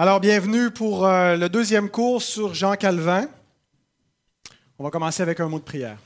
Alors, 0.00 0.20
bienvenue 0.20 0.70
pour 0.70 1.04
euh, 1.04 1.36
le 1.36 1.48
deuxième 1.48 1.90
cours 1.90 2.22
sur 2.22 2.54
Jean 2.54 2.76
Calvin. 2.76 3.28
On 4.78 4.84
va 4.84 4.90
commencer 4.90 5.24
avec 5.24 5.40
un 5.40 5.48
mot 5.48 5.58
de 5.58 5.64
prière. 5.64 5.98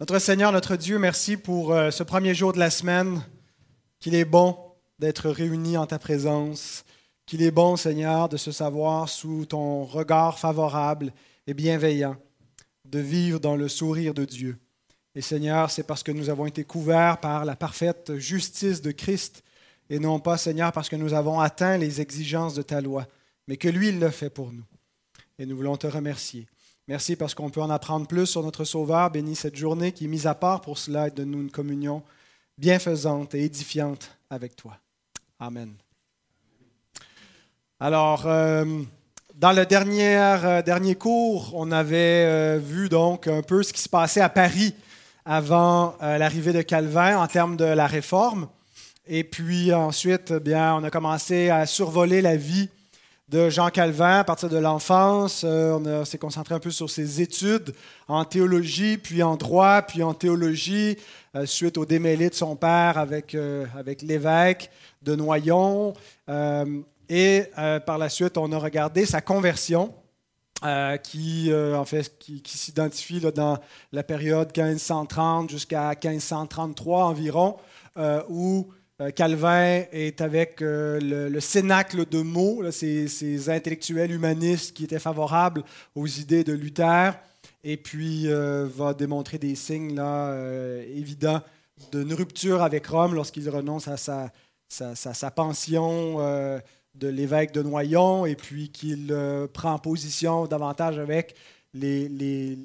Notre 0.00 0.18
Seigneur, 0.18 0.50
notre 0.50 0.74
Dieu, 0.74 0.98
merci 0.98 1.36
pour 1.36 1.72
euh, 1.72 1.92
ce 1.92 2.02
premier 2.02 2.34
jour 2.34 2.52
de 2.52 2.58
la 2.58 2.68
semaine, 2.68 3.22
qu'il 4.00 4.16
est 4.16 4.24
bon 4.24 4.58
d'être 4.98 5.30
réunis 5.30 5.76
en 5.76 5.86
ta 5.86 6.00
présence, 6.00 6.84
qu'il 7.26 7.44
est 7.44 7.52
bon, 7.52 7.76
Seigneur, 7.76 8.28
de 8.28 8.36
se 8.36 8.50
savoir 8.50 9.08
sous 9.08 9.46
ton 9.46 9.84
regard 9.84 10.40
favorable 10.40 11.12
et 11.46 11.54
bienveillant, 11.54 12.16
de 12.86 12.98
vivre 12.98 13.38
dans 13.38 13.54
le 13.54 13.68
sourire 13.68 14.14
de 14.14 14.24
Dieu. 14.24 14.58
Et 15.14 15.20
Seigneur, 15.20 15.70
c'est 15.70 15.84
parce 15.84 16.02
que 16.02 16.10
nous 16.10 16.28
avons 16.28 16.46
été 16.46 16.64
couverts 16.64 17.20
par 17.20 17.44
la 17.44 17.54
parfaite 17.54 18.16
justice 18.16 18.82
de 18.82 18.90
Christ 18.90 19.44
et 19.90 19.98
non 19.98 20.18
pas, 20.18 20.36
Seigneur, 20.36 20.72
parce 20.72 20.88
que 20.88 20.96
nous 20.96 21.14
avons 21.14 21.40
atteint 21.40 21.76
les 21.76 22.00
exigences 22.00 22.54
de 22.54 22.62
ta 22.62 22.80
loi, 22.80 23.06
mais 23.46 23.56
que 23.56 23.68
lui, 23.68 23.88
il 23.88 23.98
l'a 23.98 24.10
fait 24.10 24.30
pour 24.30 24.52
nous. 24.52 24.64
Et 25.38 25.46
nous 25.46 25.56
voulons 25.56 25.76
te 25.76 25.86
remercier. 25.86 26.46
Merci 26.88 27.16
parce 27.16 27.34
qu'on 27.34 27.50
peut 27.50 27.60
en 27.60 27.70
apprendre 27.70 28.06
plus 28.06 28.26
sur 28.26 28.42
notre 28.42 28.64
Sauveur. 28.64 29.10
Bénis 29.10 29.36
cette 29.36 29.56
journée 29.56 29.92
qui 29.92 30.04
est 30.04 30.08
mise 30.08 30.26
à 30.26 30.34
part 30.34 30.60
pour 30.60 30.78
cela 30.78 31.08
et 31.08 31.10
de 31.10 31.24
nous 31.24 31.40
une 31.40 31.50
communion 31.50 32.02
bienfaisante 32.58 33.34
et 33.34 33.44
édifiante 33.44 34.16
avec 34.30 34.56
toi. 34.56 34.78
Amen. 35.38 35.74
Alors, 37.80 38.26
euh, 38.26 38.64
dans 39.34 39.52
le 39.52 39.66
dernier, 39.66 40.16
euh, 40.16 40.62
dernier 40.62 40.94
cours, 40.94 41.50
on 41.54 41.70
avait 41.70 42.24
euh, 42.24 42.58
vu 42.62 42.88
donc 42.88 43.26
un 43.26 43.42
peu 43.42 43.62
ce 43.62 43.72
qui 43.72 43.82
se 43.82 43.88
passait 43.88 44.22
à 44.22 44.30
Paris 44.30 44.74
avant 45.24 45.96
l'arrivée 46.00 46.52
de 46.52 46.62
Calvin 46.62 47.18
en 47.18 47.26
termes 47.26 47.56
de 47.56 47.64
la 47.64 47.88
réforme. 47.88 48.48
Et 49.08 49.22
puis 49.22 49.72
ensuite, 49.72 50.32
eh 50.36 50.40
bien, 50.40 50.74
on 50.74 50.82
a 50.82 50.90
commencé 50.90 51.48
à 51.48 51.64
survoler 51.64 52.20
la 52.20 52.36
vie 52.36 52.68
de 53.28 53.50
Jean 53.50 53.70
Calvin 53.70 54.18
à 54.18 54.24
partir 54.24 54.48
de 54.48 54.56
l'enfance. 54.56 55.42
Euh, 55.44 55.78
on 55.78 56.04
s'est 56.04 56.18
concentré 56.18 56.56
un 56.56 56.58
peu 56.58 56.72
sur 56.72 56.90
ses 56.90 57.20
études 57.20 57.72
en 58.08 58.24
théologie, 58.24 58.96
puis 58.98 59.22
en 59.22 59.36
droit, 59.36 59.82
puis 59.82 60.02
en 60.02 60.12
théologie, 60.12 60.96
euh, 61.36 61.46
suite 61.46 61.78
au 61.78 61.84
démêlé 61.84 62.30
de 62.30 62.34
son 62.34 62.56
père 62.56 62.98
avec, 62.98 63.36
euh, 63.36 63.64
avec 63.78 64.02
l'évêque 64.02 64.70
de 65.02 65.14
Noyon. 65.14 65.94
et 67.08 67.44
par 67.86 67.98
la 67.98 68.08
suite, 68.08 68.36
on 68.36 68.50
a 68.50 68.58
regardé 68.58 69.06
sa 69.06 69.20
conversion. 69.20 69.94
qui, 71.04 71.52
en 71.52 71.84
fait, 71.84 72.18
qui, 72.18 72.58
s'identifie 72.58 73.20
dans 73.20 73.58
la 73.92 74.02
période 74.02 74.48
1530 74.56 75.50
jusqu'à 75.50 75.90
1533 75.90 77.04
environ, 77.04 77.56
où 78.28 78.66
Calvin 79.14 79.84
est 79.92 80.22
avec 80.22 80.62
euh, 80.62 81.28
le, 81.28 81.40
cénacle 81.40 82.06
de 82.08 82.22
mots, 82.22 82.62
ces, 82.70 83.50
intellectuels 83.50 84.10
humanistes 84.10 84.74
qui 84.74 84.84
étaient 84.84 84.98
favorables 84.98 85.64
aux 85.94 86.06
idées 86.06 86.44
de 86.44 86.54
Luther, 86.54 87.12
et 87.62 87.76
puis 87.76 88.26
euh, 88.26 88.66
va 88.74 88.94
démontrer 88.94 89.38
des 89.38 89.54
signes 89.54 89.94
là, 89.94 90.34
évidents 90.94 91.42
d'une 91.92 92.14
rupture 92.14 92.62
avec 92.62 92.86
Rome 92.86 93.14
lorsqu'il 93.14 93.48
renonce 93.50 93.86
à 93.86 93.98
sa, 94.68 95.30
pension 95.30 96.18
de 96.94 97.08
l'évêque 97.08 97.52
de 97.52 97.62
Noyon, 97.62 98.24
et 98.24 98.34
puis 98.34 98.70
qu'il 98.70 99.14
prend 99.52 99.78
position 99.78 100.46
davantage 100.46 100.98
avec 100.98 101.34
les 101.74 102.58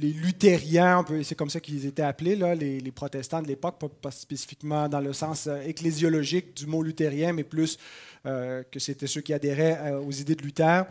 les 0.00 0.12
luthériens, 0.12 1.04
c'est 1.22 1.34
comme 1.34 1.50
ça 1.50 1.60
qu'ils 1.60 1.86
étaient 1.86 2.02
appelés, 2.02 2.34
les, 2.34 2.92
protestants 2.92 3.42
de 3.42 3.48
l'époque, 3.48 3.76
pas, 4.00 4.10
spécifiquement 4.10 4.88
dans 4.88 5.00
le 5.00 5.12
sens 5.12 5.46
euh, 5.46 5.60
ecclésiologique 5.60 6.56
du 6.56 6.66
mot 6.66 6.82
luthérien, 6.82 7.32
mais 7.32 7.44
plus 7.44 7.78
euh, 8.26 8.62
que 8.70 8.78
c'était 8.78 9.06
ceux 9.06 9.20
qui 9.20 9.34
adhéraient 9.34 9.78
euh, 9.82 10.00
aux 10.00 10.10
idées 10.10 10.34
de 10.34 10.42
Luther. 10.42 10.86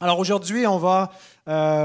Alors 0.00 0.18
aujourd'hui, 0.18 0.66
on 0.66 0.78
va 0.78 1.12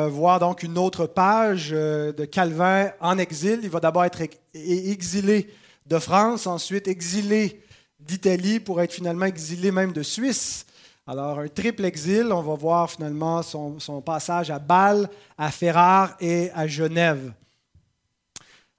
voir 0.10 0.40
donc 0.40 0.64
une 0.64 0.80
autre 0.80 1.06
page 1.06 1.70
de 1.70 2.26
Calvin 2.26 2.92
en 3.00 3.20
exil. 3.20 3.60
Il 3.62 3.70
va 3.70 3.80
d'abord 3.80 4.04
être 4.04 4.24
exilé 4.56 5.48
de 5.86 6.00
France, 6.00 6.48
ensuite 6.48 6.88
exilé 6.88 7.62
d'Italie 8.00 8.60
pour 8.60 8.82
être 8.82 8.94
finalement 8.94 9.28
exilé 9.28 9.72
même 9.72 9.94
de 9.94 10.02
Suisse. 10.02 10.66
Alors, 11.12 11.40
un 11.40 11.48
triple 11.48 11.86
exil, 11.86 12.32
on 12.32 12.44
va 12.44 12.54
voir 12.54 12.88
finalement 12.88 13.42
son, 13.42 14.00
passage 14.06 14.52
à 14.52 14.60
Bâle, 14.60 15.10
à 15.40 15.50
Ferrare 15.50 16.16
et 16.20 16.52
à 16.54 16.68
Genève. 16.68 17.34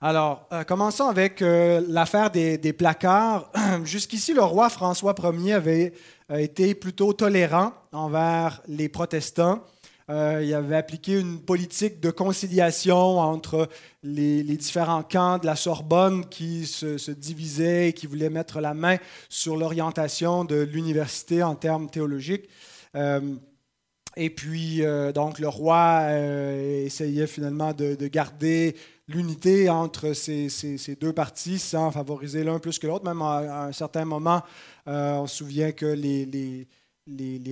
Alors, 0.01 0.47
euh, 0.53 0.63
commençons 0.63 1.09
avec 1.09 1.43
euh, 1.43 1.83
l'affaire 1.89 2.31
des, 2.31 2.73
placards. 2.73 3.51
Jusqu'ici, 3.85 4.33
le 4.33 4.45
roi 4.45 4.69
François 4.69 5.13
Ier 5.19 5.55
avait 5.55 5.93
euh, 6.31 6.37
été 6.37 6.77
plutôt 6.77 7.13
tolérant 7.13 7.73
envers 7.91 8.63
les 8.69 8.89
protestants. 8.89 9.65
Euh, 10.11 10.43
il 10.43 10.53
avait 10.55 10.77
appliqué 10.77 11.21
une 11.21 11.41
politique 11.41 12.01
de 12.01 12.11
conciliation 12.11 13.19
entre 13.19 13.69
les, 14.03 14.43
différents 14.43 15.05
camps 15.05 15.39
de 15.39 15.47
la 15.47 15.55
Sorbonne 15.55 16.29
qui 16.29 16.67
se, 16.67 17.11
divisaient 17.13 17.91
et 17.91 17.93
qui 17.93 18.09
voulaient 18.09 18.31
mettre 18.31 18.61
la 18.61 18.75
main 18.75 18.97
sur 19.29 19.57
l'orientation 19.57 20.45
de 20.45 20.57
l'université 20.57 21.45
en 21.45 21.55
termes 21.55 21.89
théologiques. 21.89 22.49
Euh, 22.97 23.37
et 24.17 24.31
puis, 24.31 24.85
euh, 24.85 25.13
donc, 25.13 25.39
le 25.39 25.47
roi 25.47 26.09
essayait 26.13 27.29
finalement 27.29 27.73
de, 27.73 27.95
garder 28.09 28.75
l'unité 29.07 29.71
entre 29.71 30.13
ces, 30.13 30.49
deux 31.01 31.13
partis 31.13 31.61
sans 31.61 31.93
favoriser 31.93 32.43
l'un 32.43 32.59
plus 32.59 32.81
que 32.81 32.89
l'autre. 32.89 33.05
Même 33.05 33.23
à, 33.23 33.67
un 33.67 33.73
certain 33.73 34.05
moment, 34.05 34.43
on 34.87 35.29
se 35.29 35.37
souvient 35.37 35.71
que 35.71 35.87
les, 35.87 36.67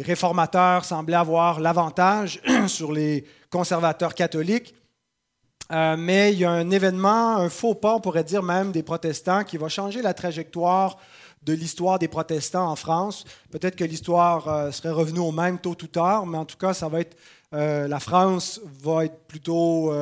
réformateurs 0.03 0.85
semblaient 0.85 1.17
avoir 1.17 1.61
l'avantage 1.61 2.41
sur 2.67 2.93
les 2.93 3.25
conservateurs 3.51 4.15
catholiques. 4.15 4.75
Euh, 5.71 5.97
mais 5.99 6.33
il 6.33 6.39
y 6.39 6.45
a 6.45 6.51
un 6.51 6.71
événement, 6.71 7.37
un 7.37 7.51
faux 7.51 7.75
pas, 7.75 7.95
on 7.95 8.01
pourrait 8.01 8.25
dire 8.25 8.43
même, 8.43 8.73
des 8.73 8.83
protestants 8.83 9.45
qui 9.45 9.59
va 9.59 9.69
changer 9.69 10.01
la 10.01 10.15
trajectoire 10.15 10.97
de 11.43 11.53
l'histoire 11.53 11.99
des 11.99 12.09
protestants 12.09 12.71
en 12.71 12.77
France. 12.77 13.25
Peut-être 13.51 13.77
que 13.77 13.85
l'histoire 13.85 14.49
euh, 14.49 14.71
serait 14.71 14.91
revenue 14.91 15.21
au 15.21 15.31
même 15.31 15.59
tôt 15.59 15.77
ou 15.83 15.87
tard, 15.87 16.27
mais 16.27 16.39
en 16.39 16.47
tout 16.47 16.57
cas, 16.57 16.73
ça 16.73 16.89
va 16.89 17.01
être, 17.01 17.17
euh, 17.53 17.87
la 17.87 18.01
France 18.01 18.61
va 18.83 19.05
être 19.05 19.27
plutôt 19.27 19.93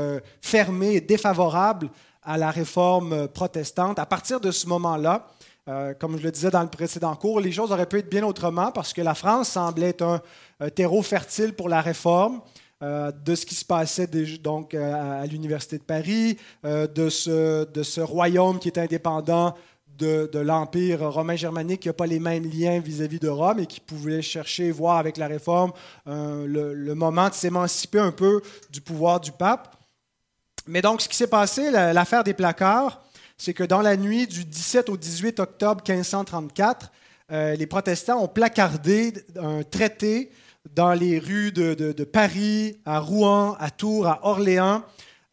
fermée 0.40 0.94
et 0.94 1.00
défavorable 1.00 1.90
à 2.22 2.38
la 2.38 2.50
réforme 2.50 3.28
protestante. 3.28 3.98
À 3.98 4.06
partir 4.06 4.40
de 4.40 4.50
ce 4.50 4.66
moment-là, 4.68 5.26
euh, 5.69 5.94
comme 5.94 6.16
je 6.16 6.22
le 6.22 6.31
disais 6.31 6.50
dans 6.50 6.62
le 6.62 6.69
précédent 6.69 7.15
cours, 7.16 7.41
les 7.41 7.50
choses 7.50 7.72
auraient 7.72 7.87
pu 7.87 7.99
être 7.99 8.09
bien 8.09 8.22
autrement 8.22 8.71
parce 8.71 8.93
que 8.93 9.03
la 9.03 9.15
France 9.15 9.49
semblait 9.50 9.88
être 9.88 10.21
un, 10.60 10.71
terreau 10.71 11.03
fertile 11.03 11.54
pour 11.54 11.69
la 11.69 11.81
réforme. 11.81 12.41
Euh, 12.82 13.10
de 13.10 13.34
ce 13.34 13.47
qui 13.47 13.54
se 13.54 13.65
passait 13.65 14.06
donc 14.06 14.75
euh, 14.75 15.22
à, 15.22 15.25
l'Université 15.25 15.78
de 15.78 15.82
Paris, 15.82 16.37
de, 16.62 17.09
ce, 17.09 18.00
royaume 18.00 18.59
qui 18.59 18.69
est 18.69 18.78
indépendant 18.78 19.54
de, 19.99 20.38
l'Empire 20.38 21.10
romain 21.10 21.37
germanique, 21.37 21.81
qui 21.81 21.88
n'a 21.88 21.94
pas 21.94 22.06
les 22.06 22.21
mêmes 22.21 22.44
liens 22.44 22.78
vis-à-vis 22.78 23.19
de 23.19 23.28
Rome 23.28 23.60
et 23.60 23.66
qui 23.66 23.81
pouvait 23.81 24.21
chercher, 24.21 24.71
voir 24.71 24.98
avec 24.98 25.16
la 25.16 25.27
réforme, 25.27 25.72
le, 26.04 26.93
moment 26.93 27.31
de 27.31 27.34
s'émanciper 27.34 27.98
un 27.98 28.12
peu 28.12 28.43
du 28.69 28.83
pouvoir 28.83 29.21
du 29.21 29.33
pape. 29.33 29.75
Mais 30.66 30.83
donc, 30.83 31.00
ce 31.00 31.09
qui 31.09 31.16
s'est 31.16 31.28
passé, 31.28 31.71
l'affaire 31.71 32.25
des 32.25 32.34
placards, 32.34 33.00
c'est 33.38 33.54
que 33.54 33.64
dans 33.64 33.82
la 33.82 33.97
nuit 33.97 34.26
du 34.26 34.44
17 34.44 34.88
au 34.88 34.97
18 34.97 35.41
octobre 35.41 35.82
1534, 35.86 36.91
euh, 37.32 37.54
les 37.56 37.66
protestants 37.66 38.22
ont 38.22 38.28
placardé 38.28 39.12
un 39.36 39.62
traité 39.62 40.30
dans 40.74 40.92
les 40.92 41.19
rues 41.19 41.52
de, 41.52 42.04
Paris, 42.04 42.78
à 42.84 42.98
Rouen, 42.98 43.56
à 43.58 43.70
Tours, 43.70 44.06
à 44.06 44.20
Orléans, 44.26 44.82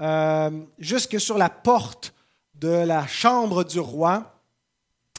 euh, 0.02 0.52
jusque 0.80 1.20
sur 1.20 1.38
la 1.38 1.50
porte 1.50 2.14
de 2.56 2.70
la 2.70 3.08
chambre 3.08 3.64
du 3.64 3.80
roi. 3.80 4.40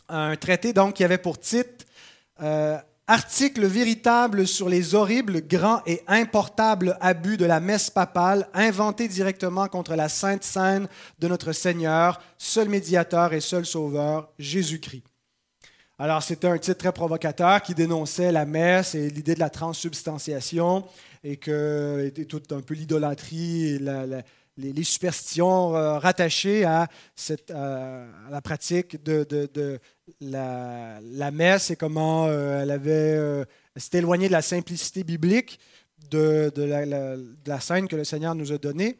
Un 0.09 0.37
traité 0.37 0.73
donc 0.73 0.95
qui 0.95 1.05
avait 1.05 1.19
pour 1.19 1.39
titre 1.39 1.87
euh, 2.43 2.79
Article 3.07 3.67
véritable 3.67 4.47
sur 4.47 4.71
les 4.71 4.95
horribles, 4.95 5.47
grands 5.47 5.83
et 5.85 6.01
importables 6.07 6.97
abus 7.03 7.37
de 7.37 7.45
la 7.45 7.61
messe 7.61 7.91
papale 7.91 8.49
inventés 8.55 9.09
directement 9.09 9.69
contre 9.69 9.95
la 9.95 10.09
sainte 10.09 10.43
scène 10.43 10.89
de 11.19 11.29
notre 11.29 11.53
Seigneur, 11.53 12.19
seul 12.39 12.71
médiateur 12.71 13.35
et 13.35 13.43
seul 13.43 13.67
sauveur, 13.67 14.33
Jésus-Christ. 14.39 15.05
Alors 15.99 16.23
c'était 16.23 16.49
un 16.49 16.57
titre 16.57 16.79
très 16.79 16.93
provocateur 16.93 17.61
qui 17.61 17.75
dénonçait 17.75 18.33
la 18.33 18.47
messe 18.47 18.95
et 18.95 19.11
l'idée 19.11 19.35
de 19.35 19.41
la 19.41 19.51
transsubstantiation 19.51 20.87
et 21.23 21.37
que 21.37 22.07
était 22.07 22.25
tout 22.25 22.43
un 22.53 22.63
peu 22.63 22.73
l'idolâtrie 22.73 23.67
et 23.67 23.79
les, 24.57 24.85
superstitions 24.85 25.75
euh, 25.75 25.99
rattachées 25.99 26.65
à, 26.65 26.89
cette, 27.17 27.51
la 27.51 28.41
pratique 28.43 29.03
de, 29.03 29.25
de, 29.25 29.81
la, 30.21 31.31
messe 31.33 31.71
et 31.71 31.77
comment 31.77 32.27
euh, 32.27 32.63
elle 32.63 32.71
avait 32.71 33.17
euh, 33.17 33.45
s'est 33.77 33.99
éloignée 33.99 34.29
de 34.29 34.33
la 34.33 34.43
simplicité 34.43 35.05
biblique 35.05 35.59
de, 36.11 36.53
la, 37.47 37.61
scène 37.61 37.89
que 37.89 37.97
le 37.97 38.05
Seigneur 38.05 38.35
nous 38.35 38.53
a 38.53 38.59
donnée. 38.59 38.99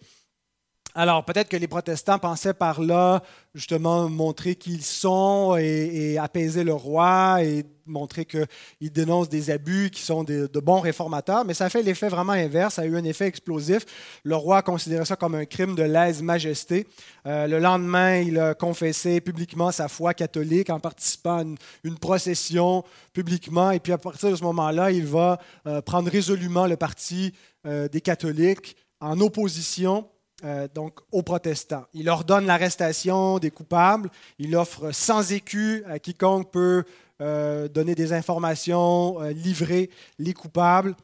Alors 0.97 1.25
peut-être 1.25 1.49
que 1.49 1.57
les 1.57 1.67
protestants 1.67 2.21
pensaient 2.21 2.55
par 2.55 2.81
là 2.81 3.21
justement 3.53 4.09
montrer 4.09 4.55
qui 4.55 4.75
ils 4.75 4.85
sont 4.85 5.57
et, 5.59 6.19
apaiser 6.19 6.63
le 6.63 6.73
roi 6.73 7.43
et 7.43 7.65
montrer 7.87 8.25
qu'ils 8.25 8.93
dénoncent 8.93 9.29
des 9.29 9.51
abus, 9.51 9.91
qui 9.91 10.03
sont 10.03 10.23
de 10.23 10.61
bons 10.61 10.79
réformateurs, 10.79 11.45
mais 11.45 11.53
ça 11.53 11.65
a 11.65 11.69
fait 11.69 11.83
l'effet 11.83 12.09
vraiment 12.09 12.33
inverse, 12.33 12.75
ça 12.75 12.83
a 12.83 12.85
eu 12.87 12.97
un 12.97 13.05
effet 13.05 13.27
explosif. 13.27 13.85
Le 14.23 14.37
roi 14.37 14.59
a 14.59 14.63
considéré 14.63 15.05
ça 15.05 15.17
comme 15.17 15.35
un 15.35 15.45
crime 15.45 15.75
de 15.75 15.83
lèse-majesté. 15.83 16.87
Euh, 17.27 17.49
le 17.49 17.59
lendemain, 17.59 18.19
il 18.19 18.39
a 18.39 18.55
confessé 18.55 19.21
publiquement 19.21 19.73
sa 19.73 19.89
foi 19.89 20.15
catholique 20.15 20.71
en 20.71 20.81
participant 20.81 21.39
à 21.41 21.45
une, 21.83 21.99
procession 21.99 22.85
publiquement, 23.13 23.73
et 23.73 23.81
puis 23.81 23.93
à 23.93 23.99
partir 23.99 24.31
de 24.31 24.37
ce 24.37 24.45
moment-là, 24.45 24.93
il 24.93 25.07
va 25.07 25.39
euh, 25.67 25.83
prendre 25.83 26.11
résolument 26.11 26.67
le 26.67 26.77
parti 26.77 27.35
euh, 27.67 27.89
des 27.89 28.01
catholiques 28.01 28.77
en 29.01 29.21
opposition 29.21 30.07
euh, 30.43 30.67
donc 30.75 30.99
aux 31.13 31.23
protestants. 31.23 31.85
Il 31.95 32.09
ordonne 32.09 32.45
l'arrestation 32.45 33.39
des 33.39 33.53
coupables, 33.53 34.11
il 34.41 34.57
offre 34.57 34.91
sans 34.91 35.31
écus 35.33 35.85
à 35.87 36.01
quiconque 36.01 36.51
peut 36.51 36.83
euh, 37.21 37.69
donner 37.69 37.95
des 37.95 38.13
informations, 38.13 39.23
euh, 39.23 39.31
livrer 39.31 39.91
les 40.19 40.35
coupables. 40.35 40.97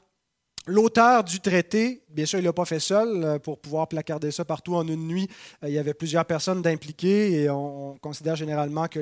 L'auteur 0.66 1.22
du 1.22 1.38
traité, 1.38 2.02
bien 2.08 2.26
sûr, 2.26 2.40
il 2.40 2.42
ne 2.42 2.48
l'a 2.48 2.52
pas 2.52 2.64
fait 2.64 2.80
seul 2.80 3.38
pour 3.40 3.60
pouvoir 3.60 3.86
placarder 3.86 4.32
ça 4.32 4.44
partout 4.44 4.74
en 4.74 4.86
une 4.86 5.06
nuit. 5.06 5.28
il 5.62 5.70
y 5.70 5.78
avait 5.78 5.94
plusieurs 5.94 6.24
personnes 6.24 6.60
d'impliquées 6.60 7.40
et 7.40 7.50
on, 7.50 7.96
considère 8.02 8.34
généralement 8.34 8.88
que 8.88 9.00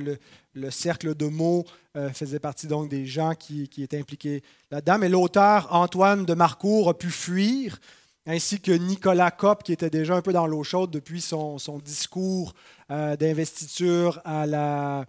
le, 0.54 0.70
cercle 0.70 1.14
de 1.14 1.26
mots 1.26 1.64
faisait 2.12 2.38
partie 2.38 2.68
donc 2.68 2.88
des 2.88 3.06
gens 3.06 3.34
qui, 3.34 3.68
qui 3.68 3.82
étaient 3.82 3.98
impliqués 3.98 4.42
là-dedans. 4.70 4.98
Mais 4.98 5.08
l'auteur, 5.08 5.68
Antoine 5.74 6.24
de 6.24 6.34
Marcourt, 6.34 6.90
a 6.90 6.94
pu 6.94 7.10
fuir 7.10 7.80
ainsi 8.26 8.60
que 8.60 8.72
Nicolas 8.72 9.30
Kopp, 9.30 9.62
qui 9.62 9.72
était 9.72 9.90
déjà 9.90 10.14
un 10.14 10.22
peu 10.22 10.32
dans 10.32 10.46
l'eau 10.46 10.62
chaude 10.62 10.90
depuis 10.90 11.20
son, 11.20 11.56
discours 11.84 12.54
euh, 12.90 13.16
d'investiture 13.16 14.20
à, 14.24 15.04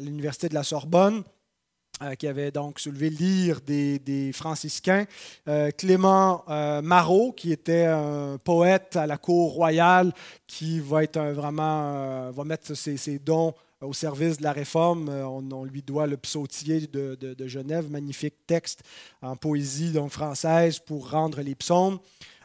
l'Université 0.00 0.48
de 0.48 0.54
la 0.54 0.62
Sorbonne, 0.62 1.22
euh, 2.02 2.14
qui 2.14 2.26
avait 2.26 2.50
donc 2.50 2.80
soulevé 2.80 3.10
l'ire 3.10 3.60
des, 3.60 4.30
franciscains. 4.32 5.04
Euh, 5.46 5.70
Clément 5.70 6.44
Marot, 6.82 7.32
qui 7.32 7.52
était 7.52 7.84
un 7.84 8.38
poète 8.42 8.96
à 8.96 9.06
la 9.06 9.18
cour 9.18 9.52
royale, 9.52 10.12
qui 10.46 10.80
va, 10.80 11.04
être 11.04 11.20
vraiment, 11.20 12.30
va 12.30 12.44
mettre 12.44 12.74
ses 12.74 13.18
dons 13.18 13.54
au 13.82 13.92
service 13.92 14.38
de 14.38 14.42
la 14.42 14.52
réforme. 14.52 15.08
Euh, 15.08 15.26
on, 15.26 15.64
lui 15.64 15.82
doit 15.82 16.06
le 16.06 16.16
psautier 16.16 16.86
de, 16.86 17.46
Genève, 17.46 17.90
magnifique 17.90 18.34
texte 18.46 18.82
en 19.20 19.36
poésie 19.36 19.92
donc 19.92 20.10
française 20.10 20.78
pour 20.78 21.10
rendre 21.10 21.40
les 21.40 21.54
psaumes. 21.54 21.98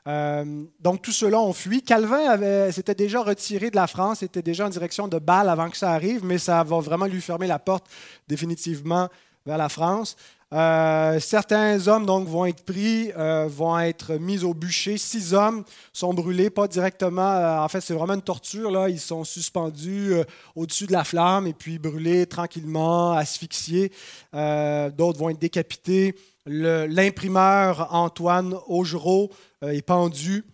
Euh, 0.08 0.64
donc 0.80 1.02
tout 1.02 1.12
cela 1.12 1.40
ont 1.40 1.54
fui. 1.54 1.82
Calvin 1.82 2.72
s'était 2.72 2.96
déjà 2.96 3.22
retiré 3.22 3.70
de 3.70 3.76
la 3.76 3.88
France, 3.88 4.24
était 4.24 4.42
déjà 4.42 4.66
en 4.66 4.70
direction 4.70 5.08
de 5.08 5.20
Bâle 5.20 5.50
avant 5.50 5.70
que 5.70 5.78
ça 5.78 5.92
arrive, 5.92 6.24
mais 6.24 6.38
ça 6.38 6.64
va 6.64 6.80
vraiment 6.80 7.06
lui 7.06 7.22
fermer 7.22 7.48
la 7.48 7.60
porte 7.60 7.86
définitivement 8.28 9.10
vers 9.48 9.58
la 9.58 9.70
France. 9.70 10.16
Euh, 10.54 11.20
certains 11.20 11.90
hommes 11.90 12.06
donc 12.06 12.26
vont 12.28 12.46
être 12.46 12.64
pris, 12.64 13.12
euh, 13.18 13.48
vont 13.50 13.78
être 13.80 14.14
mis 14.14 14.44
au 14.44 14.54
bûcher. 14.54 14.98
Six 14.98 15.34
hommes 15.34 15.64
sont 15.92 16.14
brûlés, 16.14 16.50
pas 16.50 16.68
directement. 16.68 17.34
Euh, 17.34 17.60
en 17.60 17.68
fait, 17.68 17.82
c'est 17.82 17.94
vraiment 17.94 18.14
une 18.14 18.22
torture. 18.22 18.72
Là. 18.72 18.88
Ils 18.90 19.00
sont 19.00 19.24
suspendus 19.24 20.14
au-dessus 20.56 20.88
de 20.88 20.94
la 20.94 21.04
flamme 21.04 21.48
et 21.48 21.54
puis 21.54 21.80
brûlés 21.80 22.26
tranquillement, 22.28 23.14
asphyxiés. 23.14 23.92
D'autres 24.34 25.20
vont 25.20 25.30
être 25.30 25.40
décapités. 25.40 26.16
L'imprimeur 26.46 27.94
Antoine 27.94 28.56
Augereau 28.68 29.32
est 29.62 29.82
pendu. 29.82 30.46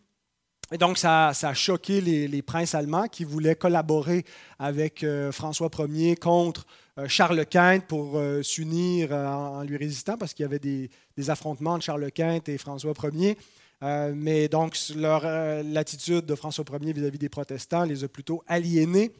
Et 0.72 0.78
donc, 0.80 0.98
ça, 0.98 1.28
a 1.30 1.54
choqué 1.54 2.02
les, 2.02 2.42
princes 2.42 2.74
allemands 2.74 3.08
qui 3.08 3.26
voulaient 3.26 3.56
collaborer 3.56 4.26
avec 4.58 5.06
François 5.32 5.70
Ier 5.88 6.16
contre 6.16 6.66
Charles 7.08 7.46
Quint 7.46 7.80
pour 7.80 8.18
euh, 8.18 8.44
s'unir 8.44 9.10
euh, 9.12 9.26
en, 9.26 9.64
lui 9.64 9.78
résistant 9.78 10.18
parce 10.18 10.34
qu'il 10.34 10.44
y 10.44 10.46
avait 10.46 10.60
des, 10.60 10.90
affrontements 11.30 11.74
entre 11.74 11.86
Charles 11.86 12.12
Quint 12.12 12.42
et 12.48 12.58
François 12.58 12.94
Ier. 13.14 13.38
mais 14.14 14.48
donc, 14.48 14.78
l'attitude 14.96 16.26
de 16.26 16.36
François 16.36 16.66
Ier 16.82 16.94
vis-à-vis 16.94 17.18
des 17.18 17.30
protestants 17.30 17.84
les 17.84 18.04
a 18.04 18.08
plutôt 18.08 18.44
aliénés. 18.48 19.12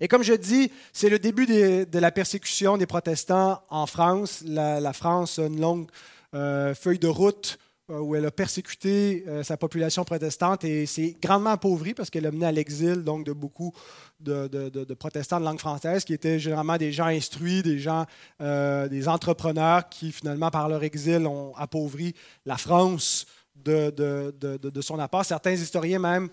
Et 0.00 0.08
comme 0.08 0.22
je 0.22 0.34
dis, 0.34 0.70
c'est 0.92 1.08
le 1.08 1.18
début 1.18 1.46
de 1.46 1.98
la 1.98 2.10
persécution 2.10 2.76
des 2.76 2.86
protestants 2.86 3.62
en 3.70 3.86
France. 3.86 4.42
La, 4.46 4.92
France 4.92 5.38
a 5.38 5.46
une 5.46 5.60
longue 5.60 5.88
feuille 6.32 6.98
de 6.98 7.08
route 7.08 7.58
euh, 7.58 7.69
où 7.98 8.14
elle 8.14 8.26
a 8.26 8.30
persécuté 8.30 9.24
euh, 9.26 9.42
sa 9.42 9.56
population 9.56 10.04
protestante 10.04 10.64
et 10.64 10.86
s'est 10.86 11.16
grandement 11.20 11.50
appauvrie 11.50 11.94
parce 11.94 12.10
qu'elle 12.10 12.26
a 12.26 12.30
mené 12.30 12.46
à 12.46 12.52
l'exil 12.52 13.02
donc 13.02 13.24
de 13.26 13.32
beaucoup 13.32 13.72
de, 14.20 14.94
protestants 14.94 15.40
de 15.40 15.44
langue 15.44 15.58
française 15.58 16.04
qui 16.04 16.12
étaient 16.12 16.38
généralement 16.38 16.76
des 16.76 16.92
gens 16.92 17.06
instruits, 17.06 17.62
des 17.62 17.78
gens, 17.78 18.06
euh, 18.40 18.88
des 18.88 19.08
entrepreneurs 19.08 19.88
qui 19.88 20.12
finalement 20.12 20.50
par 20.50 20.68
leur 20.68 20.82
exil 20.84 21.26
ont 21.26 21.54
appauvri 21.56 22.14
la 22.46 22.56
France 22.56 23.26
de, 23.56 24.80
son 24.80 24.98
apport. 24.98 25.24
Certains 25.24 25.52
historiens 25.52 25.98
même 25.98 26.28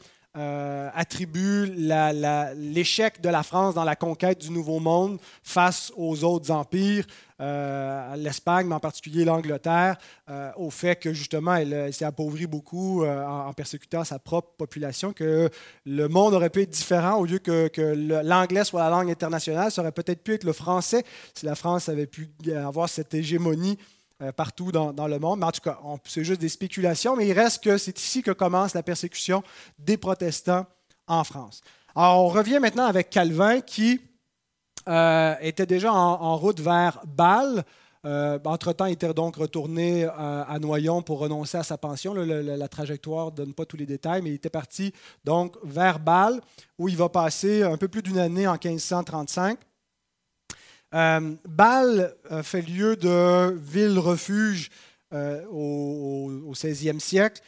attribuent 0.94 1.66
l'échec 1.75 3.22
de 3.22 3.30
la 3.30 3.44
France 3.44 3.74
dans 3.74 3.84
la 3.84 3.95
conquête 3.95 4.39
du 4.39 4.51
Nouveau 4.51 4.80
Monde 4.80 5.19
face 5.44 5.92
aux 5.95 6.24
autres 6.24 6.51
empires 6.51 7.06
euh, 7.39 8.16
l'Espagne, 8.16 8.66
mais 8.66 8.74
en 8.74 8.80
particulier 8.80 9.24
l'Angleterre, 9.24 9.98
euh, 10.28 10.50
au 10.56 10.72
fait 10.72 10.95
que 10.95 11.13
justement 11.13 11.54
elle, 11.54 11.94
s'est 11.94 12.04
appauvrie 12.04 12.48
beaucoup 12.48 13.04
euh, 13.04 13.24
en, 13.24 13.54
persécutant 13.54 14.04
sa 14.04 14.18
propre 14.18 14.54
population, 14.57 15.13
que 15.13 15.48
le 15.86 16.07
monde 16.07 16.34
aurait 16.34 16.50
pu 16.50 16.63
être 16.63 16.72
différent 16.72 17.18
au 17.18 17.25
lieu 17.25 17.38
que, 17.38 17.69
l'anglais 18.24 18.63
soit 18.63 18.81
la 18.81 18.90
langue 18.90 19.12
internationale, 19.12 19.72
ça 19.72 19.83
aurait 19.83 19.92
peut-être 19.92 20.24
pu 20.24 20.33
être 20.33 20.45
le 20.45 20.54
français 20.54 21.04
si 21.36 21.45
la 21.45 21.54
France 21.54 21.90
avait 21.90 22.07
pu 22.07 22.28
avoir 22.56 22.90
cette 22.90 23.13
hégémonie 23.13 23.78
partout 24.36 24.72
dans, 24.72 25.08
le 25.08 25.19
monde. 25.19 25.40
Mais 25.40 25.46
en 25.46 25.52
tout 25.52 25.62
cas, 25.62 25.80
c'est 26.06 26.24
juste 26.24 26.42
des 26.42 26.50
spéculations, 26.50 27.16
mais 27.16 27.28
il 27.28 27.34
reste 27.34 27.64
que 27.64 27.78
c'est 27.78 28.00
ici 28.00 28.22
que 28.24 28.31
commence 28.31 28.74
la 28.74 28.84
persécution 28.84 29.44
des 29.80 29.98
protestants 29.98 30.66
en 31.08 31.24
France. 31.24 31.62
Alors, 31.96 32.25
on 32.25 32.28
revient 32.28 32.60
maintenant 32.60 32.86
avec 32.86 33.10
Calvin 33.10 33.62
qui 33.62 34.00
euh, 34.88 35.36
était 35.42 35.66
déjà 35.66 35.92
en, 35.92 36.38
route 36.38 36.60
vers 36.60 37.02
Bâle. 37.06 37.64
Euh, 38.06 38.40
entre-temps, 38.46 38.86
il 38.86 38.94
était 38.94 39.14
donc 39.14 39.36
retourné 39.36 40.06
euh, 40.06 40.10
à 40.48 40.60
Noyon 40.60 41.02
pour 41.02 41.19
renoncer 41.19 41.58
à 41.58 41.64
sa 41.64 41.78
pension. 41.78 42.14
la, 42.14 42.68
trajectoire 42.68 43.31
ne 43.31 43.38
donne 43.38 43.54
pas 43.54 43.66
tous 43.66 43.78
les 43.78 43.86
détails, 43.86 44.22
mais 44.22 44.30
il 44.30 44.36
était 44.36 44.50
parti 44.50 44.94
donc 45.25 45.58
vers 45.64 46.00
Bâle, 46.00 46.40
où 46.78 46.88
il 46.88 46.96
va 46.96 47.10
passer 47.10 47.64
un 47.64 47.78
peu 47.78 47.88
plus 47.88 48.02
d'une 48.02 48.19
année 48.19 48.48
en 48.48 48.54
1535. 48.54 49.58
Bâle 50.92 52.16
fait 52.44 52.62
lieu 52.62 52.95
de 52.95 53.54
ville-refuge 53.57 54.69
au, 55.12 56.42
au, 56.45 56.54
16e 56.54 57.00
siècle. 57.00 57.42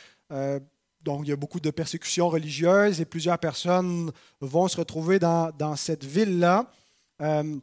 donc, 1.01 1.21
il 1.23 1.29
y 1.29 1.31
a 1.31 1.35
beaucoup 1.35 1.59
de 1.59 1.71
persécutions 1.71 2.29
religieuses 2.29 3.01
et 3.01 3.05
plusieurs 3.05 3.39
personnes 3.39 4.11
vont 4.41 4.67
se 4.67 4.77
retrouver 4.77 5.19
dans, 5.19 5.51
dans 5.57 5.75
cette 5.75 6.03
ville-là. 6.03 6.71
Euh, 7.21 7.57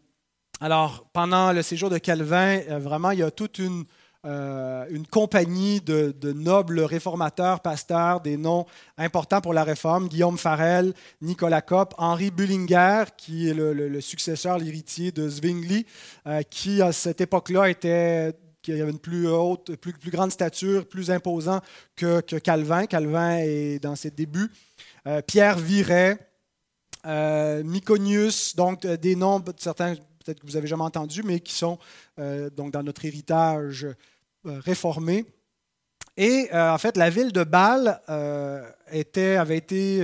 alors, 0.60 1.06
pendant 1.12 1.52
le 1.52 1.62
séjour 1.62 1.90
de 1.90 1.98
Calvin, 1.98 2.60
euh, 2.68 2.78
vraiment, 2.78 3.10
il 3.10 3.18
y 3.18 3.22
a 3.22 3.30
toute 3.30 3.58
une, 3.58 3.84
euh, 4.26 4.84
une 4.90 5.06
compagnie 5.06 5.80
de, 5.80 6.14
nobles 6.32 6.80
réformateurs, 6.80 7.60
pasteurs, 7.60 8.20
des 8.20 8.36
noms 8.36 8.66
importants 8.98 9.40
pour 9.40 9.54
la 9.54 9.64
réforme, 9.64 10.08
Guillaume 10.08 10.36
Farel, 10.36 10.92
Nicolas 11.22 11.62
Kopp, 11.62 11.94
Henri 11.96 12.30
Bullinger, 12.30 13.04
qui 13.16 13.48
est 13.48 13.54
le, 13.54 14.00
successeur, 14.00 14.58
l'héritier 14.58 15.12
de 15.12 15.28
Zwingli, 15.28 15.86
qui 16.50 16.82
à 16.82 16.92
cette 16.92 17.20
époque-là 17.20 17.70
était 17.70 18.34
qui 18.62 18.72
avait 18.72 18.90
une 18.90 18.98
plus 18.98 19.28
haute, 19.28 19.76
plus, 19.76 20.10
grande 20.10 20.32
stature, 20.32 20.88
plus 20.88 21.12
imposant 21.12 21.60
que, 21.94 22.20
Calvin. 22.20 22.86
Calvin 22.86 23.38
est 23.38 23.78
dans 23.78 23.94
ses 23.94 24.10
débuts. 24.10 24.50
Pierre 25.28 25.56
Viret, 25.56 26.18
euh, 27.06 27.62
Myconius, 27.62 28.56
donc 28.56 28.84
euh, 28.84 28.96
des 28.96 29.14
noms, 29.14 29.42
certains 29.58 29.94
peut-être 29.94 30.40
que 30.40 30.46
vous 30.46 30.56
avez 30.56 30.66
jamais 30.66 30.82
entendu, 30.82 31.22
mais 31.22 31.38
qui 31.38 31.54
sont 31.54 31.78
euh, 32.18 32.50
donc 32.50 32.72
dans 32.72 32.82
notre 32.82 33.04
héritage 33.04 33.86
réformé. 34.46 35.24
Et 36.16 36.48
en 36.52 36.78
fait, 36.78 36.96
la 36.96 37.10
ville 37.10 37.30
de 37.30 37.44
Bâle 37.44 38.00
était, 38.90 39.36
avait 39.36 39.58
été 39.58 40.02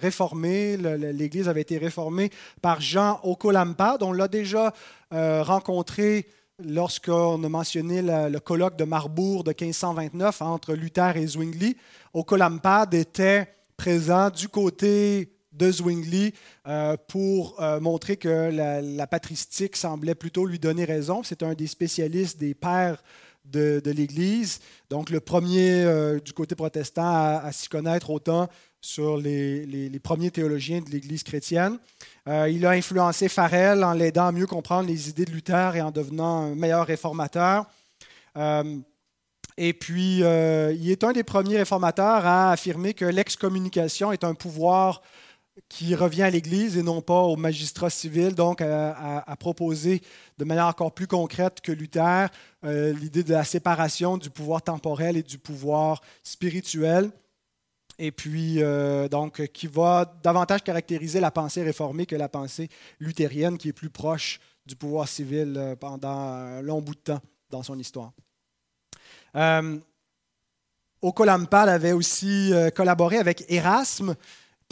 réformée, 0.00 0.78
l'Église 0.78 1.46
avait 1.46 1.60
été 1.60 1.76
réformée 1.76 2.30
par 2.62 2.80
Jean 2.80 3.20
Okolampa, 3.22 3.98
dont 3.98 4.08
on 4.08 4.12
l'a 4.12 4.28
déjà 4.28 4.72
rencontré 5.10 6.26
lorsqu'on 6.64 7.42
a 7.42 7.48
mentionné 7.48 8.02
le, 8.02 8.38
colloque 8.38 8.76
de 8.76 8.84
Marbourg 8.84 9.44
de 9.44 9.50
1529 9.58 10.42
entre 10.42 10.74
Luther 10.74 11.16
et 11.16 11.26
Zwingli. 11.26 11.76
Okolampad 12.14 12.94
était 12.94 13.48
présent 13.76 14.30
du 14.30 14.48
côté 14.48 15.32
de 15.52 15.70
Zwingli 15.70 16.32
euh, 16.66 16.96
pour 17.08 17.60
euh, 17.60 17.78
montrer 17.80 18.16
que 18.16 18.50
la, 18.50 19.06
patristique 19.06 19.76
semblait 19.76 20.14
plutôt 20.14 20.46
lui 20.46 20.58
donner 20.58 20.84
raison. 20.84 21.22
C'est 21.22 21.42
un 21.42 21.54
des 21.54 21.66
spécialistes 21.66 22.38
des 22.38 22.54
pères 22.54 23.02
de, 23.44 23.82
l'Église. 23.84 24.60
Donc, 24.90 25.10
le 25.10 25.20
premier 25.20 25.82
euh, 25.84 26.18
du 26.20 26.32
côté 26.32 26.54
protestant 26.54 27.04
à, 27.04 27.50
s'y 27.52 27.68
connaître 27.68 28.10
autant 28.10 28.48
sur 28.80 29.16
les, 29.16 30.00
premiers 30.02 30.30
théologiens 30.30 30.80
de 30.80 30.90
l'Église 30.90 31.22
chrétienne. 31.22 31.78
Euh, 32.28 32.48
il 32.48 32.64
a 32.66 32.70
influencé 32.70 33.28
Farel 33.28 33.84
en 33.84 33.92
l'aidant 33.92 34.26
à 34.26 34.32
mieux 34.32 34.46
comprendre 34.46 34.88
les 34.88 35.08
idées 35.08 35.24
de 35.24 35.32
Luther 35.32 35.76
et 35.76 35.82
en 35.82 35.90
devenant 35.90 36.42
un 36.42 36.54
meilleur 36.54 36.86
réformateur. 36.86 37.66
Euh, 38.36 38.78
et 39.58 39.74
puis, 39.74 40.18
il 40.20 40.90
est 40.90 41.04
un 41.04 41.12
des 41.12 41.24
premiers 41.24 41.58
réformateurs 41.58 42.24
à 42.24 42.52
affirmer 42.52 42.94
que 42.94 43.04
l'excommunication 43.04 44.10
est 44.10 44.24
un 44.24 44.34
pouvoir 44.34 45.02
qui 45.72 45.94
revient 45.94 46.24
à 46.24 46.28
l'Église 46.28 46.76
et 46.76 46.82
non 46.82 47.00
pas 47.00 47.22
au 47.22 47.34
magistrat 47.36 47.88
civil, 47.88 48.34
donc 48.34 48.60
à, 48.60 49.36
proposer 49.40 50.02
de 50.36 50.44
manière 50.44 50.66
encore 50.66 50.92
plus 50.92 51.06
concrète 51.06 51.62
que 51.62 51.72
Luther 51.72 52.28
euh, 52.62 52.92
l'idée 52.92 53.24
de 53.24 53.32
la 53.32 53.42
séparation 53.42 54.18
du 54.18 54.28
pouvoir 54.28 54.60
temporel 54.60 55.16
et 55.16 55.22
du 55.22 55.38
pouvoir 55.38 56.02
spirituel, 56.24 57.10
et 57.98 58.12
puis 58.12 58.62
euh, 58.62 59.08
donc 59.08 59.46
qui 59.46 59.66
va 59.66 60.14
davantage 60.22 60.62
caractériser 60.62 61.20
la 61.20 61.30
pensée 61.30 61.62
réformée 61.62 62.04
que 62.04 62.16
la 62.16 62.28
pensée 62.28 62.68
luthérienne, 63.00 63.56
qui 63.56 63.70
est 63.70 63.72
plus 63.72 63.88
proche 63.88 64.40
du 64.66 64.76
pouvoir 64.76 65.08
civil 65.08 65.54
euh, 65.56 65.74
pendant 65.74 66.10
un 66.10 66.60
long 66.60 66.82
bout 66.82 66.96
de 66.96 67.00
temps 67.00 67.20
dans 67.48 67.62
son 67.62 67.78
histoire. 67.78 68.12
Euh, 69.36 69.78
Ocolampal 71.00 71.70
avait 71.70 71.92
aussi 71.92 72.52
collaboré 72.76 73.16
avec 73.16 73.44
Erasme 73.48 74.14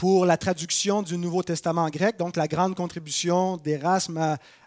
pour 0.00 0.25
la 0.25 0.38
traduction 0.38 1.02
du 1.02 1.19
Nouveau 1.19 1.42
Testament 1.42 1.83
en 1.83 1.90
grec, 1.90 2.19
donc 2.19 2.35
la 2.37 2.49
grande 2.49 2.75
contribution 2.75 3.59
d'Erasme 3.59 4.16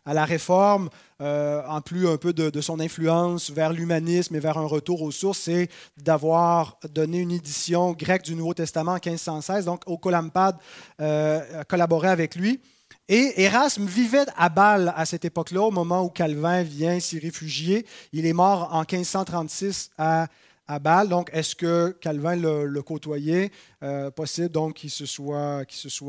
à, 0.06 0.14
la 0.14 0.26
réforme, 0.26 0.92
euh, 1.22 1.64
en 1.68 1.82
plus 1.82 2.08
un 2.08 2.18
peu 2.18 2.34
de, 2.34 2.62
son 2.62 2.80
influence 2.80 3.50
vers 3.50 3.74
l'humanisme 3.74 4.36
et 4.36 4.40
vers 4.40 4.60
un 4.60 4.68
retour 4.68 5.02
aux 5.02 5.10
sources, 5.10 5.40
c'est 5.40 5.70
d'avoir 5.98 6.78
donné 6.94 7.18
une 7.18 7.32
édition 7.32 7.94
grecque 7.94 8.22
du 8.22 8.36
Nouveau 8.36 8.54
Testament 8.54 8.92
en 8.92 9.00
1516. 9.04 9.66
Donc, 9.66 9.82
Ocolampad 9.88 10.56
euh, 11.02 11.62
a 11.62 11.64
collaboré 11.64 12.10
avec 12.10 12.36
lui. 12.36 12.62
Et 13.10 13.42
Erasme 13.42 13.88
vivait 13.88 14.28
à 14.38 14.50
Bâle 14.50 14.94
à 14.96 15.08
cette 15.08 15.26
époque-là, 15.26 15.64
au 15.64 15.72
moment 15.72 16.04
où 16.04 16.10
Calvin 16.10 16.62
vient 16.62 17.00
s'y 17.00 17.18
réfugier. 17.18 17.88
Il 18.12 18.28
est 18.28 18.34
mort 18.34 18.70
en 18.72 18.82
1536 18.82 19.90
à 19.98 20.28
à 20.68 20.80
Bâle. 20.80 21.10
Donc, 21.10 21.30
est-ce 21.34 21.56
que 21.56 21.92
Calvin 22.02 22.36
le, 22.36 22.82
côtoyait? 22.82 23.52
Euh, 23.84 24.12
possible 24.12 24.50
donc 24.50 24.76
qu'il 24.76 24.90
se, 24.90 25.06
soit, 25.06 25.66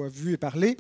vu 0.09 0.33
et 0.33 0.37
parlé. 0.37 0.77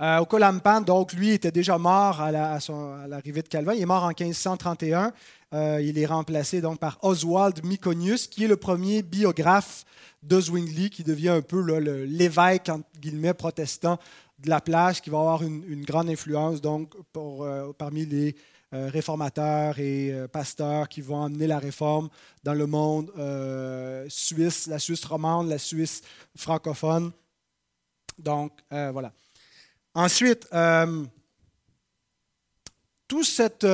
Euh, 0.00 0.18
au 0.18 0.26
Colampan, 0.26 0.80
donc, 0.80 1.12
lui 1.12 1.30
était 1.30 1.50
déjà 1.50 1.78
mort 1.78 2.20
à, 2.20 2.30
l'arrivée 2.32 3.42
de 3.42 3.48
Calvin. 3.48 3.74
Il 3.74 3.82
est 3.82 3.86
mort 3.86 4.04
en 4.04 4.08
1531. 4.08 5.12
Euh, 5.52 5.82
il 5.82 5.98
est 5.98 6.06
remplacé 6.06 6.60
donc 6.60 6.78
par 6.78 6.98
Oswald 7.02 7.64
Myconius, 7.64 8.28
qui 8.28 8.44
est 8.44 8.48
le 8.48 8.56
premier 8.56 9.02
biographe 9.02 9.84
de 10.22 10.40
Zwingli, 10.40 10.90
qui 10.90 11.02
devient 11.02 11.30
un 11.30 11.42
peu 11.42 11.60
l'évêque, 12.04 12.68
entre 12.68 12.86
guillemets, 12.98 13.34
protestant 13.34 13.98
de 14.38 14.48
la 14.48 14.60
place, 14.60 15.00
qui 15.00 15.10
va 15.10 15.18
avoir 15.18 15.42
une, 15.42 15.84
grande 15.84 16.08
influence 16.08 16.60
donc, 16.60 16.94
pour, 17.12 17.46
parmi 17.76 18.06
les 18.06 18.28
euh, 18.28 18.32
réformateurs 18.72 19.78
et 19.78 20.12
euh, 20.12 20.28
pasteurs 20.28 20.88
qui 20.88 21.00
vont 21.00 21.24
amener 21.24 21.46
la 21.46 21.58
réforme 21.58 22.08
dans 22.44 22.54
le 22.54 22.66
monde 22.66 23.10
euh, 23.18 24.06
suisse, 24.08 24.66
la 24.66 24.78
Suisse 24.78 25.04
romande, 25.04 25.48
la 25.48 25.58
Suisse 25.58 26.02
francophone. 26.36 27.10
Donc, 28.18 28.52
voilà. 28.70 29.12
Ensuite, 29.94 30.46
toute 33.08 33.24
cette, 33.24 33.66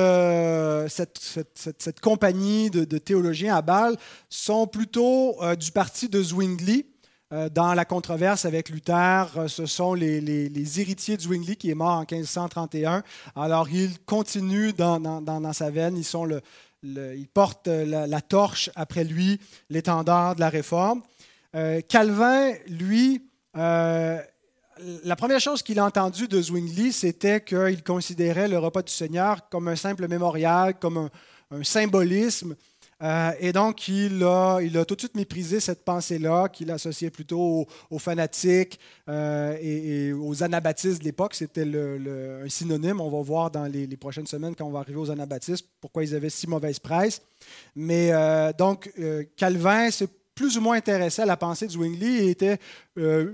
cette, 0.87 1.99
compagnie 1.99 2.69
de, 2.69 2.85
de, 2.85 2.97
théologiens 2.97 3.57
à 3.57 3.61
Bâle 3.61 3.97
sont 4.29 4.67
plutôt 4.67 5.37
du 5.59 5.71
parti 5.73 6.07
de 6.07 6.23
Zwingli. 6.23 6.85
Euh, 7.33 7.49
dans 7.49 7.73
la 7.73 7.83
controverse 7.83 8.45
avec 8.45 8.69
Luther, 8.69 9.25
euh, 9.35 9.47
ce 9.49 9.65
sont 9.65 9.93
les, 9.93 10.79
héritiers 10.79 11.17
de 11.17 11.21
Zwingli 11.21 11.57
qui 11.57 11.69
est 11.69 11.75
mort 11.75 11.95
en 11.95 12.05
1531. 12.09 13.03
Alors, 13.35 13.67
ils 13.69 13.99
continuent 14.05 14.71
dans, 14.71 15.53
sa 15.53 15.69
veine, 15.69 15.97
ils, 15.97 16.05
sont 16.05 16.25
portent 17.33 17.67
la, 17.67 18.21
torche 18.21 18.69
après 18.75 19.03
lui, 19.03 19.41
l'étendard 19.69 20.35
de 20.35 20.39
la 20.39 20.47
réforme. 20.47 21.01
Euh, 21.53 21.81
Calvin, 21.81 22.53
lui, 22.67 23.21
la 23.53 24.23
première 25.17 25.41
chose 25.41 25.61
qu'il 25.63 25.79
a 25.79 25.85
entendue 25.85 26.29
de 26.29 26.41
Zwingli, 26.41 26.93
c'était 26.93 27.41
qu'il 27.41 27.83
considérait 27.83 28.47
le 28.47 28.57
repas 28.57 28.83
du 28.83 28.93
Seigneur 28.93 29.49
comme 29.49 29.67
un 29.67 29.75
simple 29.75 30.07
mémorial, 30.07 30.79
comme 30.79 31.09
un 31.51 31.63
symbolisme 31.63 32.55
euh, 33.03 33.31
et 33.39 33.53
donc, 33.53 33.87
il 33.87 34.23
a, 34.23 34.59
il 34.61 34.77
a, 34.77 34.85
tout 34.85 34.95
de 34.95 35.01
suite 35.01 35.15
méprisé 35.15 35.59
cette 35.59 35.85
pensée-là, 35.85 36.49
qu'il 36.49 36.71
associait 36.71 37.11
plutôt 37.11 37.67
aux, 37.89 37.99
fanatiques 37.99 38.79
euh, 39.07 39.55
et, 39.61 40.11
aux 40.13 40.43
anabaptistes 40.43 40.99
de 40.99 41.05
l'époque. 41.05 41.35
C'était 41.35 41.63
un 41.63 42.49
synonyme. 42.49 42.99
On 42.99 43.09
va 43.09 43.21
voir 43.21 43.51
dans 43.51 43.65
les, 43.65 43.87
prochaines 43.97 44.27
semaines, 44.27 44.55
quand 44.55 44.65
on 44.65 44.71
va 44.71 44.79
arriver 44.79 44.99
aux 44.99 45.11
anabaptistes, 45.11 45.67
pourquoi 45.79 46.03
ils 46.03 46.15
avaient 46.15 46.29
si 46.29 46.47
mauvaise 46.47 46.79
presse. 46.79 47.21
Mais 47.75 48.11
euh, 48.11 48.51
donc, 48.53 48.91
Calvin 49.35 49.91
s'est 49.91 50.09
plus 50.33 50.57
ou 50.57 50.61
moins 50.61 50.77
intéressé 50.77 51.21
à 51.23 51.25
la 51.25 51.37
pensée 51.37 51.67
de 51.67 51.71
Zwingli 51.71 52.17
et 52.17 52.29
était 52.29 52.59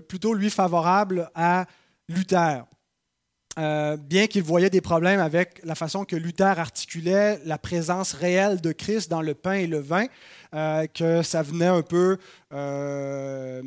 plutôt, 0.07 0.33
lui, 0.33 0.49
favorable 0.49 1.29
à 1.35 1.65
Luther. 2.09 2.63
Euh, 3.59 3.97
bien 3.97 4.25
qu'il 4.25 4.41
voyait 4.41 4.71
des 4.71 4.81
problèmes 4.81 5.19
avec 5.19 5.61
la 5.63 5.75
façon 5.75 6.05
que 6.05 6.15
Luther 6.15 6.59
articulait 6.59 7.39
la 7.45 7.59
présence 7.59 8.13
réelle 8.13 8.59
de 8.61 8.71
Christ 8.71 9.11
dans 9.11 9.21
le 9.21 9.35
pain 9.35 9.53
et 9.53 9.67
le 9.67 9.79
vin, 9.79 10.07
euh, 10.55 10.87
que 10.87 11.21
ça 11.21 11.43
venait 11.43 11.67
un 11.67 11.83
peu 11.83 12.17
euh, 12.51 13.61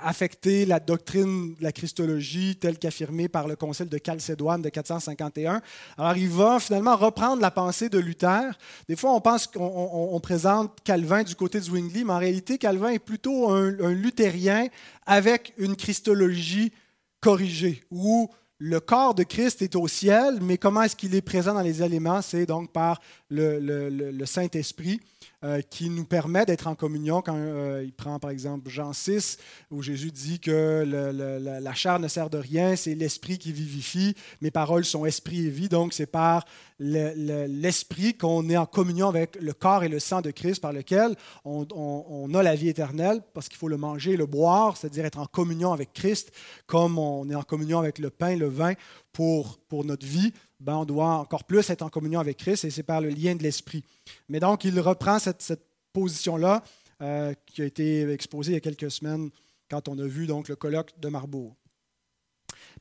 affecter 0.00 0.64
la 0.64 0.78
doctrine 0.78 1.54
de 1.54 1.62
la 1.62 1.72
Christologie 1.72 2.54
telle 2.54 2.78
qu'affirmée 2.78 3.26
par 3.26 3.48
le 3.48 3.56
Concile 3.56 3.88
de 3.88 3.98
Chalcédoine 4.04 4.62
de 4.62 4.68
451. 4.68 5.60
Alors 5.98 6.16
il 6.16 6.28
va 6.28 6.60
finalement 6.60 6.94
reprendre 6.94 7.42
la 7.42 7.50
pensée 7.50 7.88
de 7.88 7.98
Luther. 7.98 8.56
Des 8.88 8.94
fois, 8.94 9.12
on 9.12 9.20
pense 9.20 9.48
qu'on 9.48 10.20
présente 10.22 10.78
Calvin 10.84 11.24
du 11.24 11.34
côté 11.34 11.58
de 11.58 11.64
Zwingli, 11.64 12.04
mais 12.04 12.12
en 12.12 12.18
réalité, 12.18 12.58
Calvin 12.58 12.90
est 12.90 13.00
plutôt 13.00 13.50
un, 13.50 13.76
un 13.80 13.92
luthérien 13.92 14.68
avec 15.04 15.52
une 15.58 15.74
Christologie 15.74 16.72
corrigée, 17.20 17.82
ou 17.90 18.30
le 18.66 18.80
corps 18.80 19.14
de 19.14 19.24
Christ 19.24 19.60
est 19.60 19.76
au 19.76 19.86
ciel, 19.88 20.38
mais 20.40 20.56
comment 20.56 20.80
est-ce 20.80 20.96
qu'il 20.96 21.14
est 21.14 21.20
présent 21.20 21.52
dans 21.52 21.60
les 21.60 21.82
éléments? 21.82 22.22
C'est 22.22 22.46
donc 22.46 22.72
par 22.72 22.98
le, 23.28 24.24
Saint-Esprit 24.24 25.00
euh, 25.44 25.60
qui 25.60 25.90
nous 25.90 26.06
permet 26.06 26.46
d'être 26.46 26.68
en 26.68 26.74
communion. 26.74 27.20
Quand 27.20 27.36
euh, 27.36 27.82
il 27.84 27.92
prend 27.92 28.18
par 28.18 28.30
exemple 28.30 28.70
Jean 28.70 28.94
6, 28.94 29.36
où 29.70 29.82
Jésus 29.82 30.10
dit 30.10 30.40
que 30.40 30.84
la 30.86 31.74
chair 31.74 31.98
ne 31.98 32.08
sert 32.08 32.30
de 32.30 32.38
rien, 32.38 32.76
c'est 32.76 32.94
l'Esprit 32.94 33.36
qui 33.36 33.52
vivifie, 33.52 34.16
mes 34.40 34.50
paroles 34.50 34.86
sont 34.86 35.04
esprit 35.04 35.44
et 35.44 35.50
vie, 35.50 35.68
donc 35.68 35.92
c'est 35.92 36.06
par 36.06 36.46
l'Esprit 36.78 38.14
qu'on 38.14 38.48
est 38.48 38.56
en 38.56 38.64
communion 38.64 39.06
avec 39.06 39.36
le 39.38 39.52
corps 39.52 39.84
et 39.84 39.90
le 39.90 39.98
sang 39.98 40.22
de 40.22 40.30
Christ 40.30 40.62
par 40.62 40.72
lequel 40.72 41.14
on, 41.44 42.34
a 42.34 42.42
la 42.42 42.54
vie 42.54 42.70
éternelle, 42.70 43.20
parce 43.34 43.50
qu'il 43.50 43.58
faut 43.58 43.68
le 43.68 43.76
manger 43.76 44.12
et 44.12 44.16
le 44.16 44.26
boire, 44.26 44.78
c'est-à-dire 44.78 45.04
être 45.04 45.18
en 45.18 45.26
communion 45.26 45.74
avec 45.74 45.92
Christ, 45.92 46.32
comme 46.66 46.98
on 46.98 47.28
est 47.28 47.34
en 47.34 47.42
communion 47.42 47.78
avec 47.78 47.98
le 47.98 48.08
pain, 48.08 48.34
le 48.34 48.48
vin 48.48 48.72
pour, 49.12 49.58
pour 49.68 49.84
notre 49.84 50.06
vie. 50.06 50.32
Ben, 50.64 50.76
on 50.76 50.86
doit 50.86 51.18
encore 51.18 51.44
plus 51.44 51.68
être 51.68 51.82
en 51.82 51.90
communion 51.90 52.20
avec 52.20 52.38
Christ 52.38 52.64
et 52.64 52.70
c'est 52.70 52.82
par 52.82 53.02
le 53.02 53.10
lien 53.10 53.34
de 53.34 53.42
l'Esprit. 53.42 53.84
Mais 54.30 54.40
donc, 54.40 54.64
il 54.64 54.80
reprend 54.80 55.18
cette, 55.18 55.60
position-là 55.92 56.64
euh, 57.02 57.34
qui 57.46 57.62
a 57.62 57.66
été 57.66 58.10
exposée 58.10 58.52
il 58.52 58.54
y 58.54 58.56
a 58.56 58.60
quelques 58.60 58.90
semaines 58.90 59.30
quand 59.70 59.88
on 59.88 59.96
a 59.98 60.06
vu 60.06 60.26
donc, 60.26 60.48
le 60.48 60.56
colloque 60.56 60.90
de 60.98 61.08
Marbourg. 61.08 61.54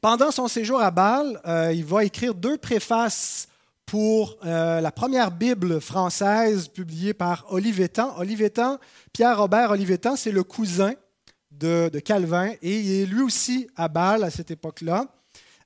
Pendant 0.02 0.32
son 0.32 0.48
séjour 0.48 0.82
à 0.82 0.90
Bâle, 0.90 1.40
euh, 1.46 1.74
il 1.74 1.86
va 1.86 2.06
écrire 2.06 2.34
deux 2.34 2.58
préfaces 2.58 3.48
pour 3.86 4.38
euh, 4.46 4.82
la 4.82 4.92
première 4.92 5.30
Bible 5.30 5.80
française 5.80 6.70
publiée 6.70 7.14
par 7.14 7.46
Olivetan. 7.50 8.18
Olivetan, 8.18 8.80
Pierre-Robert 9.12 9.72
Olivetan, 9.72 10.16
c'est 10.16 10.32
le 10.32 10.44
cousin 10.44 10.94
de, 11.52 11.90
de, 11.94 12.00
Calvin 12.00 12.54
et 12.62 12.80
il 12.80 13.02
est 13.02 13.06
lui 13.06 13.22
aussi 13.22 13.68
à 13.76 13.90
Bâle 13.90 14.24
à 14.24 14.32
cette 14.32 14.50
époque-là. 14.50 15.06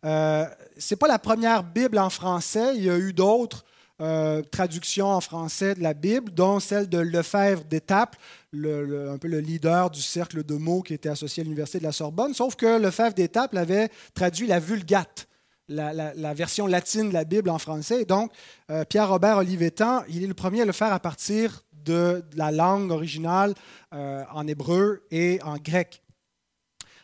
Euh, 0.06 0.46
Ce 0.77 0.94
n'est 0.94 0.98
pas 0.98 1.08
la 1.08 1.20
première 1.20 1.63
Bible 1.63 1.98
en 2.00 2.10
français. 2.10 2.75
Il 2.75 2.84
y 2.84 2.89
a 2.89 2.98
eu 2.98 3.13
d'autres 3.13 3.66
euh, 4.00 4.44
traductions 4.44 5.08
en 5.08 5.22
français 5.22 5.74
de 5.74 5.82
la 5.82 5.94
Bible, 5.94 6.32
dont 6.32 6.60
celle 6.60 6.88
de 6.88 7.00
Lefebvre 7.00 7.63
d'Étape, 7.63 8.16
un 8.54 9.18
peu 9.18 9.27
le 9.27 9.39
leader 9.39 9.89
du 9.89 10.01
cercle 10.01 10.44
de 10.44 10.56
mots 10.56 10.82
qui 10.82 10.94
était 10.94 11.10
associé 11.10 11.42
à 11.42 11.44
l'Université 11.44 11.80
de 11.80 11.84
la 11.84 11.92
Sorbonne. 11.92 12.34
Sauf 12.34 12.56
que 12.56 12.80
Lefebvre 12.80 13.13
d'Étape 13.13 13.56
avait 13.56 13.89
traduit 14.13 14.48
la 14.48 14.60
Vulgate. 14.60 15.27
La, 15.70 16.34
version 16.34 16.66
latine 16.66 17.10
de 17.10 17.13
la 17.13 17.25
Bible 17.25 17.50
en 17.50 17.58
français. 17.58 18.06
donc, 18.06 18.32
euh, 18.72 18.86
Pierre-Robert 18.86 19.39
Olivetan, 19.39 20.04
il 20.08 20.24
est 20.24 20.27
le 20.27 20.34
premier 20.34 20.62
à 20.62 20.66
le 20.66 20.72
faire 20.72 20.94
à 20.94 21.00
partir 21.01 21.66
de, 21.74 22.24
la 22.36 22.51
langue 22.51 22.92
originale 22.92 23.54
en 23.92 24.48
hébreu 24.48 25.04
et 25.12 25.39
en 25.44 25.58
grec. 25.58 26.01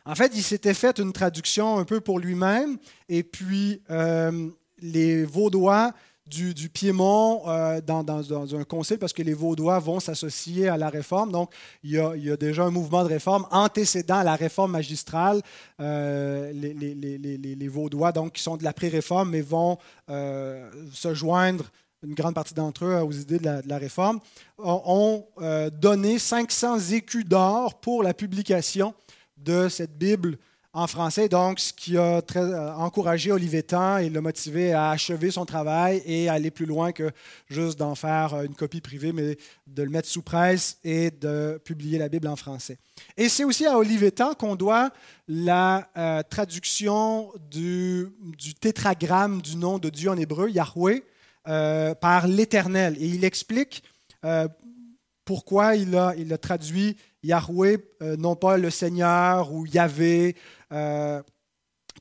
En 0.06 0.16
fait, 0.16 0.34
il 0.36 0.44
s'était 0.44 0.74
fait 0.74 1.00
une 1.00 1.14
traduction 1.14 1.78
un 1.78 1.86
peu 1.86 2.02
pour 2.02 2.20
lui-même, 2.20 2.78
et 3.08 3.24
puis 3.24 3.82
euh, 3.90 4.50
les 4.82 5.24
Vaudois 5.24 5.94
du, 6.26 6.70
Piémont 6.70 7.48
euh, 7.48 7.80
dans, 7.80 8.56
un 8.56 8.64
concile 8.64 8.98
parce 8.98 9.14
que 9.14 9.22
les 9.22 9.34
Vaudois 9.34 9.78
vont 9.80 10.00
s'associer 10.00 10.68
à 10.68 10.78
la 10.78 10.90
réforme. 10.90 11.32
Donc, 11.32 11.54
il 11.84 11.92
y, 11.92 12.00
a, 12.00 12.38
déjà 12.38 12.64
un 12.64 12.72
mouvement 12.72 13.04
de 13.04 13.10
réforme 13.10 13.46
antécédent 13.52 14.18
à 14.18 14.24
la 14.24 14.36
réforme 14.36 14.72
magistrale. 14.72 15.42
Euh, 15.80 16.52
les, 16.52 17.68
Vaudois, 17.68 18.12
donc, 18.12 18.34
qui 18.34 18.42
sont 18.42 18.58
de 18.58 18.64
la 18.64 18.74
pré-réforme, 18.74 19.30
mais 19.30 19.42
vont 19.42 19.78
se 20.08 21.14
joindre, 21.14 21.66
une 22.04 22.16
grande 22.16 22.34
partie 22.34 22.54
d'entre 22.54 22.86
eux, 22.86 23.02
aux 23.02 23.12
idées 23.12 23.40
de 23.40 23.62
la, 23.66 23.78
réforme, 23.78 24.20
ont, 24.58 25.26
donné 25.72 26.20
500 26.20 26.80
écus 26.92 27.26
d'or 27.26 27.80
pour 27.80 28.02
la 28.04 28.14
publication 28.14 28.94
de 29.38 29.70
cette 29.70 29.98
Bible 29.98 30.38
en 30.76 30.88
français, 30.88 31.30
donc 31.30 31.60
ce 31.60 31.72
qui 31.72 32.00
a 32.00 32.24
très, 32.24 32.40
euh, 32.40 32.74
encouragé 32.74 33.32
Olivetan 33.32 34.00
et 34.00 34.10
l'a 34.10 34.22
motivé 34.22 34.74
à 34.74 34.90
achever 34.90 35.30
son 35.30 35.46
travail 35.46 36.02
et 36.04 36.30
aller 36.30 36.50
plus 36.50 36.66
loin 36.66 36.92
que 36.92 37.12
juste 37.48 37.78
d'en 37.78 37.94
faire 37.94 38.34
euh, 38.34 38.44
une 38.46 38.56
copie 38.56 38.82
privée, 38.82 39.14
mais 39.14 39.38
de 39.68 39.84
le 39.84 39.90
mettre 39.92 40.10
sous 40.10 40.24
presse 40.24 40.80
et 40.84 41.12
de 41.12 41.62
publier 41.64 42.00
la 42.00 42.10
Bible 42.10 42.28
en 42.28 42.36
français. 42.36 42.80
Et 43.18 43.30
c'est 43.30 43.44
aussi 43.44 43.68
à 43.68 43.78
Olivetan 43.78 44.34
qu'on 44.34 44.56
doit 44.56 44.90
la 45.28 45.88
euh, 45.96 46.24
traduction 46.28 47.32
du, 47.52 48.08
tétragramme 48.60 49.44
du 49.44 49.56
nom 49.56 49.78
de 49.78 49.90
Dieu 49.90 50.10
en 50.10 50.18
hébreu, 50.18 50.50
Yahweh, 50.50 51.04
par 52.02 52.28
l'Éternel. 52.28 52.96
Et 53.00 53.06
il 53.06 53.26
explique 53.26 53.84
pourquoi 55.26 55.76
il 55.76 55.96
a 55.96 56.38
traduit 56.38 56.96
Yahweh, 57.24 57.78
non 58.18 58.36
pas 58.36 58.58
le 58.58 58.70
Seigneur 58.70 59.52
ou 59.52 59.66
Yahvé 59.66 60.36
euh, 60.72 61.22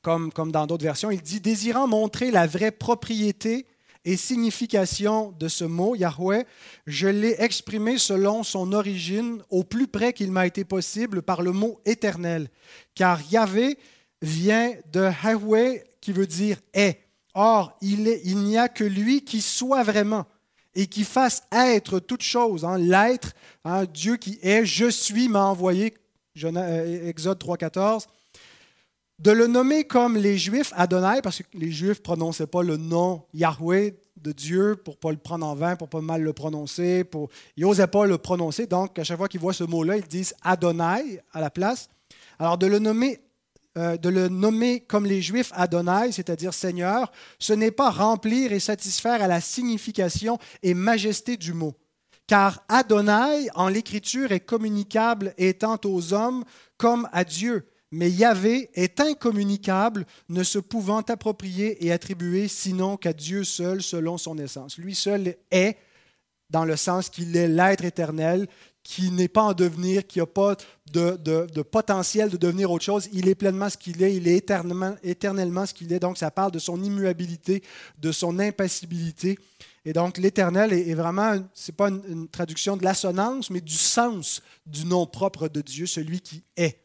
comme, 0.03 0.31
dans 0.51 0.67
d'autres 0.67 0.85
versions. 0.85 1.11
Il 1.11 1.23
dit 1.23 1.41
Désirant 1.41 1.87
montrer 1.87 2.31
la 2.31 2.47
vraie 2.47 2.73
propriété 2.73 3.67
et 4.05 4.17
signification 4.17 5.33
de 5.39 5.47
ce 5.47 5.65
mot, 5.65 5.95
Yahweh, 5.95 6.45
je 6.87 7.07
l'ai 7.07 7.37
exprimé 7.39 7.99
selon 7.99 8.43
son 8.43 8.73
origine 8.73 9.43
au 9.49 9.63
plus 9.63 9.87
près 9.87 10.13
qu'il 10.13 10.33
m'a 10.33 10.47
été 10.47 10.65
possible 10.65 11.23
par 11.23 11.41
le 11.41 11.53
mot 11.53 11.81
éternel. 11.85 12.49
Car 12.97 13.21
Yahvé 13.31 13.79
vient 14.21 14.73
de 14.93 15.09
Yahweh 15.25 15.85
qui 16.01 16.13
veut 16.13 16.27
dire 16.27 16.59
est. 16.75 16.99
Or, 17.35 17.79
il 17.81 18.03
n'y 18.39 18.59
a 18.59 18.69
que 18.69 18.85
lui 18.85 19.25
qui 19.25 19.41
soit 19.41 19.85
vraiment 19.85 20.27
et 20.75 20.87
qui 20.87 21.05
fasse 21.05 21.43
être 21.53 21.99
toute 21.99 22.23
chose. 22.23 22.65
Hein, 22.65 22.79
L'être, 22.79 23.33
hein, 23.65 23.85
Dieu 23.85 24.17
qui 24.17 24.39
est, 24.43 24.65
je 24.65 24.91
suis, 24.91 25.29
m'a 25.29 25.45
envoyé. 25.45 25.95
Euh, 26.43 27.09
Exode 27.09 27.43
3.14 27.43 28.07
de 29.19 29.31
le 29.31 29.47
nommer 29.47 29.85
comme 29.85 30.17
les 30.17 30.37
Juifs 30.37 30.73
Adonai, 30.75 31.23
parce 31.23 31.39
que 31.39 31.45
les 31.55 31.71
Juifs 31.71 31.99
ne 31.99 32.03
prononçaient 32.03 32.49
pas 32.49 32.63
le 32.63 32.77
nom 32.77 33.23
Yahweh 33.33 33.95
de 34.17 34.33
Dieu 34.33 34.75
pour 34.75 34.95
ne 34.95 34.99
pas 34.99 35.11
le 35.13 35.17
prendre 35.17 35.47
en 35.47 35.55
vain, 35.55 35.77
pour 35.77 35.87
ne 35.87 35.91
pas 35.93 36.01
mal 36.01 36.23
le 36.23 36.33
prononcer. 36.33 37.05
Pour... 37.05 37.29
Ils 37.57 37.65
n'osaient 37.65 37.87
pas 37.87 38.05
le 38.05 38.19
prononcer, 38.19 38.67
donc 38.67 38.99
à 38.99 39.05
chaque 39.05 39.19
fois 39.19 39.29
qu'ils 39.29 39.39
voient 39.39 39.53
ce 39.53 39.63
mot-là, 39.63 39.97
ils 39.97 40.09
disent 40.09 40.35
Adonai 40.43 41.21
à 41.33 41.41
la 41.41 41.51
place. 41.51 41.89
Alors 42.41 42.59
de 42.59 42.67
le 42.67 42.81
nommer, 42.81 43.21
euh, 43.79 43.97
de 43.97 44.09
le 44.09 44.29
nommer 44.29 44.81
comme 44.81 45.07
les 45.07 45.23
Juifs 45.23 45.53
Adonai, 45.55 46.13
c'est-à-dire 46.13 46.55
Seigneur, 46.55 47.11
ce 47.39 47.53
n'est 47.53 47.71
pas 47.71 47.91
remplir 47.91 48.53
et 48.53 48.61
satisfaire 48.61 49.23
à 49.23 49.29
la 49.29 49.41
signification 49.41 50.39
et 50.63 50.75
majesté 50.75 51.37
du 51.37 51.53
mot. 51.53 51.75
Car 52.27 52.65
Adonai, 52.69 53.49
en 53.55 53.69
l'Écriture, 53.69 54.33
est 54.33 54.41
communicable 54.41 55.35
étant 55.39 55.79
aux 55.85 56.13
hommes 56.13 56.45
comme 56.77 57.09
à 57.13 57.25
Dieu 57.25 57.67
mais 57.93 58.11
Yahvé 58.11 58.71
est 58.73 59.01
incommunicable, 59.01 60.07
ne 60.31 60.43
se 60.43 60.59
pouvant 60.59 61.03
approprier 61.03 61.85
et 61.85 61.93
attribuer 61.93 62.49
sinon 62.49 62.97
qu'à 62.97 63.13
Dieu 63.13 63.45
seul 63.45 63.83
selon 63.83 64.17
son 64.17 64.39
essence. 64.39 64.79
Lui 64.79 64.95
seul 64.95 65.37
est, 65.51 65.77
dans 66.49 66.65
le 66.65 66.77
sens 66.77 67.11
qu'il 67.11 67.37
est 67.37 67.49
l'être 67.49 67.85
éternel, 67.85 68.49
qui 68.83 69.11
n'est 69.11 69.29
pas 69.29 69.43
en 69.43 69.53
devenir, 69.53 70.07
qui 70.07 70.19
n'a 70.19 70.27
pas 70.27 70.57
de, 70.93 71.63
potentiel 71.63 72.31
de 72.31 72.37
devenir 72.37 72.71
autre 72.71 72.85
chose. 72.85 73.09
Il 73.13 73.29
est 73.29 73.35
pleinement 73.35 73.71
ce 73.71 73.77
qu'il 73.77 74.03
est, 74.03 74.15
il 74.15 74.27
est 74.29 74.37
éternellement, 74.37 74.97
éternellement 75.03 75.67
ce 75.67 75.75
qu'il 75.75 75.93
est. 75.93 76.01
Donc 76.01 76.19
ça 76.19 76.31
parle 76.31 76.53
de 76.53 76.59
son 76.59 76.83
immuabilité, 76.83 77.63
de 77.99 78.13
son 78.13 78.39
impassibilité. 78.39 79.39
Et 79.85 79.93
donc 79.93 80.19
l'éternel 80.19 80.73
est, 80.73 80.95
vraiment, 80.95 81.37
ce 81.55 81.71
n'est 81.71 81.77
pas 81.77 81.89
une, 81.89 82.03
une 82.09 82.29
traduction 82.29 82.77
de 82.77 82.85
l'assonance, 82.85 83.51
mais 83.51 83.61
du 83.61 83.75
sens 83.75 84.43
du 84.67 84.85
nom 84.85 85.07
propre 85.07 85.49
de 85.49 85.61
Dieu, 85.61 85.87
celui 85.87 86.21
qui 86.21 86.43
est. 86.57 86.83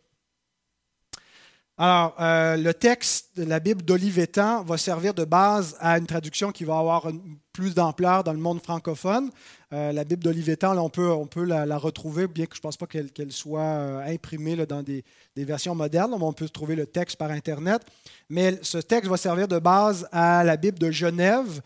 Alors, 1.80 2.16
euh, 2.20 2.58
le 2.58 2.74
texte 2.74 3.38
de 3.38 3.44
la 3.44 3.60
Bible 3.60 3.84
d'Olivetan 3.84 4.64
va 4.64 4.78
servir 4.78 5.14
de 5.14 5.26
base 5.26 5.78
à 5.80 6.00
une 6.00 6.08
traduction 6.08 6.52
qui 6.52 6.64
va 6.64 6.80
avoir 6.80 7.08
plus 7.54 7.76
d'ampleur 7.76 8.24
dans 8.24 8.34
le 8.34 8.40
monde 8.40 8.64
francophone. 8.64 9.30
Euh, 9.74 9.92
la 9.92 10.04
Bible 10.04 10.24
d'Olivetan, 10.24 10.78
on 10.78 10.90
peut, 10.90 11.12
on 11.12 11.28
peut 11.28 11.44
la, 11.44 11.78
retrouver, 11.78 12.28
bien 12.28 12.46
que 12.46 12.56
je 12.56 12.60
ne 12.60 12.64
pense 12.64 12.78
pas 12.78 12.88
qu'elle 12.88 13.32
soit 13.32 13.62
euh, 13.62 14.14
imprimée 14.14 14.56
dans 14.66 14.82
des, 14.82 15.04
versions 15.36 15.76
modernes, 15.76 16.14
on 16.14 16.34
peut 16.34 16.48
trouver 16.48 16.76
le 16.76 16.86
texte 16.86 17.18
par 17.18 17.32
Internet. 17.32 17.82
Mais 18.30 18.58
ce 18.62 18.78
texte 18.78 19.10
va 19.10 19.18
servir 19.18 19.48
de 19.48 19.60
base 19.60 20.08
à 20.12 20.44
la 20.44 20.58
Bible 20.58 20.80
de 20.80 20.92
Genève, 20.92 21.62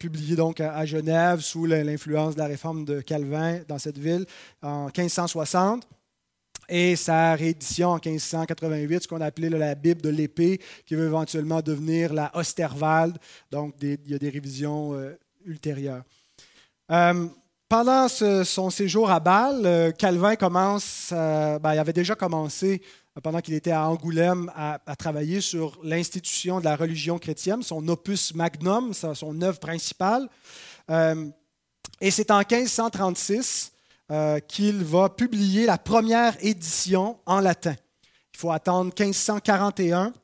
publiée 0.00 0.34
donc 0.34 0.60
à, 0.60 0.84
Genève 0.84 1.38
sous 1.38 1.64
l'influence 1.64 2.34
de 2.34 2.40
la 2.40 2.48
réforme 2.48 2.84
de 2.84 3.00
Calvin 3.00 3.60
dans 3.68 3.78
cette 3.78 3.96
ville 3.96 4.26
en 4.60 4.86
1560 4.86 5.86
et 6.68 6.96
sa 6.96 7.34
réédition 7.34 7.90
en 7.90 8.00
1588, 8.04 9.02
ce 9.02 9.08
qu'on 9.08 9.20
appelait 9.20 9.48
la 9.48 9.74
Bible 9.74 10.02
de 10.02 10.10
l'épée, 10.10 10.60
qui 10.84 10.94
va 10.94 11.04
éventuellement 11.04 11.62
devenir 11.62 12.12
la 12.12 12.30
Osterwald. 12.34 13.16
Donc, 13.50 13.74
il 13.80 13.98
y 14.06 14.14
a 14.14 14.18
des 14.18 14.28
révisions 14.28 14.94
euh, 14.94 15.18
ultérieures. 15.46 16.04
Euh, 16.90 17.26
pendant 17.68 18.08
son 18.08 18.70
séjour 18.70 19.10
à 19.10 19.20
Bâle, 19.20 19.66
euh, 19.66 19.90
Calvin 19.92 20.36
commence, 20.36 21.08
ben, 21.10 21.74
il 21.74 21.78
avait 21.78 21.92
déjà 21.92 22.14
commencé 22.14 22.82
pendant 23.22 23.40
qu'il 23.40 23.54
était 23.54 23.72
à 23.72 23.88
Angoulême 23.88 24.50
à, 24.54 24.78
travailler 24.96 25.40
sur 25.40 25.78
l'institution 25.82 26.60
de 26.60 26.64
la 26.64 26.76
religion 26.76 27.18
chrétienne, 27.18 27.62
son 27.62 27.86
opus 27.88 28.34
magnum, 28.34 28.94
son 28.94 29.42
œuvre 29.42 29.58
principale. 29.58 30.28
et 32.00 32.10
c'est 32.10 32.30
en 32.30 32.38
1536 32.38 33.72
euh, 34.10 34.40
qu'il 34.40 34.82
va 34.84 35.10
publier 35.10 35.66
la 35.66 35.76
première 35.76 36.34
édition 36.42 37.18
en 37.26 37.40
latin. 37.40 37.74
Il 38.32 38.38
faut 38.38 38.50
attendre 38.50 38.90
1541 38.98 40.14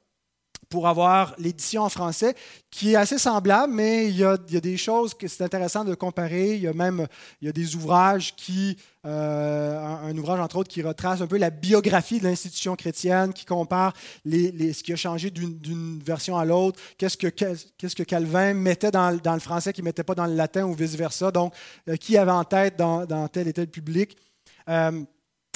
pour 0.74 0.88
avoir 0.88 1.36
l'édition 1.38 1.82
en 1.82 1.88
français, 1.88 2.34
qui 2.68 2.94
est 2.94 2.96
assez 2.96 3.16
semblable, 3.16 3.72
mais 3.72 4.08
il 4.08 4.16
y 4.16 4.24
a, 4.24 4.36
des 4.36 4.76
choses 4.76 5.14
que 5.14 5.28
c'est 5.28 5.44
intéressant 5.44 5.84
de 5.84 5.94
comparer. 5.94 6.56
Il 6.56 6.62
y 6.62 6.66
a 6.66 6.72
même 6.72 7.06
il 7.40 7.46
y 7.46 7.48
a 7.48 7.52
des 7.52 7.76
ouvrages 7.76 8.34
qui, 8.34 8.76
euh, 9.06 9.78
un, 9.78 10.18
ouvrage 10.18 10.40
entre 10.40 10.56
autres 10.56 10.68
qui 10.68 10.82
retrace 10.82 11.20
un 11.20 11.28
peu 11.28 11.38
la 11.38 11.50
biographie 11.50 12.18
de 12.18 12.24
l'institution 12.24 12.74
chrétienne, 12.74 13.32
qui 13.32 13.44
compare 13.44 13.92
ce 14.26 14.82
qui 14.82 14.92
a 14.92 14.96
changé 14.96 15.30
d'une 15.30 16.02
version 16.04 16.36
à 16.36 16.44
l'autre, 16.44 16.80
qu'est-ce 16.98 17.16
que, 17.16 18.02
Calvin 18.02 18.54
mettait 18.54 18.90
dans, 18.90 19.10
le 19.10 19.38
français 19.38 19.72
qu'il 19.72 19.84
ne 19.84 19.90
mettait 19.90 20.02
pas 20.02 20.16
dans 20.16 20.26
le 20.26 20.34
latin 20.34 20.64
ou 20.64 20.74
vice-versa, 20.74 21.30
donc 21.30 21.54
euh, 21.88 21.94
qui 21.94 22.18
avait 22.18 22.32
en 22.32 22.42
tête 22.42 22.76
dans, 22.76 23.28
tel 23.28 23.46
et 23.46 23.52
tel 23.52 23.68
public. 23.68 24.16
Euh, 24.68 25.04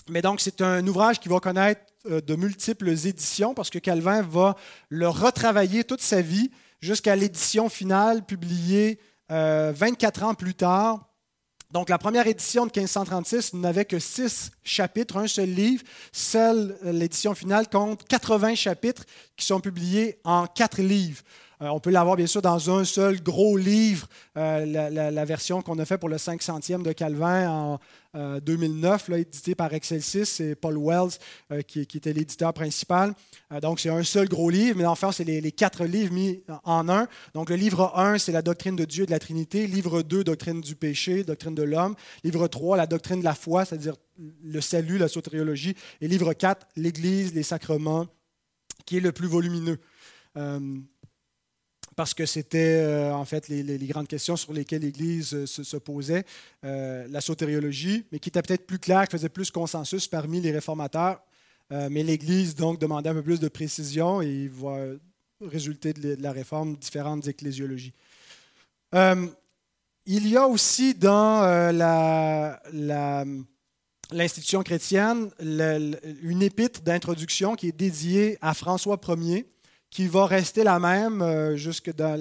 mais 0.08 0.22
donc, 0.22 0.40
c'est 0.40 0.62
un 0.62 0.86
ouvrage 0.86 1.18
qui 1.18 1.28
va 1.28 1.40
connaître 1.40 1.80
de 2.08 2.36
multiples 2.36 2.88
éditions 2.88 3.54
parce 3.54 3.70
que 3.70 3.78
Calvin 3.78 4.22
va 4.22 4.56
le 4.88 5.08
retravailler 5.08 5.84
toute 5.84 6.00
sa 6.00 6.20
vie 6.20 6.50
jusqu'à 6.80 7.16
l'édition 7.16 7.68
finale 7.68 8.24
publiée 8.24 8.98
24 9.28 10.22
euh, 10.22 10.26
ans 10.26 10.34
plus 10.34 10.54
tard. 10.54 11.04
Donc 11.70 11.90
la 11.90 11.98
première 11.98 12.26
édition 12.26 12.64
de 12.64 12.72
1536 12.74 13.52
n'avait 13.54 13.84
que 13.84 13.98
six 13.98 14.50
chapitres, 14.64 15.18
un 15.18 15.26
seul 15.26 15.50
livre. 15.50 15.84
Celle, 16.12 16.78
l'édition 16.82 17.34
finale, 17.34 17.68
compte 17.68 18.08
80 18.08 18.54
chapitres 18.54 19.04
qui 19.36 19.44
sont 19.44 19.60
publiés 19.60 20.18
en 20.24 20.46
quatre 20.46 20.80
livres. 20.80 21.22
Euh, 21.60 21.68
on 21.68 21.80
peut 21.80 21.90
l'avoir 21.90 22.16
bien 22.16 22.26
sûr 22.26 22.40
dans 22.40 22.70
un 22.70 22.84
seul 22.84 23.20
gros 23.22 23.56
livre, 23.56 24.06
euh, 24.36 24.64
la, 25.10 25.24
version 25.24 25.60
qu'on 25.60 25.78
a 25.78 25.84
fait 25.84 25.98
pour 25.98 26.08
le 26.08 26.16
500e 26.16 26.82
de 26.82 26.92
Calvin 26.92 27.48
en 27.50 27.80
2009, 28.40 29.08
euh, 29.08 29.12
là, 29.12 29.18
édité 29.18 29.54
par 29.54 29.74
Excelsis, 29.74 30.24
c'est 30.24 30.54
Paul 30.54 30.78
Wells 30.78 31.18
qui, 31.66 31.80
était 31.80 32.12
l'éditeur 32.12 32.52
principal. 32.54 33.14
donc 33.60 33.80
c'est 33.80 33.90
un 33.90 34.02
seul 34.02 34.28
gros 34.28 34.50
livre, 34.50 34.78
mais 34.78 34.86
enfin 34.86 35.12
c'est 35.12 35.24
les, 35.24 35.52
quatre 35.52 35.84
livres 35.84 36.12
mis 36.12 36.42
en 36.64 36.88
un. 36.88 37.08
Donc 37.34 37.50
le 37.50 37.56
livre 37.56 37.92
1, 37.96 38.18
c'est 38.18 38.32
la 38.32 38.42
doctrine 38.42 38.76
de 38.76 38.84
Dieu 38.84 39.02
et 39.02 39.06
de 39.06 39.10
la 39.10 39.18
Trinité. 39.18 39.66
Livre 39.66 40.02
2, 40.02 40.24
doctrine 40.24 40.60
du 40.60 40.74
péché, 40.76 41.24
doctrine 41.24 41.54
de 41.54 41.64
l'homme. 41.64 41.94
Livre 42.24 42.46
3, 42.46 42.76
la 42.76 42.86
doctrine 42.86 43.20
de 43.20 43.24
la 43.24 43.34
foi, 43.34 43.64
c'est-à-dire 43.64 43.96
le 44.42 44.60
salut, 44.60 44.98
la 44.98 45.08
sotériologie. 45.08 45.74
Et 46.00 46.08
livre 46.08 46.32
4, 46.32 46.66
l'Église, 46.76 47.34
les 47.34 47.42
sacrements, 47.42 48.06
qui 48.86 48.96
est 48.96 49.00
le 49.00 49.12
plus 49.12 49.28
volumineux 49.28 49.78
parce 51.98 52.14
que 52.14 52.26
c'était 52.26 52.80
euh, 52.80 53.12
en 53.12 53.24
fait 53.24 53.48
les, 53.48 53.76
grandes 53.88 54.06
questions 54.06 54.36
sur 54.36 54.52
lesquelles 54.52 54.82
l'Église 54.82 55.34
euh, 55.34 55.46
se, 55.46 55.76
posait, 55.76 56.24
euh, 56.64 57.04
la 57.10 57.20
sotériologie, 57.20 58.04
mais 58.12 58.20
qui 58.20 58.28
était 58.28 58.40
peut-être 58.40 58.68
plus 58.68 58.78
claire, 58.78 59.08
qui 59.08 59.16
faisait 59.16 59.28
plus 59.28 59.50
consensus 59.50 60.06
parmi 60.06 60.40
les 60.40 60.52
réformateurs. 60.52 61.20
mais 61.70 62.04
l'Église 62.04 62.54
donc 62.54 62.78
demandait 62.78 63.08
un 63.10 63.14
peu 63.14 63.24
plus 63.24 63.40
de 63.40 63.48
précision 63.48 64.22
et 64.22 64.28
il 64.28 64.48
va 64.48 64.76
résulter 65.40 65.92
de 65.92 66.16
la 66.22 66.30
réforme 66.30 66.76
différentes 66.76 67.26
ecclésiologies. 67.26 67.94
Il 68.94 70.28
y 70.28 70.36
a 70.36 70.46
aussi 70.46 70.94
dans 70.94 71.42
l'institution 74.12 74.62
chrétienne 74.62 75.30
une 76.22 76.42
épître 76.42 76.80
d'introduction 76.82 77.56
qui 77.56 77.66
est 77.68 77.76
dédiée 77.76 78.38
à 78.40 78.54
François 78.54 79.00
Ier, 79.08 79.46
qui 79.90 80.06
va 80.06 80.26
rester 80.26 80.64
la 80.64 80.78
même 80.78 81.56
jusque 81.56 81.94
dans 81.94 82.14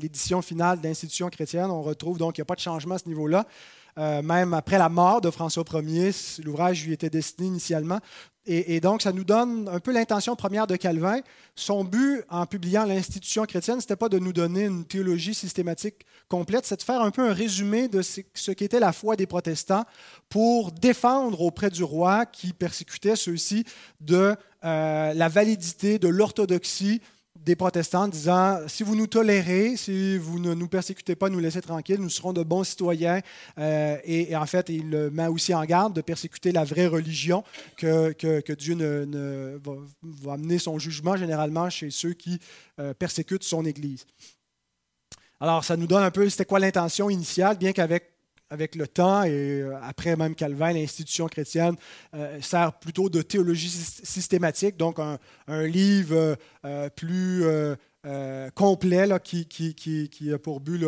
l'édition 0.00 0.40
finale 0.40 0.80
d'institution 0.80 1.28
chrétienne. 1.30 1.70
On 1.70 1.82
retrouve 1.82 2.18
donc 2.18 2.34
qu'il 2.34 2.42
n'y 2.42 2.46
a 2.46 2.50
pas 2.50 2.54
de 2.54 2.60
changement 2.60 2.94
à 2.94 2.98
ce 2.98 3.08
niveau-là. 3.08 3.46
Euh, 3.98 4.22
même 4.22 4.54
après 4.54 4.78
la 4.78 4.88
mort 4.88 5.20
de 5.20 5.30
François 5.30 5.64
Ier, 5.74 6.12
l'ouvrage 6.42 6.86
lui 6.86 6.94
était 6.94 7.10
destiné 7.10 7.48
initialement. 7.48 7.98
Et, 8.44 8.80
donc, 8.80 9.02
ça 9.02 9.12
nous 9.12 9.22
donne 9.22 9.68
un 9.68 9.78
peu 9.78 9.92
l'intention 9.92 10.34
première 10.34 10.66
de 10.66 10.74
Calvin. 10.74 11.20
Son 11.54 11.84
but 11.84 12.24
en 12.28 12.44
publiant 12.44 12.84
l'institution 12.84 13.44
chrétienne, 13.44 13.80
ce 13.80 13.84
n'était 13.84 13.94
pas 13.94 14.08
de 14.08 14.18
nous 14.18 14.32
donner 14.32 14.64
une 14.64 14.84
théologie 14.84 15.34
systématique 15.34 16.04
complète, 16.28 16.66
c'est 16.66 16.78
de 16.78 16.82
faire 16.82 17.02
un 17.02 17.12
peu 17.12 17.22
un 17.22 17.32
résumé 17.32 17.86
de 17.86 18.02
ce 18.02 18.50
qu'était 18.50 18.80
la 18.80 18.92
foi 18.92 19.14
des 19.14 19.26
protestants 19.26 19.84
pour 20.28 20.72
défendre 20.72 21.40
auprès 21.40 21.70
du 21.70 21.84
roi 21.84 22.26
qui 22.26 22.52
persécutait 22.52 23.14
ceux-ci 23.14 23.64
de 24.00 24.34
euh, 24.64 25.14
la 25.14 25.28
validité 25.28 26.00
de 26.00 26.08
l'orthodoxie 26.08 27.00
des 27.44 27.56
protestants 27.56 28.08
disant, 28.08 28.60
si 28.68 28.82
vous 28.82 28.94
nous 28.94 29.06
tolérez, 29.06 29.76
si 29.76 30.16
vous 30.16 30.38
ne 30.38 30.54
nous 30.54 30.68
persécutez 30.68 31.16
pas, 31.16 31.28
nous 31.28 31.38
laissez 31.38 31.60
tranquilles, 31.60 32.00
nous 32.00 32.10
serons 32.10 32.32
de 32.32 32.42
bons 32.42 32.64
citoyens. 32.64 33.20
Euh, 33.58 33.96
et, 34.04 34.34
en 34.36 34.46
fait, 34.46 34.68
il 34.68 35.10
met 35.12 35.26
aussi 35.26 35.54
en 35.54 35.64
garde 35.64 35.94
de 35.94 36.00
persécuter 36.00 36.52
la 36.52 36.64
vraie 36.64 36.86
religion, 36.86 37.42
que, 37.76 38.12
que, 38.12 38.52
Dieu 38.52 38.76
va, 38.76 40.32
amener 40.32 40.58
son 40.58 40.78
jugement 40.78 41.16
généralement 41.16 41.68
chez 41.70 41.90
ceux 41.90 42.12
qui 42.12 42.38
euh, 42.78 42.94
persécutent 42.94 43.44
son 43.44 43.64
Église. 43.64 44.06
Alors, 45.40 45.64
ça 45.64 45.76
nous 45.76 45.88
donne 45.88 46.04
un 46.04 46.10
peu, 46.10 46.28
c'était 46.28 46.44
quoi 46.44 46.60
l'intention 46.60 47.10
initiale, 47.10 47.58
bien 47.58 47.72
qu'avec 47.72 48.11
avec 48.52 48.74
le 48.74 48.86
temps 48.86 49.22
et 49.22 49.62
euh, 49.62 49.78
après 49.82 50.14
même 50.14 50.34
Calvin, 50.34 50.74
l'institution 50.74 51.26
chrétienne 51.26 51.74
euh, 52.14 52.38
sert 52.42 52.78
plutôt 52.78 53.08
de 53.08 53.22
théologie 53.22 53.70
systématique, 53.70 54.76
donc 54.76 54.98
un, 54.98 55.18
livre 55.66 56.36
euh, 56.66 56.88
plus 56.90 57.44
complet 58.54 59.08
qui, 59.24 60.32
a 60.32 60.38
pour 60.38 60.60
but 60.60 60.84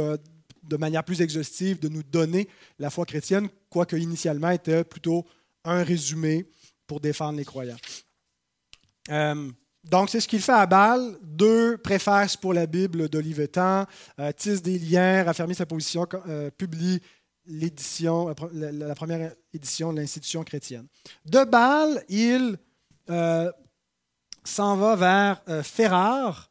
de 0.63 0.77
manière 0.77 1.05
plus 1.05 1.23
exhaustive 1.23 1.79
de 1.81 1.89
nous 1.89 2.03
donner 2.03 2.49
la 2.79 2.91
foi 2.91 3.07
chrétienne, 3.07 3.49
quoique 3.71 3.97
initialement 3.97 4.51
était 4.51 4.85
plutôt 4.85 5.25
un 5.65 5.83
résumé 5.83 6.47
pour 6.87 7.01
défendre 7.01 7.39
les 7.39 7.45
croyants. 7.45 7.79
donc, 9.09 10.11
c'est 10.11 10.21
ce 10.21 10.29
qu'il 10.29 10.41
fait 10.41 10.53
à 10.53 10.67
Bâle. 10.67 11.17
Deux 11.23 11.79
préfaces 11.79 12.37
pour 12.37 12.53
la 12.53 12.67
Bible 12.67 13.09
d'Olivetan, 13.09 13.87
tisse 14.37 14.63
des 14.63 14.79
liens, 14.79 15.25
raffermit 15.25 15.55
sa 15.55 15.67
position, 15.67 16.07
publie 16.59 17.01
l'édition, 17.47 18.35
la, 18.53 18.95
première 18.95 19.35
édition 19.53 19.93
de 19.93 20.01
l'institution 20.01 20.45
chrétienne. 20.45 20.87
De 21.25 21.45
Bâle, 21.45 22.05
il 22.09 22.59
euh, 23.11 23.51
s'en 24.45 24.77
va 24.77 24.97
vers 24.97 25.43
euh, 25.49 25.63
Ferrare, 25.63 26.51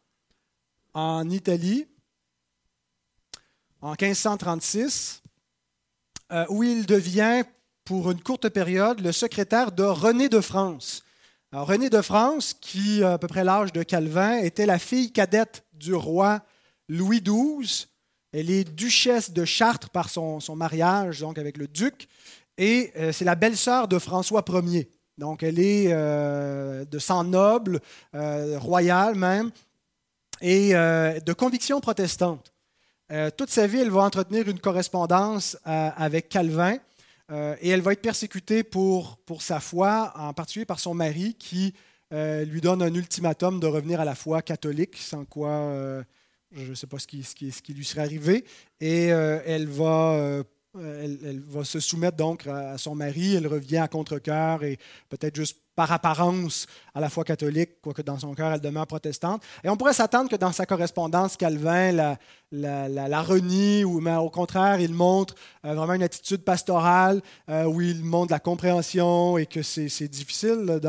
en 0.93 1.27
Italie, 1.29 1.87
en 3.81 3.95
1536, 3.99 5.23
euh, 6.31 6.45
où 6.49 6.63
il 6.63 6.85
devient, 6.85 7.43
pour 7.83 8.11
une 8.11 8.21
courte 8.21 8.49
période, 8.49 9.01
le 9.01 9.11
secrétaire 9.11 9.71
de 9.71 9.83
René 9.83 10.29
de 10.29 10.39
France. 10.39 11.03
René 11.51 11.89
de 11.89 12.01
France, 12.01 12.53
qui, 12.53 13.03
à 13.03 13.17
peu 13.17 13.27
près 13.27 13.43
l'âge 13.43 13.73
de 13.73 13.83
Calvin, 13.83 14.37
était 14.37 14.65
la 14.65 14.79
fille 14.79 15.11
cadette 15.11 15.65
du 15.73 15.93
roi 15.93 16.41
Louis 16.89 17.21
XII, 17.21 17.87
elle 18.33 18.49
est 18.49 18.63
duchesse 18.63 19.31
de 19.31 19.45
Chartres 19.45 19.89
par 19.89 20.09
son, 20.09 20.39
mariage 20.55 21.19
donc 21.19 21.37
avec 21.37 21.57
le 21.57 21.67
duc. 21.67 22.07
Et 22.57 22.91
euh, 22.97 23.11
c'est 23.11 23.25
la 23.25 23.35
belle-sœur 23.35 23.87
de 23.87 23.99
François 23.99 24.43
Ier. 24.47 24.89
Donc 25.17 25.43
elle 25.43 25.59
est 25.59 25.87
euh, 25.91 26.85
de 26.85 26.99
sang 26.99 27.23
noble, 27.23 27.79
euh, 28.15 28.57
royal 28.59 29.15
même, 29.15 29.51
et 30.41 30.73
de 30.73 31.33
conviction 31.33 31.79
protestante. 31.79 32.51
toute 33.37 33.49
sa 33.49 33.65
vie, 33.65 33.77
elle 33.77 33.91
va 33.91 34.01
entretenir 34.01 34.49
une 34.49 34.59
correspondance 34.59 35.55
avec 35.63 36.27
Calvin. 36.27 36.79
et 37.31 37.69
elle 37.69 37.79
va 37.79 37.93
être 37.93 38.01
persécutée 38.01 38.63
pour, 38.63 39.19
pour 39.25 39.41
sa 39.41 39.61
foi, 39.61 40.11
en 40.17 40.33
particulier 40.33 40.65
par 40.65 40.81
son 40.81 40.95
mari 40.95 41.35
qui 41.35 41.73
lui 42.11 42.59
donne 42.59 42.81
un 42.81 42.93
ultimatum 42.93 43.61
de 43.61 43.67
revenir 43.67 44.01
à 44.01 44.05
la 44.05 44.15
foi 44.15 44.41
catholique, 44.41 44.97
sans 44.97 45.23
quoi 45.23 46.03
je 46.55 46.69
ne 46.69 46.75
sais 46.75 46.87
pas 46.87 46.99
ce 46.99 47.07
qui, 47.07 47.73
lui 47.73 47.85
serait 47.85 48.01
arrivé, 48.01 48.45
et 48.79 49.11
euh, 49.11 49.39
elle, 49.45 49.67
va, 49.67 50.13
euh, 50.13 50.43
elle, 50.75 51.41
va 51.41 51.63
se 51.63 51.79
soumettre 51.79 52.17
donc 52.17 52.47
à 52.47 52.77
son 52.77 52.95
mari, 52.95 53.35
elle 53.35 53.47
revient 53.47 53.77
à 53.77 53.87
contre-cœur 53.87 54.63
et 54.63 54.77
peut-être 55.09 55.35
juste 55.35 55.62
par 55.75 55.91
apparence 55.91 56.67
à 56.93 56.99
la 56.99 57.09
foi 57.09 57.23
catholique, 57.23 57.81
quoique 57.81 58.01
dans 58.01 58.19
son 58.19 58.33
cœur 58.33 58.51
elle 58.51 58.61
demeure 58.61 58.87
protestante. 58.87 59.43
Et 59.63 59.69
on 59.69 59.77
pourrait 59.77 59.93
s'attendre 59.93 60.29
que 60.29 60.35
dans 60.35 60.51
sa 60.51 60.65
correspondance, 60.65 61.37
Calvin 61.37 61.91
la, 61.91 62.17
la, 62.51 63.21
renie, 63.21 63.83
ou, 63.83 63.99
mais 63.99 64.15
au 64.15 64.29
contraire, 64.29 64.79
il 64.79 64.93
montre 64.93 65.33
euh, 65.65 65.73
vraiment 65.73 65.93
une 65.93 66.03
attitude 66.03 66.43
pastorale 66.43 67.21
où 67.47 67.81
il 67.81 68.03
montre 68.03 68.31
la 68.31 68.39
compréhension 68.39 69.37
et 69.37 69.47
que 69.47 69.63
c'est 69.63 70.07
difficile, 70.07 70.79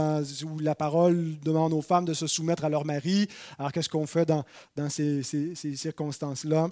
où 0.44 0.58
la 0.58 0.74
parole 0.74 1.38
demande 1.40 1.72
aux 1.72 1.82
femmes 1.82 2.04
de 2.04 2.14
se 2.14 2.26
soumettre 2.26 2.64
à 2.64 2.68
leur 2.68 2.84
mari. 2.84 3.28
Alors 3.58 3.72
qu'est-ce 3.72 3.88
qu'on 3.88 4.06
fait 4.06 4.26
dans, 4.26 4.44
ces, 4.90 5.22
ces, 5.22 5.54
ces 5.54 5.76
circonstances-là? 5.76 6.68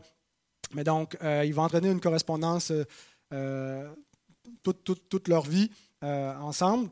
Mais 0.74 0.84
donc, 0.84 1.16
euh, 1.22 1.44
il 1.44 1.54
va 1.54 1.62
entraîner 1.62 1.90
une 1.90 2.00
correspondance 2.00 2.70
euh, 2.70 2.84
euh, 3.32 3.92
toute, 4.62 5.28
leur 5.28 5.42
vie 5.42 5.70
ensemble. 6.02 6.90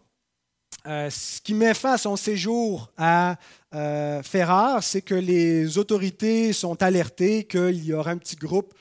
Ce 0.85 1.41
qui 1.41 1.55
met 1.55 1.75
fin 1.75 1.95
à 1.95 1.99
son 1.99 2.17
séjour 2.17 2.91
à 2.97 3.37
Ferrare, 3.73 4.83
c'est 4.83 5.03
que 5.03 5.15
les 5.15 5.79
autorités 5.79 6.53
sont 6.53 6.83
alertées 6.83 7.45
qu'il 7.45 7.85
y 7.85 7.93
aura 7.93 8.13
un 8.13 8.19
petit 8.19 8.37
groupe 8.37 8.75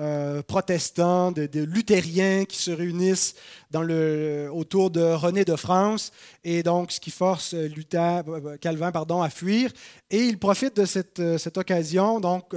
euh, 0.00 0.42
protestants, 0.42 1.30
des, 1.30 1.48
luthériens 1.64 2.46
qui 2.46 2.58
se 2.58 2.72
réunissent 2.72 3.36
autour 3.72 4.90
de 4.90 5.00
René 5.00 5.44
de 5.44 5.54
France, 5.54 6.10
et 6.42 6.64
donc 6.64 6.90
ce 6.90 6.98
qui 6.98 7.12
force 7.12 7.54
euh, 7.54 8.56
Calvin 8.60 8.90
pardon, 8.90 9.22
à 9.22 9.30
fuir. 9.30 9.70
Et 10.10 10.24
il 10.24 10.40
profite 10.40 10.76
de 10.76 10.84
cette, 10.84 11.20
euh, 11.20 11.38
occasion 11.54 12.18
donc, 12.18 12.56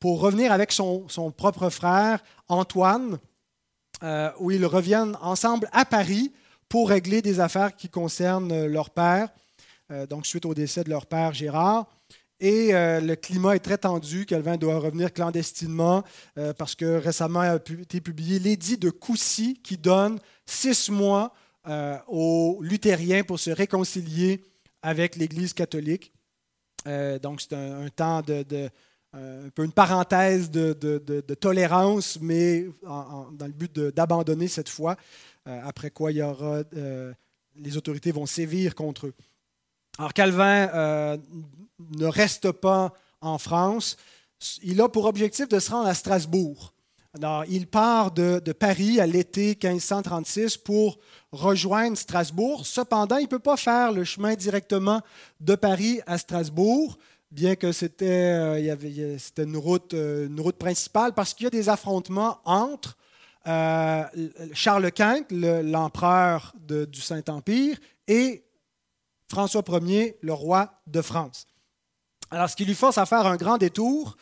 pour 0.00 0.18
revenir 0.18 0.50
avec 0.50 0.72
son, 0.72 1.08
son 1.08 1.30
propre 1.30 1.70
frère 1.70 2.18
Antoine, 2.48 3.20
où 4.40 4.50
ils 4.50 4.66
reviennent 4.66 5.16
ensemble 5.20 5.68
à 5.70 5.84
Paris 5.84 6.32
pour 6.72 6.88
régler 6.88 7.20
des 7.20 7.38
affaires 7.38 7.76
qui 7.76 7.90
concernent 7.90 8.64
leur 8.64 8.88
père, 8.88 9.28
donc 10.08 10.24
suite 10.24 10.46
au 10.46 10.54
décès 10.54 10.82
de 10.82 10.88
leur 10.88 11.04
père 11.04 11.34
Gérard. 11.34 11.86
Et 12.40 12.74
euh, 12.74 13.00
le 13.00 13.14
climat 13.14 13.56
est 13.56 13.60
très 13.60 13.76
tendu. 13.76 14.24
Calvin 14.24 14.56
doit 14.56 14.78
revenir 14.78 15.12
clandestinement 15.12 16.02
euh, 16.38 16.54
parce 16.54 16.74
que 16.74 16.96
récemment 16.96 17.40
a 17.40 17.56
été 17.56 18.00
publié 18.00 18.38
l'édit 18.38 18.78
de 18.78 18.88
Coucy 18.88 19.60
qui 19.62 19.76
donne 19.76 20.18
six 20.46 20.90
mois 20.90 21.34
euh, 21.68 21.98
aux 22.08 22.58
luthériens 22.62 23.22
pour 23.22 23.38
se 23.38 23.50
réconcilier 23.50 24.42
avec 24.80 25.16
l'Église 25.16 25.52
catholique. 25.52 26.10
donc 27.22 27.42
c'est 27.42 27.52
un, 27.52 27.86
temps 27.90 28.22
de, 28.22 28.70
un 29.14 29.50
peu 29.54 29.64
une 29.64 29.72
parenthèse 29.72 30.50
de, 30.50 31.20
tolérance, 31.34 32.18
mais 32.20 32.66
dans 32.82 33.46
le 33.46 33.52
but 33.52 33.78
d'abandonner 33.78 34.48
cette 34.48 34.68
foi. 34.68 34.96
après 35.44 35.90
quoi, 35.90 36.12
il 36.12 36.18
y 36.18 36.22
aura, 36.22 36.62
les 37.56 37.76
autorités 37.76 38.12
vont 38.12 38.26
sévir 38.26 38.74
contre 38.74 39.08
eux. 39.08 39.14
Alors 39.98 40.14
Calvin 40.14 41.18
ne 41.96 42.06
reste 42.06 42.52
pas 42.52 42.92
en 43.20 43.38
France. 43.38 43.96
Il 44.62 44.80
a 44.80 44.88
pour 44.88 45.04
objectif 45.04 45.48
de 45.48 45.58
se 45.58 45.70
rendre 45.70 45.88
à 45.88 45.94
Strasbourg. 45.94 46.72
Alors, 47.14 47.44
il 47.46 47.66
part 47.66 48.10
de, 48.10 48.40
Paris 48.52 48.98
à 48.98 49.06
l'été 49.06 49.48
1536 49.62 50.56
pour 50.56 50.98
rejoindre 51.30 51.96
Strasbourg. 51.96 52.64
Cependant, 52.64 53.18
il 53.18 53.24
ne 53.24 53.28
peut 53.28 53.38
pas 53.38 53.58
faire 53.58 53.92
le 53.92 54.02
chemin 54.02 54.34
directement 54.34 55.02
de 55.40 55.54
Paris 55.54 56.00
à 56.06 56.16
Strasbourg, 56.16 56.96
bien 57.32 57.56
que 57.56 57.72
c'était 57.72 58.34
euh, 58.34 58.76
une, 59.38 59.56
route, 59.56 59.94
euh, 59.94 60.26
une 60.26 60.40
route 60.40 60.56
principale, 60.56 61.14
parce 61.14 61.32
qu'il 61.34 61.44
y 61.44 61.46
a 61.46 61.50
des 61.50 61.68
affrontements 61.68 62.38
entre 62.44 62.96
euh, 63.46 64.04
Charles 64.52 64.92
Quint, 64.92 65.24
l'empereur 65.30 66.54
du 66.68 67.00
Saint-Empire, 67.00 67.78
et 68.06 68.44
François 69.28 69.64
Ier, 69.82 70.18
le 70.20 70.34
roi 70.34 70.82
de 70.86 71.00
France. 71.00 71.46
Alors, 72.30 72.48
ce 72.48 72.56
qui 72.56 72.66
lui 72.66 72.74
force 72.74 72.98
à 72.98 73.06
faire 73.06 73.26
un 73.26 73.36
grand 73.36 73.56
détour, 73.56 74.16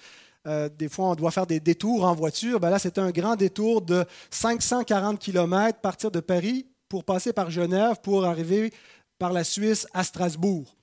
des 0.44 0.88
fois 0.88 1.10
on 1.10 1.14
doit 1.14 1.30
faire 1.30 1.46
des 1.46 1.60
détours 1.60 2.04
en 2.04 2.14
voiture, 2.14 2.60
ben 2.60 2.70
là 2.70 2.78
c'est 2.78 2.98
un 2.98 3.10
grand 3.10 3.36
détour 3.36 3.82
de 3.82 4.06
540 4.30 5.18
km, 5.18 5.80
partir 5.80 6.10
de 6.10 6.20
Paris 6.20 6.66
pour 6.88 7.04
passer 7.04 7.32
par 7.32 7.50
Genève 7.50 7.96
pour 8.02 8.24
arriver 8.24 8.72
par 9.18 9.32
la 9.32 9.44
Suisse 9.44 9.86
à 9.92 10.02
Strasbourg. 10.02 10.79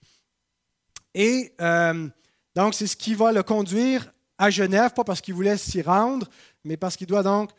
Et 1.18 1.52
euh, 1.60 2.08
donc 2.56 2.76
c'est 2.76 2.86
ce 2.86 2.96
qui 2.96 3.16
va 3.16 3.32
le 3.32 3.42
conduire 3.42 4.14
à 4.38 4.52
Genève, 4.52 4.94
pas 4.94 5.04
parce 5.04 5.20
qu'il 5.20 5.34
voulait 5.34 5.58
s'y 5.58 5.82
rendre, 5.82 6.28
mais 6.64 6.78
parce 6.78 6.96
qu'il 6.96 7.08
doit 7.08 7.24
donc 7.24 7.50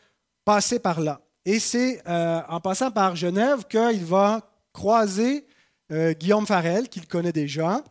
passer 0.45 0.79
par 0.79 1.01
là. 1.01 1.19
Et 1.43 1.59
c'est 1.59 2.01
euh, 2.07 2.41
en 2.47 2.61
passant 2.61 2.89
par 2.89 3.17
Genève 3.17 3.65
qu'il 3.69 4.05
va 4.05 4.49
croiser 4.71 5.45
euh, 5.91 6.13
Guillaume 6.13 6.47
Farel, 6.47 6.87
qu'il 6.87 7.05
connaît 7.05 7.33
déjà. 7.33 7.83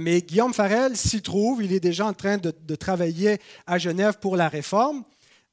Mais 0.00 0.22
Guillaume 0.22 0.52
Farel 0.52 0.96
s'y 0.96 1.22
trouve, 1.22 1.62
il 1.62 1.72
est 1.72 1.78
déjà 1.78 2.04
en 2.04 2.12
train 2.12 2.36
de 2.36 2.74
travailler 2.74 3.38
à 3.64 3.78
Genève 3.78 4.18
pour 4.18 4.36
la 4.36 4.48
réforme. 4.48 5.04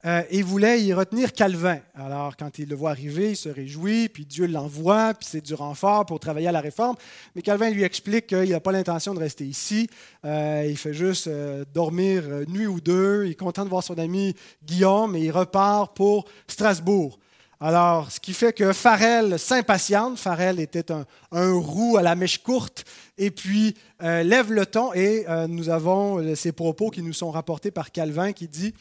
Euh, 0.06 0.22
et 0.30 0.42
voulait 0.42 0.80
y 0.82 0.94
retenir 0.94 1.32
Calvin. 1.32 1.80
Alors, 1.96 2.36
quand 2.36 2.60
il 2.60 2.68
le 2.68 2.76
voit 2.76 2.90
arriver, 2.90 3.30
il 3.30 3.36
se 3.36 3.48
réjouit, 3.48 4.08
puis 4.08 4.24
Dieu 4.24 4.46
l'envoie, 4.46 5.14
puis 5.14 5.26
c'est 5.28 5.40
du 5.40 5.52
renfort 5.54 6.06
pour 6.06 6.20
travailler 6.20 6.46
à 6.46 6.52
la 6.52 6.60
réforme. 6.60 6.94
Mais 7.34 7.42
Calvin 7.42 7.70
lui 7.70 7.82
explique 7.82 8.28
qu'il 8.28 8.50
n'a 8.50 8.60
pas 8.60 8.70
l'intention 8.70 9.14
de 9.14 9.18
rester 9.18 9.44
ici. 9.44 9.88
Euh, 10.24 10.64
il 10.68 10.76
fait 10.76 10.94
juste 10.94 11.26
euh, 11.26 11.64
dormir 11.74 12.22
une 12.42 12.52
nuit 12.52 12.68
ou 12.68 12.80
deux. 12.80 13.24
Il 13.24 13.32
est 13.32 13.34
content 13.34 13.64
de 13.64 13.68
voir 13.68 13.82
son 13.82 13.98
ami 13.98 14.36
Guillaume 14.64 15.16
et 15.16 15.22
il 15.22 15.32
repart 15.32 15.96
pour 15.96 16.26
Strasbourg. 16.46 17.18
Alors, 17.58 18.12
ce 18.12 18.20
qui 18.20 18.32
fait 18.32 18.52
que 18.52 18.72
Farel 18.72 19.40
s'impatiente. 19.40 20.18
Farel 20.18 20.60
était 20.60 20.92
un, 20.92 21.04
un, 21.32 21.52
roux 21.54 21.96
à 21.96 22.02
la 22.02 22.14
mèche 22.14 22.42
courte 22.42 22.84
et 23.18 23.32
puis 23.32 23.74
lève 23.98 24.52
le 24.52 24.66
ton. 24.66 24.92
Et 24.92 25.24
nous 25.48 25.70
avons 25.70 26.36
ces 26.36 26.52
propos 26.52 26.90
qui 26.90 27.00
nous 27.00 27.14
sont 27.14 27.30
rapportés 27.30 27.70
par 27.70 27.92
Calvin 27.92 28.32
qui 28.32 28.46
dit 28.46 28.74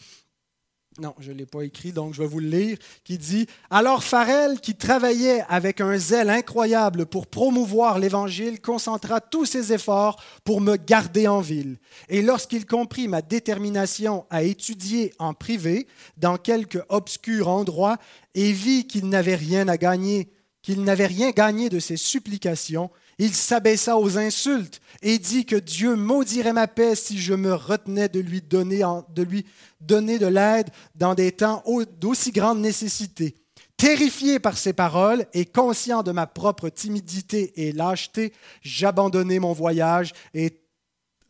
non, 0.98 1.14
je 1.20 1.34
ne 1.34 1.38
l'ai 1.38 1.46
pas 1.46 1.64
écrit, 1.64 1.92
donc 1.92 2.14
je 2.14 2.22
vais 2.22 2.28
vous 2.28 2.40
le 2.40 2.48
lire, 2.48 2.78
qui 3.04 3.18
dit 3.18 3.48
Alors 3.70 4.02
Farel, 4.02 4.62
qui 4.62 4.76
travaillait 4.76 5.44
avec 5.50 5.82
un 5.82 5.98
zèle 5.98 6.30
incroyable 6.30 7.06
pour 7.06 7.28
promouvoir 7.28 8.00
l'Évangile, 8.00 8.62
concentra 8.62 9.20
tous 9.20 9.44
ses 9.44 9.74
efforts 9.74 10.24
pour 10.46 10.62
me 10.62 10.78
garder 10.78 11.28
en 11.28 11.42
ville. 11.42 11.80
Et 12.08 12.22
lorsqu'il 12.22 12.66
comprit 12.66 13.10
ma 13.10 13.22
détermination 13.22 14.26
à 14.30 14.44
étudier 14.44 15.14
en 15.20 15.34
privé, 15.34 15.86
dans 16.16 16.38
quelque 16.38 16.80
obscur 16.88 17.50
endroit, 17.50 17.98
et 18.34 18.54
vit 18.54 18.88
qu'il 18.88 19.10
n'avait 19.10 19.36
rien 19.36 19.68
à 19.68 19.76
gagner, 19.76 20.30
qu'il 20.62 20.82
n'avait 20.84 21.08
rien 21.08 21.32
gagné 21.32 21.68
de 21.68 21.80
ses 21.80 21.98
supplications, 21.98 22.90
il 23.18 23.34
s'abaissa 23.34 23.98
aux 23.98 24.18
insultes 24.18 24.80
et 25.02 25.20
dit 25.20 25.46
que 25.46 25.56
Dieu 25.56 25.96
maudirait 25.96 26.54
ma 26.54 26.68
paix 26.68 26.96
si 26.96 27.20
je 27.20 27.34
me 27.34 27.54
retenais 27.54 28.10
de 28.10 28.20
lui 28.20 28.42
donner, 28.42 28.84
de, 29.10 29.24
lui 29.24 29.46
donner 29.82 30.20
de 30.20 30.28
l'aide 30.28 30.70
dans 30.96 31.16
des 31.16 31.32
temps 31.32 31.64
d'aussi 32.00 32.32
grande 32.32 32.60
nécessité. 32.60 33.36
Terrifié 33.78 34.40
par 34.40 34.58
ces 34.58 34.74
paroles 34.74 35.26
et 35.34 35.46
conscient 35.46 36.02
de 36.02 36.12
ma 36.12 36.28
propre 36.28 36.70
timidité 36.70 37.68
et 37.68 37.72
lâcheté, 37.74 38.34
j'abandonnai 38.62 39.40
mon 39.40 39.52
voyage 39.52 40.14
et, 40.34 40.62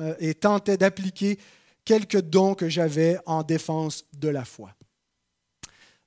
euh, 0.02 0.34
tentais 0.34 0.78
d'appliquer 0.78 1.40
quelques 1.86 2.22
dons 2.22 2.54
que 2.54 2.70
j'avais 2.70 3.18
en 3.26 3.44
défense 3.44 4.06
de 4.14 4.28
la 4.28 4.46
foi. 4.46 4.76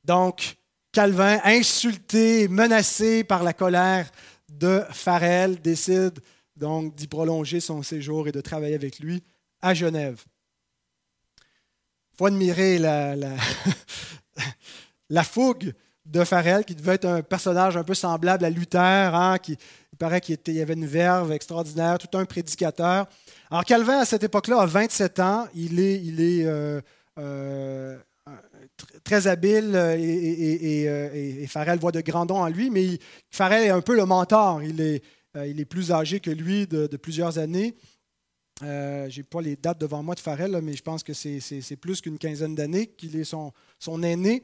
Donc, 0.05 0.57
Calvin, 0.93 1.41
insulté, 1.45 2.49
menacé 2.49 3.25
par 3.25 3.43
la 3.43 3.53
colère 3.53 4.11
de 4.49 4.83
Farel 4.91 5.61
décide 5.61 6.19
donc 6.59 6.95
d'y 6.95 7.07
prolonger 7.07 7.61
son 7.61 7.83
séjour 7.83 8.29
et 8.29 8.33
de 8.33 8.41
travailler 8.41 8.75
avec 8.75 8.99
lui 8.99 9.23
à 9.63 9.75
Genève. 9.75 10.23
Il 12.13 12.17
faut 12.19 12.27
admirer 12.27 12.79
la, 12.79 13.15
fougue 15.25 15.73
de 16.05 16.25
Farel, 16.25 16.65
qui 16.65 16.75
devait 16.75 16.95
être 16.95 17.05
un 17.05 17.23
personnage 17.23 17.77
un 17.77 17.85
peu 17.85 17.95
semblable 17.95 18.45
à 18.45 18.51
Luther, 18.51 19.15
hein, 19.15 19.39
qui, 19.39 19.57
paraît 19.99 20.21
qu'il 20.21 20.39
y 20.47 20.61
avait 20.61 20.75
une 20.75 20.87
verve 20.87 21.33
extraordinaire, 21.33 21.99
tout 21.99 22.17
un 22.17 22.25
prédicateur. 22.25 23.07
Alors 23.51 23.65
Calvin, 23.65 23.99
à 23.99 24.05
cette 24.05 24.23
époque-là, 24.23 24.61
a 24.61 24.67
27 24.67 25.19
ans. 25.19 25.49
Il 25.55 25.81
est, 25.81 26.45
euh, 26.47 26.81
euh, 27.19 27.97
très 29.05 29.27
habile 29.27 29.73
euh, 29.75 29.97
euh, 29.97 31.11
et, 31.15 31.47
Farrell 31.47 31.79
voit 31.79 31.93
de 31.93 32.01
grands 32.01 32.27
dons 32.27 32.41
en 32.41 32.49
lui, 32.49 32.71
mais 32.71 32.99
Farrell 33.31 33.65
est 33.65 33.71
un 33.71 33.81
peu 33.81 33.97
le 33.97 34.05
mentor. 34.05 34.63
Il 34.63 34.81
est, 34.81 35.03
il 35.35 35.61
est 35.61 35.65
plus 35.65 35.93
âgé 35.93 36.21
que 36.21 36.31
lui 36.31 36.67
de, 36.67 36.87
plusieurs 36.97 37.39
années. 37.39 37.75
je 38.61 39.17
n'ai 39.17 39.23
pas 39.23 39.41
les 39.41 39.57
dates 39.57 39.81
devant 39.81 40.03
moi 40.03 40.15
de 40.15 40.21
Farrell, 40.21 40.59
mais 40.63 40.75
je 40.75 40.83
pense 40.83 41.03
que 41.03 41.13
c'est 41.13 41.77
plus 41.81 42.01
qu'une 42.01 42.19
quinzaine 42.19 42.55
d'années 42.55 42.87
qu'il 42.87 43.17
est 43.17 43.25
son, 43.25 43.53
aîné. 44.03 44.43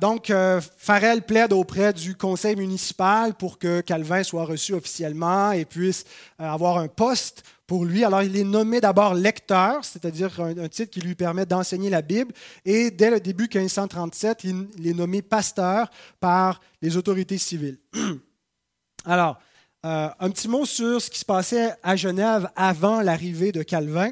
donc, 0.00 0.32
Farrell 0.76 1.22
plaide 1.22 1.52
auprès 1.52 1.92
du 1.92 2.14
conseil 2.16 2.56
municipal 2.56 3.34
pour 3.34 3.58
que 3.58 3.80
Calvin 3.80 4.22
soit 4.22 4.44
reçu 4.44 4.74
officiellement 4.74 5.52
et 5.52 5.64
puisse 5.64 6.04
avoir 6.38 6.78
un 6.78 6.88
poste 6.88 7.42
pour 7.72 7.86
lui. 7.86 8.04
Alors, 8.04 8.22
il 8.22 8.36
est 8.36 8.44
nommé 8.44 8.82
d'abord 8.82 9.14
lecteur, 9.14 9.82
c'est-à-dire 9.82 10.38
un, 10.40 10.68
titre 10.68 10.90
qui 10.90 11.00
lui 11.00 11.14
permet 11.14 11.46
d'enseigner 11.46 11.88
la 11.88 12.02
Bible. 12.02 12.34
Et 12.66 12.90
dès 12.90 13.10
le 13.10 13.18
début 13.18 13.48
1537, 13.50 14.44
il, 14.44 14.86
est 14.86 14.92
nommé 14.92 15.22
pasteur 15.22 15.90
par 16.20 16.60
les 16.82 16.98
autorités 16.98 17.38
civiles. 17.38 17.78
Alors, 19.06 19.40
euh, 19.84 20.08
un 20.20 20.30
petit 20.30 20.46
mot 20.46 20.64
sur 20.64 21.02
ce 21.02 21.10
qui 21.10 21.18
se 21.18 21.24
passait 21.24 21.72
à 21.82 21.96
Genève 21.96 22.48
avant 22.54 23.00
l'arrivée 23.00 23.50
de 23.50 23.64
Calvin. 23.64 24.10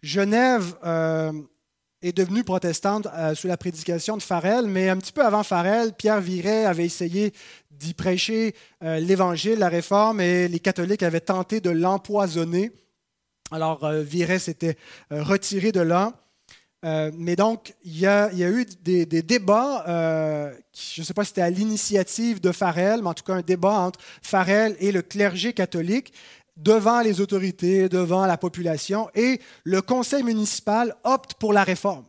Genève 0.00 0.76
euh, 0.84 1.32
est 2.02 2.16
devenue 2.16 2.44
protestante 2.44 3.08
euh, 3.12 3.34
sous 3.34 3.48
la 3.48 3.56
prédication 3.56 4.16
de 4.16 4.22
Farel, 4.22 4.66
mais 4.66 4.88
un 4.88 4.96
petit 4.96 5.12
peu 5.12 5.24
avant 5.24 5.42
Farel, 5.42 5.92
Pierre 5.92 6.20
Viret 6.20 6.66
avait 6.66 6.84
essayé 6.84 7.32
d'y 7.70 7.94
prêcher 7.94 8.54
l'Évangile, 8.80 9.58
la 9.58 9.68
Réforme, 9.68 10.20
et 10.20 10.46
les 10.46 10.60
catholiques 10.60 11.02
avaient 11.02 11.18
tenté 11.18 11.60
de 11.60 11.70
l'empoisonner. 11.70 12.70
Alors, 13.50 13.90
Viret 13.90 14.38
s'était 14.38 14.76
retiré 15.10 15.72
de 15.72 15.80
là. 15.80 16.21
Euh, 16.84 17.10
mais 17.14 17.36
donc, 17.36 17.74
il 17.84 17.98
y, 17.98 18.06
a, 18.06 18.30
eu 18.32 18.66
des, 18.82 19.06
débats, 19.06 19.84
je 19.86 21.00
ne 21.00 21.04
sais 21.04 21.14
pas 21.14 21.24
si 21.24 21.28
c'était 21.28 21.42
à 21.42 21.50
l'initiative 21.50 22.40
de 22.40 22.52
Farel, 22.52 23.02
mais 23.02 23.08
en 23.08 23.14
tout 23.14 23.24
cas 23.24 23.34
un 23.34 23.42
débat 23.42 23.78
entre 23.78 24.00
Farel 24.22 24.76
et 24.80 24.92
le 24.92 25.02
clergé 25.02 25.52
catholique 25.52 26.12
devant 26.56 27.00
les 27.00 27.20
autorités, 27.20 27.88
devant 27.88 28.26
la 28.26 28.36
population, 28.36 29.08
et 29.14 29.40
le 29.64 29.80
conseil 29.80 30.22
municipal 30.22 30.94
opte 31.04 31.34
pour 31.34 31.52
la 31.52 31.64
réforme. 31.64 32.04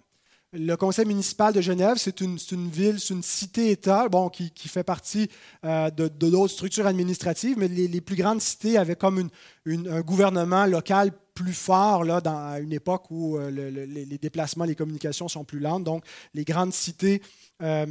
Le 0.55 0.75
conseil 0.75 1.05
municipal 1.05 1.51
de 1.51 1.61
Genève, 1.61 1.97
c'est 1.97 2.21
une, 2.21 2.37
ville, 2.69 2.99
c'est 2.99 3.13
une 3.13 3.23
cité-État 3.23 4.07
bon, 4.07 4.29
qui, 4.29 4.51
fait 4.67 4.83
partie 4.83 5.27
de, 5.63 6.07
d'autres 6.07 6.53
structures 6.53 6.85
administratives, 6.85 7.57
mais 7.57 7.67
les, 7.67 8.01
plus 8.01 8.15
grandes 8.15 8.39
cités 8.39 8.77
avaient 8.77 8.95
comme 8.95 9.29
un 9.65 10.01
gouvernement 10.01 10.67
local 10.67 11.11
plus 11.33 11.53
fort 11.53 12.03
là, 12.03 12.21
dans, 12.21 12.61
une 12.61 12.73
époque 12.73 13.05
où 13.09 13.37
euh, 13.37 13.49
les 13.49 14.17
déplacements, 14.17 14.65
les 14.65 14.75
communications 14.75 15.27
sont 15.27 15.43
plus 15.43 15.59
lentes. 15.59 15.83
Donc, 15.83 16.05
les 16.33 16.43
grandes 16.43 16.73
cités 16.73 17.21
euh, 17.61 17.85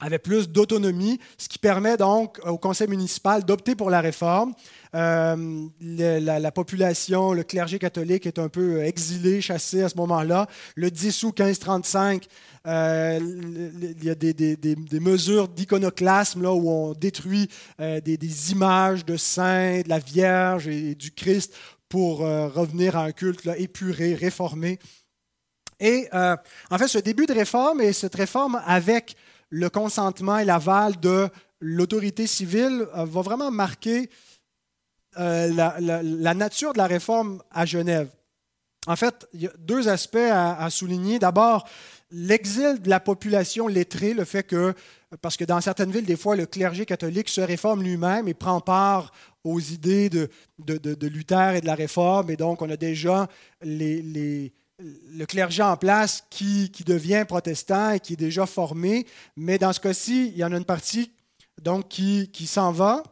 avaient 0.00 0.18
plus 0.18 0.48
d'autonomie, 0.48 1.20
ce 1.38 1.48
qui 1.48 1.58
permet 1.58 1.96
donc 1.96 2.40
au 2.46 2.58
conseil 2.58 2.88
municipal 2.88 3.44
d'opter 3.44 3.74
pour 3.74 3.90
la 3.90 4.00
réforme. 4.00 4.54
Euh, 4.94 5.66
la, 5.80 6.52
population, 6.52 7.32
le 7.32 7.42
clergé 7.42 7.78
catholique 7.78 8.26
est 8.26 8.38
un 8.38 8.48
peu 8.48 8.82
exilé, 8.82 9.40
chassé 9.40 9.82
à 9.82 9.88
ce 9.88 9.96
moment-là. 9.96 10.46
Le 10.76 10.90
10 10.90 11.24
août 11.24 11.40
1535, 11.40 12.26
il 12.66 14.04
y 14.04 14.10
a 14.10 14.14
des, 14.14 15.00
mesures 15.00 15.48
d'iconoclasme 15.48 16.42
là, 16.42 16.52
où 16.52 16.70
on 16.70 16.92
détruit 16.92 17.48
des, 17.78 18.52
images 18.52 19.04
de 19.04 19.16
saints, 19.16 19.80
de 19.82 19.88
la 19.88 19.98
Vierge 19.98 20.68
et 20.68 20.94
du 20.94 21.10
Christ 21.10 21.54
pour 21.94 22.24
euh, 22.24 22.48
revenir 22.48 22.96
à 22.96 23.04
un 23.04 23.12
culte 23.12 23.48
épuré, 23.56 24.14
réformé. 24.14 24.80
Et 25.78 26.08
euh, 26.12 26.36
en 26.70 26.76
fait, 26.76 26.88
ce 26.88 26.98
début 26.98 27.26
de 27.26 27.32
réforme 27.32 27.80
et 27.80 27.92
cette 27.92 28.16
réforme 28.16 28.60
avec 28.66 29.14
le 29.54 29.70
consentement 29.70 30.38
et 30.38 30.44
l'aval 30.44 30.98
de 30.98 31.28
l'autorité 31.60 32.26
civile 32.26 32.86
euh, 32.96 33.04
va 33.04 33.22
vraiment 33.22 33.52
marquer 33.52 34.10
la, 35.16 36.34
nature 36.34 36.72
de 36.72 36.78
la 36.78 36.88
réforme 36.88 37.40
à 37.52 37.64
Genève. 37.64 38.10
En 38.88 38.96
fait, 38.96 39.28
il 39.32 39.42
y 39.42 39.46
a 39.46 39.52
deux 39.60 39.88
aspects 39.88 40.16
à, 40.16 40.68
souligner. 40.70 41.20
D'abord, 41.20 41.68
l'exil 42.10 42.82
de 42.82 42.90
la 42.90 42.98
population 42.98 43.68
lettrée, 43.68 44.12
le 44.12 44.24
fait 44.24 44.42
que, 44.42 44.74
parce 45.22 45.36
que 45.36 45.44
dans 45.44 45.60
certaines 45.60 45.92
villes, 45.92 46.04
des 46.04 46.16
fois, 46.16 46.34
le 46.34 46.46
clergé 46.46 46.84
catholique 46.84 47.28
se 47.28 47.40
réforme 47.40 47.84
lui-même 47.84 48.26
et 48.26 48.34
prend 48.34 48.60
part 48.60 49.12
aux 49.44 49.60
idées 49.60 50.10
de, 50.10 50.28
Luther 51.06 51.54
et 51.54 51.60
de 51.60 51.66
la 51.66 51.76
Réforme. 51.76 52.28
Et 52.30 52.36
donc, 52.36 52.60
on 52.60 52.70
a 52.70 52.76
déjà 52.76 53.28
les, 53.62 54.52
le 54.78 55.24
clergé 55.26 55.62
en 55.62 55.76
place 55.76 56.24
qui, 56.30 56.70
qui, 56.70 56.84
devient 56.84 57.24
protestant 57.26 57.90
et 57.90 58.00
qui 58.00 58.14
est 58.14 58.16
déjà 58.16 58.46
formé. 58.46 59.06
Mais 59.36 59.58
dans 59.58 59.72
ce 59.72 59.80
cas-ci, 59.80 60.28
il 60.28 60.38
y 60.38 60.44
en 60.44 60.52
a 60.52 60.56
une 60.56 60.64
partie 60.64 61.12
donc, 61.62 61.88
qui, 61.88 62.30
qui 62.32 62.46
s'en 62.46 62.72
va, 62.72 63.02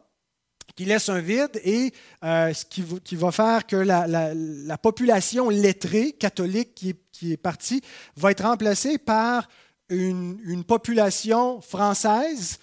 qui 0.75 0.85
laisse 0.85 1.07
un 1.09 1.19
vide 1.19 1.61
et 1.63 1.93
euh, 2.23 2.53
ce 2.53 2.65
qui, 2.65 2.83
qui, 3.03 3.15
va 3.15 3.31
faire 3.31 3.65
que 3.65 3.75
la, 3.75 4.05
la, 4.07 4.77
population 4.77 5.49
lettrée 5.49 6.11
catholique 6.11 6.75
qui 6.75 6.95
qui 7.13 7.31
est, 7.31 7.37
partie 7.37 7.81
va 8.17 8.31
être 8.31 8.43
remplacée 8.43 8.97
par 8.97 9.47
une, 9.89 10.39
une 10.43 10.63
population 10.63 11.61
française 11.61 12.59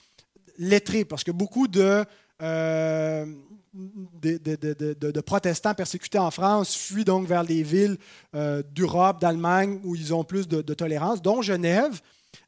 lettrée, 0.58 1.04
parce 1.06 1.24
que 1.24 1.30
beaucoup 1.30 1.68
de... 1.68 2.04
Euh, 2.42 3.26
de, 3.72 5.20
protestants 5.20 5.74
persécutés 5.74 6.18
en 6.18 6.30
France 6.30 6.74
fuient 6.74 7.04
donc 7.04 7.26
vers 7.26 7.42
les 7.42 7.62
villes 7.62 7.98
euh, 8.34 8.62
d'Europe, 8.74 9.20
d'Allemagne, 9.20 9.80
où 9.84 9.94
ils 9.94 10.12
ont 10.12 10.24
plus 10.24 10.48
de, 10.48 10.74
tolérance, 10.74 11.22
dont 11.22 11.42
Genève. 11.42 12.00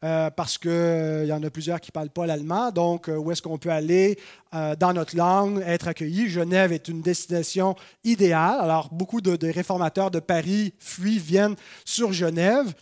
Euh, 0.04 0.30
parce 0.30 0.58
qu'il 0.58 0.70
euh, 0.70 1.24
y 1.24 1.32
en 1.32 1.42
a 1.42 1.50
plusieurs 1.50 1.80
qui 1.80 1.90
ne 1.90 1.92
parlent 1.92 2.10
pas 2.10 2.26
l'allemand. 2.26 2.70
Donc, 2.70 3.08
où 3.08 3.30
est-ce 3.30 3.42
qu'on 3.42 3.58
peut 3.58 3.70
aller 3.70 4.18
dans 4.52 4.92
notre 4.92 5.16
langue, 5.16 5.62
être 5.66 5.88
accueilli? 5.88 6.28
Genève 6.28 6.72
est 6.72 6.88
une 6.88 7.02
destination 7.02 7.76
idéale. 8.04 8.58
Alors, 8.60 8.90
beaucoup 8.92 9.20
de, 9.20 9.46
réformateurs 9.50 10.10
de 10.10 10.20
Paris 10.20 10.72
fuient, 10.78 11.18
viennent 11.18 11.56
sur 11.84 12.12
Genève. 12.12 12.72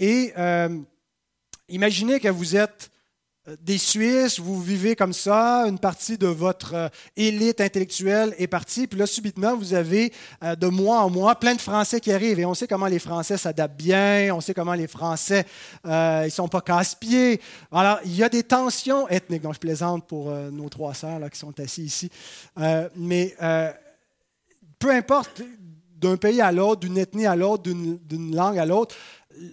Et 0.00 0.32
imaginez 1.68 2.20
que 2.20 2.28
vous 2.28 2.56
êtes 2.56 2.90
des 3.62 3.78
Suisses, 3.78 4.38
vous 4.38 4.60
vivez 4.60 4.94
comme 4.94 5.12
ça, 5.12 5.64
une 5.66 5.78
partie 5.78 6.18
de 6.18 6.26
votre 6.26 6.74
euh, 6.74 6.88
élite 7.16 7.60
intellectuelle 7.60 8.34
est 8.38 8.46
partie, 8.46 8.86
puis 8.86 8.98
là, 8.98 9.06
subitement, 9.06 9.56
vous 9.56 9.74
avez 9.74 10.12
euh, 10.42 10.54
de 10.54 10.66
mois 10.66 11.00
en 11.00 11.10
mois 11.10 11.34
plein 11.34 11.54
de 11.54 11.60
Français 11.60 12.00
qui 12.00 12.12
arrivent. 12.12 12.38
Et 12.38 12.44
on 12.44 12.54
sait 12.54 12.66
comment 12.66 12.86
les 12.86 12.98
Français 12.98 13.38
s'adaptent 13.38 13.76
bien, 13.76 14.34
on 14.34 14.40
sait 14.40 14.54
comment 14.54 14.74
les 14.74 14.86
Français, 14.86 15.46
euh, 15.86 16.24
ils 16.26 16.30
sont 16.30 16.48
pas 16.48 16.60
casse-pieds. 16.60 17.40
Alors, 17.72 18.00
il 18.04 18.16
y 18.16 18.22
a 18.22 18.28
des 18.28 18.42
tensions 18.42 19.08
ethniques. 19.08 19.42
Donc, 19.42 19.54
je 19.54 19.60
plaisante 19.60 20.06
pour 20.06 20.30
nos 20.30 20.68
trois 20.68 20.94
sœurs 20.94 21.30
qui 21.30 21.38
sont 21.38 21.58
assis 21.60 21.84
ici. 21.84 22.10
mais 22.96 23.34
peu 24.78 24.90
importe 24.90 25.42
d'un 25.98 26.16
pays 26.16 26.40
à 26.40 26.52
l'autre, 26.52 26.80
d'une 26.80 26.98
ethnie 26.98 27.26
à 27.26 27.34
l'autre, 27.34 27.64
d'une 27.64 28.34
langue 28.36 28.58
à 28.58 28.66
l'autre, 28.66 28.94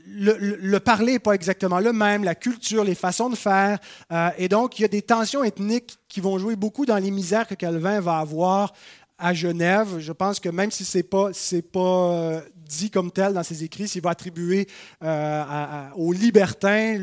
le, 0.08 0.78
parler 0.80 1.14
n'est 1.14 1.20
pas 1.20 1.34
exactement 1.34 1.80
le 1.80 1.94
même, 1.94 2.24
la 2.24 2.36
culture, 2.36 2.84
les 2.84 2.96
façons 2.96 3.30
de 3.30 3.36
faire. 3.36 3.80
Euh, 4.12 4.30
et 4.38 4.48
donc, 4.48 4.80
il 4.80 4.84
y 4.84 4.86
a 4.86 4.90
des 4.90 5.02
tensions 5.02 5.44
ethniques 5.44 5.98
qui 6.08 6.22
vont 6.22 6.38
jouer 6.38 6.56
beaucoup 6.56 6.86
dans 6.86 6.98
les 6.98 7.12
misères 7.12 7.48
que 7.48 7.56
Calvin 7.56 8.00
va 8.00 8.20
avoir 8.20 8.74
à 9.18 9.34
Genève. 9.34 10.00
Je 10.00 10.12
pense 10.12 10.40
que 10.40 10.50
même 10.50 10.72
si 10.72 10.84
ce 10.84 10.98
n'est 10.98 11.04
pas, 11.04 11.30
pas 11.72 11.80
euh, 11.80 12.42
dit 12.56 12.90
comme 12.90 13.12
tel 13.12 13.34
dans 13.34 13.44
ses 13.44 13.64
écrits, 13.64 13.88
s'il 13.88 14.02
va 14.02 14.10
attribuer 14.10 14.68
euh, 15.04 15.88
aux 15.96 16.12
libertins 16.12 16.98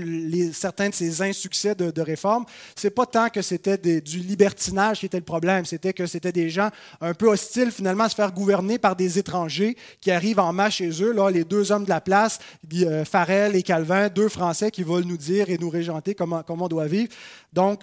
certains 0.53 0.91
de 0.91 0.95
ses 0.95 1.23
insuccès 1.23 1.75
de, 1.75 1.91
de 1.91 2.03
réforme, 2.03 2.45
c'est 2.77 2.91
pas 2.91 3.07
tant 3.07 3.29
que 3.29 3.41
c'était 3.41 3.79
du 4.01 4.19
libertinage 4.19 5.01
qui 5.01 5.07
était 5.07 5.19
le 5.19 5.25
problème, 5.25 5.65
c'était 5.65 5.93
que 5.93 6.07
c'était 6.07 6.33
des 6.33 6.51
gens 6.51 6.69
un 7.01 7.15
peu 7.15 7.29
hostiles 7.29 7.71
finalement 7.71 8.05
à 8.05 8.09
se 8.09 8.15
faire 8.15 8.33
gouverner 8.33 8.79
par 8.79 8.97
des 8.97 9.19
étrangers 9.19 9.77
qui 10.01 10.11
arrivent 10.11 10.41
en 10.41 10.53
masse 10.53 10.75
chez 10.75 11.03
eux, 11.03 11.13
là, 11.13 11.31
les 11.31 11.45
deux 11.45 11.73
hommes 11.73 11.85
de 11.85 11.91
la 11.91 12.01
place, 12.01 12.39
euh, 12.75 13.05
Farel 13.05 13.57
et 13.57 13.63
Calvin, 13.63 14.09
deux 14.09 14.29
Français 14.29 14.71
qui 14.71 14.83
veulent 14.83 15.05
nous 15.05 15.17
dire 15.17 15.49
et 15.49 15.59
nous 15.59 15.71
régenter 15.71 16.15
comment, 16.15 16.43
comment 16.43 16.67
on 16.67 16.69
doit 16.69 16.87
vivre. 16.87 17.13
Donc, 17.53 17.83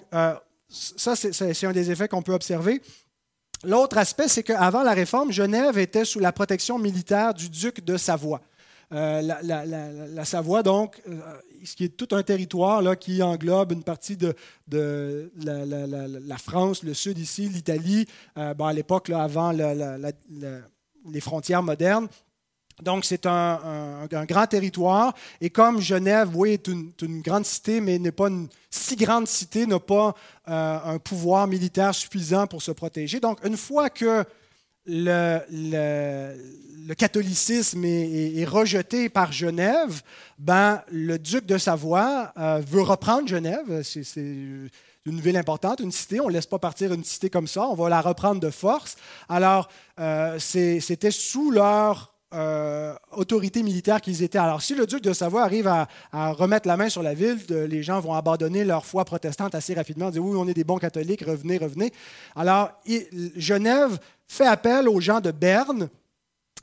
ça, 0.69 1.15
c'est 1.15 1.65
un 1.65 1.71
des 1.71 1.89
effets 1.89 2.07
qu'on 2.07 2.21
peut 2.21 2.33
observer. 2.33 2.81
L'autre 3.63 3.97
aspect, 3.97 4.27
c'est 4.27 4.43
qu'avant 4.43 4.83
la 4.83 4.93
Réforme, 4.93 5.31
Genève 5.31 5.77
était 5.77 6.05
sous 6.05 6.19
la 6.19 6.31
protection 6.31 6.79
militaire 6.79 7.33
du 7.33 7.49
duc 7.49 7.83
de 7.83 7.97
Savoie. 7.97 8.41
Euh, 8.91 9.21
la, 9.21 10.25
Savoie, 10.25 10.63
donc, 10.63 11.01
euh, 11.07 11.19
ce 11.63 11.75
qui 11.75 11.83
est 11.83 11.89
tout 11.89 12.15
un 12.15 12.23
territoire 12.23 12.97
qui 12.97 13.21
englobe 13.21 13.71
une 13.71 13.83
partie 13.83 14.17
de, 14.17 14.33
la, 14.71 16.37
France, 16.37 16.83
le 16.83 16.93
sud 16.93 17.19
ici, 17.19 17.49
l'Italie, 17.49 18.07
euh, 18.37 18.53
à 18.57 18.73
l'époque, 18.73 19.09
avant 19.09 19.51
les 19.51 21.21
frontières 21.21 21.63
modernes. 21.63 22.07
Donc, 22.81 23.05
c'est 23.05 23.25
un, 23.25 24.07
grand 24.27 24.47
territoire. 24.47 25.13
Et 25.41 25.49
comme 25.49 25.81
Genève, 25.81 26.29
oui, 26.33 26.51
est 26.51 26.67
une, 26.67 27.21
grande 27.21 27.45
cité, 27.45 27.81
mais 27.81 27.99
n'est 27.99 28.11
pas 28.11 28.27
une 28.27 28.47
si 28.69 28.95
grande 28.95 29.27
cité, 29.27 29.65
n'a 29.65 29.79
pas 29.79 30.15
euh, 30.47 30.79
un 30.85 30.99
pouvoir 30.99 31.47
militaire 31.47 31.93
suffisant 31.93 32.47
pour 32.47 32.61
se 32.61 32.71
protéger. 32.71 33.19
Donc, 33.19 33.39
une 33.45 33.57
fois 33.57 33.89
que 33.89 34.23
le, 34.85 36.33
catholicisme 36.97 37.83
est, 37.85 38.45
rejeté 38.45 39.09
par 39.09 39.31
Genève, 39.31 40.01
ben, 40.37 40.81
le 40.91 41.19
duc 41.19 41.45
de 41.45 41.57
Savoie 41.57 42.31
euh, 42.37 42.61
veut 42.65 42.81
reprendre 42.81 43.27
Genève. 43.27 43.81
C'est 43.83 44.05
une 45.05 45.19
ville 45.19 45.37
importante, 45.37 45.79
une 45.79 45.91
cité. 45.91 46.19
On 46.19 46.27
ne 46.27 46.33
laisse 46.33 46.45
pas 46.45 46.59
partir 46.59 46.93
une 46.93 47.03
cité 47.03 47.29
comme 47.29 47.47
ça. 47.47 47.67
On 47.67 47.75
va 47.75 47.89
la 47.89 48.01
reprendre 48.01 48.39
de 48.39 48.49
force. 48.49 48.95
Alors, 49.27 49.69
euh, 49.99 50.39
c'était 50.39 51.11
sous 51.11 51.51
leur 51.51 52.13
euh, 52.31 52.93
autorités 53.11 53.63
militaires 53.63 54.01
qu'ils 54.01 54.21
étaient. 54.21 54.37
Alors, 54.37 54.61
si 54.61 54.75
le 54.75 54.85
duc 54.85 55.01
de 55.01 55.13
Savoie 55.13 55.41
arrive 55.41 55.67
à, 55.67 55.87
remettre 56.13 56.67
la 56.67 56.77
main 56.77 56.87
sur 56.87 57.01
la 57.01 57.15
ville, 57.15 57.39
les 57.49 57.81
gens 57.81 57.99
vont 57.99 58.13
abandonner 58.13 58.63
leur 58.63 58.85
foi 58.85 59.03
protestante 59.03 59.55
assez 59.55 59.73
rapidement, 59.73 60.11
dire 60.11 60.23
oui, 60.23 60.37
on 60.39 60.47
est 60.47 60.53
des 60.53 60.63
bons 60.63 60.77
catholiques, 60.77 61.23
revenez, 61.25 61.57
revenez. 61.57 61.91
Alors, 62.35 62.69
Genève 63.35 63.97
fait 64.27 64.45
appel 64.45 64.87
aux 64.87 65.01
gens 65.01 65.21
de 65.21 65.31
Berne. 65.31 65.89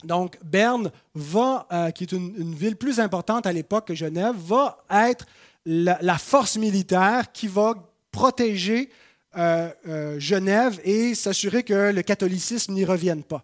Donc, 0.05 0.38
Berne 0.44 0.92
va, 1.16 1.66
euh, 1.72 1.90
qui 1.90 2.05
est 2.05 2.12
une, 2.12 2.55
ville 2.55 2.76
plus 2.76 3.00
importante 3.00 3.44
à 3.44 3.52
l'époque 3.52 3.88
que 3.88 3.94
Genève, 3.96 4.37
va 4.37 4.79
être 4.88 5.26
la, 5.64 6.16
force 6.16 6.59
militaire 6.59 7.33
qui 7.33 7.48
va 7.48 7.74
protéger 8.12 8.88
euh, 9.37 10.20
Genève 10.20 10.81
et 10.85 11.16
s'assurer 11.16 11.64
que 11.64 11.90
le 11.90 12.02
catholicisme 12.02 12.72
n'y 12.72 12.85
revienne 12.85 13.24
pas. 13.24 13.42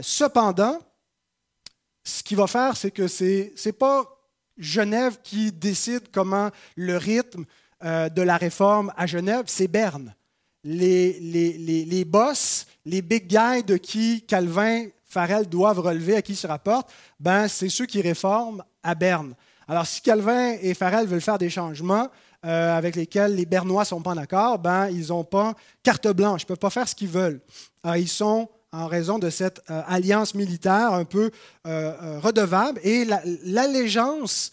cependant, 0.00 0.78
ce 2.04 2.22
qu'il 2.22 2.36
va 2.36 2.46
faire, 2.46 2.76
c'est 2.76 2.90
que 2.90 3.08
ce 3.08 3.48
n'est 3.66 3.72
pas 3.72 4.04
Genève 4.58 5.18
qui 5.22 5.50
décide 5.50 6.10
comment 6.12 6.50
le 6.76 6.96
rythme 6.96 7.44
euh, 7.84 8.08
de 8.08 8.22
la 8.22 8.36
réforme 8.36 8.92
à 8.96 9.06
Genève, 9.06 9.44
c'est 9.46 9.68
Berne. 9.68 10.14
Les, 10.62 11.18
les, 11.20 11.84
les, 11.84 12.04
boss, 12.04 12.66
les 12.86 13.02
big 13.02 13.26
guys 13.26 13.62
de 13.62 13.76
qui 13.76 14.22
Calvin, 14.22 14.86
Farel 15.04 15.46
doivent 15.46 15.80
relever, 15.80 16.16
à 16.16 16.22
qui 16.22 16.36
se 16.36 16.46
rapportent, 16.46 16.90
ben, 17.20 17.48
c'est 17.48 17.68
ceux 17.68 17.84
qui 17.84 18.00
réforment 18.00 18.62
à 18.82 18.94
Berne. 18.94 19.34
Alors, 19.68 19.86
si 19.86 20.00
Calvin 20.00 20.56
et 20.62 20.72
Farel 20.72 21.06
veulent 21.06 21.20
faire 21.20 21.38
des 21.38 21.50
changements 21.50 22.08
euh, 22.46 22.76
avec 22.76 22.96
lesquels 22.96 23.34
les 23.34 23.44
Bernois 23.44 23.82
ne 23.82 23.86
sont 23.86 24.00
pas 24.00 24.14
d'accord, 24.14 24.58
ben, 24.58 24.88
ils 24.88 25.08
n'ont 25.08 25.24
pas 25.24 25.54
carte 25.82 26.08
blanche, 26.08 26.42
ils 26.42 26.44
ne 26.44 26.48
peuvent 26.48 26.58
pas 26.58 26.70
faire 26.70 26.88
ce 26.88 26.94
qu'ils 26.94 27.08
veulent. 27.08 27.40
Ils 27.96 28.08
sont 28.08 28.48
en 28.74 28.88
raison 28.88 29.18
de 29.18 29.30
cette 29.30 29.62
euh, 29.70 29.82
alliance 29.86 30.34
militaire 30.34 30.92
un 30.92 31.04
peu 31.04 31.30
euh, 31.66 31.92
euh, 32.02 32.20
redevable. 32.20 32.80
Et 32.82 33.06
l'allégeance 33.44 34.50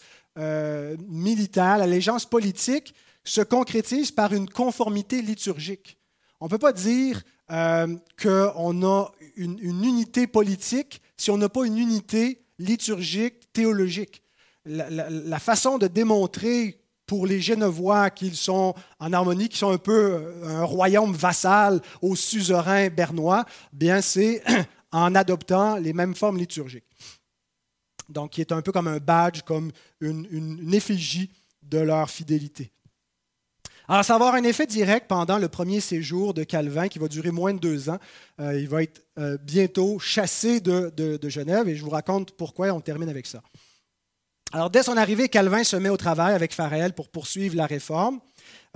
militaire, 1.08 1.76
l'allégeance 1.76 2.24
politique 2.24 2.94
se 3.22 3.42
concrétise 3.42 4.10
par 4.10 4.32
une 4.32 4.48
conformité 4.48 5.20
liturgique. 5.20 5.98
On 6.40 6.46
ne 6.46 6.50
peut 6.50 6.56
pas 6.56 6.72
dire 6.72 7.22
qu'on 7.50 8.82
a 8.82 9.12
une, 9.36 9.58
unité 9.60 10.26
politique 10.26 11.02
si 11.18 11.30
on 11.30 11.36
n'a 11.36 11.50
pas 11.50 11.66
une 11.66 11.76
unité 11.76 12.46
liturgique, 12.58 13.52
théologique. 13.52 14.22
la 14.64 15.38
façon 15.38 15.76
de 15.76 15.86
démontrer 15.86 16.81
pour 17.12 17.26
les 17.26 17.42
Genevois 17.42 18.08
qu'ils 18.08 18.36
sont 18.36 18.74
en 18.98 19.12
harmonie, 19.12 19.50
qui 19.50 19.58
sont 19.58 19.70
un 19.70 19.76
peu 19.76 20.14
euh, 20.14 20.60
un 20.60 20.64
royaume 20.64 21.12
vassal 21.12 21.82
au 22.00 22.16
suzerain 22.16 22.88
bernois, 22.88 23.44
bien 23.70 24.00
c'est 24.00 24.42
en 24.92 25.14
adoptant 25.14 25.76
les 25.76 25.92
mêmes 25.92 26.14
formes 26.14 26.38
liturgiques. 26.38 26.86
Donc, 28.08 28.30
qui 28.30 28.40
est 28.40 28.50
un 28.50 28.62
peu 28.62 28.72
comme 28.72 28.88
un 28.88 28.96
badge, 28.96 29.42
comme 29.42 29.72
une, 30.00 30.72
effigie 30.72 31.30
de 31.62 31.80
leur 31.80 32.08
fidélité. 32.08 32.72
Alors, 33.88 34.06
ça 34.06 34.14
va 34.14 34.28
avoir 34.28 34.34
un 34.34 34.44
effet 34.44 34.66
direct 34.66 35.06
pendant 35.06 35.36
le 35.36 35.48
premier 35.50 35.80
séjour 35.80 36.32
de 36.32 36.44
Calvin, 36.44 36.88
qui 36.88 36.98
va 36.98 37.08
durer 37.08 37.30
moins 37.30 37.52
de 37.52 37.58
deux 37.58 37.90
ans. 37.90 37.98
Euh, 38.40 38.58
il 38.58 38.70
va 38.70 38.84
être 38.84 39.02
euh, 39.18 39.36
bientôt 39.36 39.98
chassé 39.98 40.60
de, 40.60 40.88
de, 40.96 41.28
Genève, 41.28 41.68
et 41.68 41.76
je 41.76 41.84
vous 41.84 41.90
raconte 41.90 42.32
pourquoi, 42.38 42.72
on 42.72 42.80
termine 42.80 43.10
avec 43.10 43.26
ça. 43.26 43.42
Alors, 44.54 44.68
dès 44.68 44.82
son 44.82 44.98
arrivée, 44.98 45.30
Calvin 45.30 45.64
se 45.64 45.76
met 45.76 45.88
au 45.88 45.96
travail 45.96 46.34
avec 46.34 46.52
Farel 46.52 46.92
pour 46.92 47.08
poursuivre 47.08 47.56
la 47.56 47.64
réforme. 47.64 48.20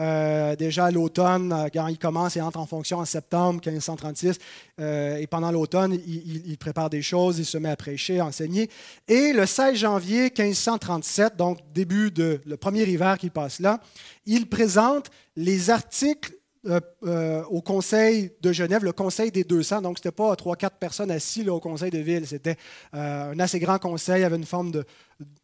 Euh, 0.00 0.56
déjà 0.56 0.86
à 0.86 0.90
l'automne, 0.90 1.52
euh, 1.52 1.68
quand 1.72 1.86
il 1.88 1.98
commence 1.98 2.34
et 2.36 2.40
entre 2.40 2.58
en 2.58 2.64
fonction 2.64 2.98
en 2.98 3.04
septembre 3.04 3.60
1536, 3.64 4.38
euh, 4.80 5.16
et 5.16 5.26
pendant 5.26 5.50
l'automne, 5.50 5.92
il, 5.92 6.56
prépare 6.56 6.88
des 6.88 7.02
choses, 7.02 7.38
il 7.38 7.44
se 7.44 7.58
met 7.58 7.68
à 7.68 7.76
prêcher, 7.76 8.20
à 8.20 8.24
enseigner. 8.24 8.70
Et 9.06 9.34
le 9.34 9.44
16 9.44 9.76
janvier 9.76 10.24
1537, 10.24 11.36
donc 11.36 11.58
début 11.74 12.10
de 12.10 12.40
le 12.46 12.56
premier 12.56 12.84
hiver 12.84 13.18
qui 13.18 13.28
passe 13.28 13.60
là, 13.60 13.80
il 14.24 14.48
présente 14.48 15.10
les 15.36 15.68
articles 15.68 16.32
euh, 16.68 16.80
euh, 17.04 17.44
au 17.44 17.62
Conseil 17.62 18.32
de 18.40 18.52
Genève, 18.52 18.82
le 18.82 18.92
Conseil 18.92 19.30
des 19.30 19.44
200. 19.44 19.82
Donc, 19.82 19.98
ce 19.98 20.00
n'était 20.00 20.14
pas 20.14 20.34
trois, 20.34 20.56
quatre 20.56 20.78
personnes 20.78 21.10
assises 21.10 21.48
au 21.48 21.60
Conseil 21.60 21.90
de 21.90 21.98
ville. 21.98 22.26
C'était 22.26 22.56
euh, 22.94 23.32
un 23.32 23.38
assez 23.38 23.60
grand 23.60 23.78
conseil, 23.78 24.24
avait 24.24 24.36
une 24.36 24.44
forme 24.44 24.72
de, 24.72 24.84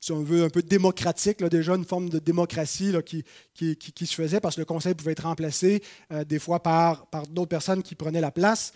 si 0.00 0.10
on 0.12 0.22
veut, 0.22 0.44
un 0.44 0.48
peu 0.48 0.62
démocratique, 0.62 1.42
déjà 1.44 1.74
une 1.74 1.84
forme 1.84 2.08
de 2.08 2.18
démocratie 2.18 2.92
qui, 3.04 4.06
se 4.06 4.14
faisait 4.14 4.40
parce 4.40 4.56
que 4.56 4.60
le 4.62 4.64
Conseil 4.64 4.94
pouvait 4.94 5.12
être 5.12 5.24
remplacé 5.24 5.82
des 6.26 6.38
fois 6.38 6.60
par 6.62 7.06
d'autres 7.30 7.48
personnes 7.48 7.82
qui 7.82 7.94
prenaient 7.94 8.20
la 8.20 8.32
place. 8.32 8.72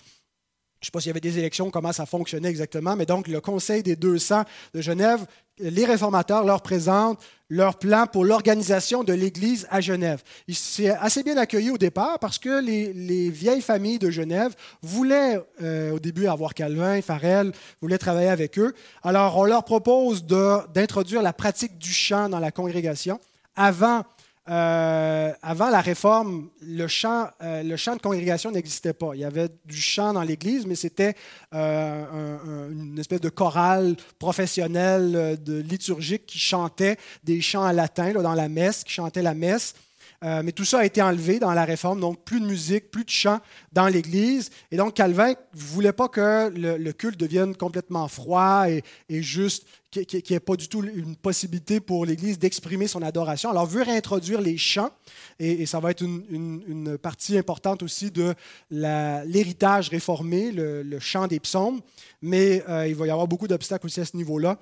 je 0.80 0.82
ne 0.82 0.86
sais 0.86 0.90
pas 0.92 1.00
s'il 1.00 1.08
y 1.08 1.10
avait 1.10 1.20
des 1.20 1.38
élections, 1.38 1.70
comment 1.70 1.92
ça 1.92 2.06
fonctionnait 2.06 2.48
exactement, 2.48 2.94
mais 2.96 3.06
donc 3.06 3.28
le 3.28 3.40
Conseil 3.40 3.82
des 3.82 3.96
200 3.96 4.44
de 4.74 4.80
Genève, 4.80 5.26
les 5.58 5.84
réformateurs 5.84 6.44
leur 6.44 6.62
présentent 6.62 7.20
leur 7.48 7.78
plan 7.78 8.06
pour 8.06 8.24
l'organisation 8.24 9.04
de 9.04 9.12
l'Église 9.12 9.66
à 9.70 9.80
Genève. 9.80 10.22
C'est 10.48 10.90
assez 10.90 11.22
bien 11.22 11.36
accueilli 11.36 11.70
au 11.70 11.78
départ 11.78 12.18
parce 12.18 12.38
que 12.38 12.60
les, 12.60 13.30
vieilles 13.30 13.60
familles 13.60 13.98
de 13.98 14.10
Genève 14.10 14.54
voulaient 14.82 15.40
euh, 15.62 15.92
au 15.92 15.98
début 16.00 16.26
avoir 16.26 16.54
Calvin, 16.54 17.00
Farel, 17.02 17.52
voulaient 17.80 17.98
travailler 17.98 18.30
avec 18.30 18.58
eux. 18.58 18.74
Alors 19.02 19.36
on 19.36 19.44
leur 19.44 19.64
propose 19.64 20.24
d'introduire 20.26 21.22
la 21.22 21.32
pratique 21.32 21.78
du 21.78 21.92
chant 21.92 22.28
dans 22.28 22.40
la 22.40 22.50
congrégation 22.50 23.20
avant 23.54 24.02
euh, 24.48 25.32
avant 25.42 25.70
la 25.70 25.80
réforme, 25.80 26.50
le 26.62 26.86
chant, 26.86 27.28
euh, 27.42 27.64
le 27.64 27.76
chant 27.76 27.96
de 27.96 28.00
congrégation 28.00 28.52
n'existait 28.52 28.92
pas. 28.92 29.10
Il 29.14 29.20
y 29.20 29.24
avait 29.24 29.48
du 29.64 29.76
chant 29.76 30.12
dans 30.12 30.22
l'Église, 30.22 30.66
mais 30.66 30.76
c'était 30.76 31.14
euh, 31.52 32.70
une 32.70 32.98
espèce 32.98 33.20
de 33.20 33.28
chorale 33.28 33.96
professionnelle 34.20 35.38
de 35.42 35.58
liturgique 35.58 36.26
qui 36.26 36.38
chantait 36.38 36.96
des 37.24 37.40
chants 37.40 37.66
en 37.66 37.72
latin 37.72 38.12
dans 38.12 38.34
la 38.34 38.48
messe, 38.48 38.84
qui 38.84 38.92
chantait 38.92 39.22
la 39.22 39.34
messe. 39.34 39.74
Mais 40.22 40.50
tout 40.50 40.64
ça 40.64 40.80
a 40.80 40.84
été 40.84 41.00
enlevé 41.00 41.38
dans 41.38 41.52
la 41.52 41.64
réforme, 41.64 42.00
donc 42.00 42.24
plus 42.24 42.40
de 42.40 42.46
musique, 42.46 42.90
plus 42.90 43.04
de 43.04 43.10
chant 43.10 43.38
dans 43.72 43.86
l'Église. 43.86 44.50
Et 44.72 44.76
donc 44.76 44.94
Calvin 44.94 45.28
ne 45.28 45.34
voulait 45.54 45.92
pas 45.92 46.08
que 46.08 46.50
le, 46.52 46.92
culte 46.92 47.20
devienne 47.20 47.54
complètement 47.54 48.08
froid 48.08 48.64
et, 48.68 48.82
juste, 49.22 49.66
qu'il 50.04 50.22
n'y 50.28 50.36
ait 50.36 50.40
pas 50.40 50.56
du 50.56 50.68
tout 50.68 50.82
une 50.82 51.16
possibilité 51.16 51.80
pour 51.80 52.04
l'Église 52.04 52.38
d'exprimer 52.38 52.86
son 52.86 53.02
adoration. 53.02 53.50
Alors, 53.50 53.66
il 53.70 53.74
veut 53.74 53.82
réintroduire 53.82 54.40
les 54.40 54.58
chants, 54.58 54.90
et, 55.38 55.66
ça 55.66 55.80
va 55.80 55.90
être 55.90 56.02
une, 56.02 56.98
partie 56.98 57.38
importante 57.38 57.82
aussi 57.82 58.10
de 58.10 58.34
l'héritage 58.70 59.88
réformé, 59.88 60.52
le, 60.52 60.98
chant 61.00 61.26
des 61.26 61.40
psaumes, 61.40 61.80
mais 62.22 62.62
euh, 62.68 62.86
il 62.88 62.94
va 62.94 63.06
y 63.06 63.10
avoir 63.10 63.28
beaucoup 63.28 63.48
d'obstacles 63.48 63.86
aussi 63.86 64.00
à 64.00 64.04
ce 64.04 64.16
niveau-là. 64.16 64.58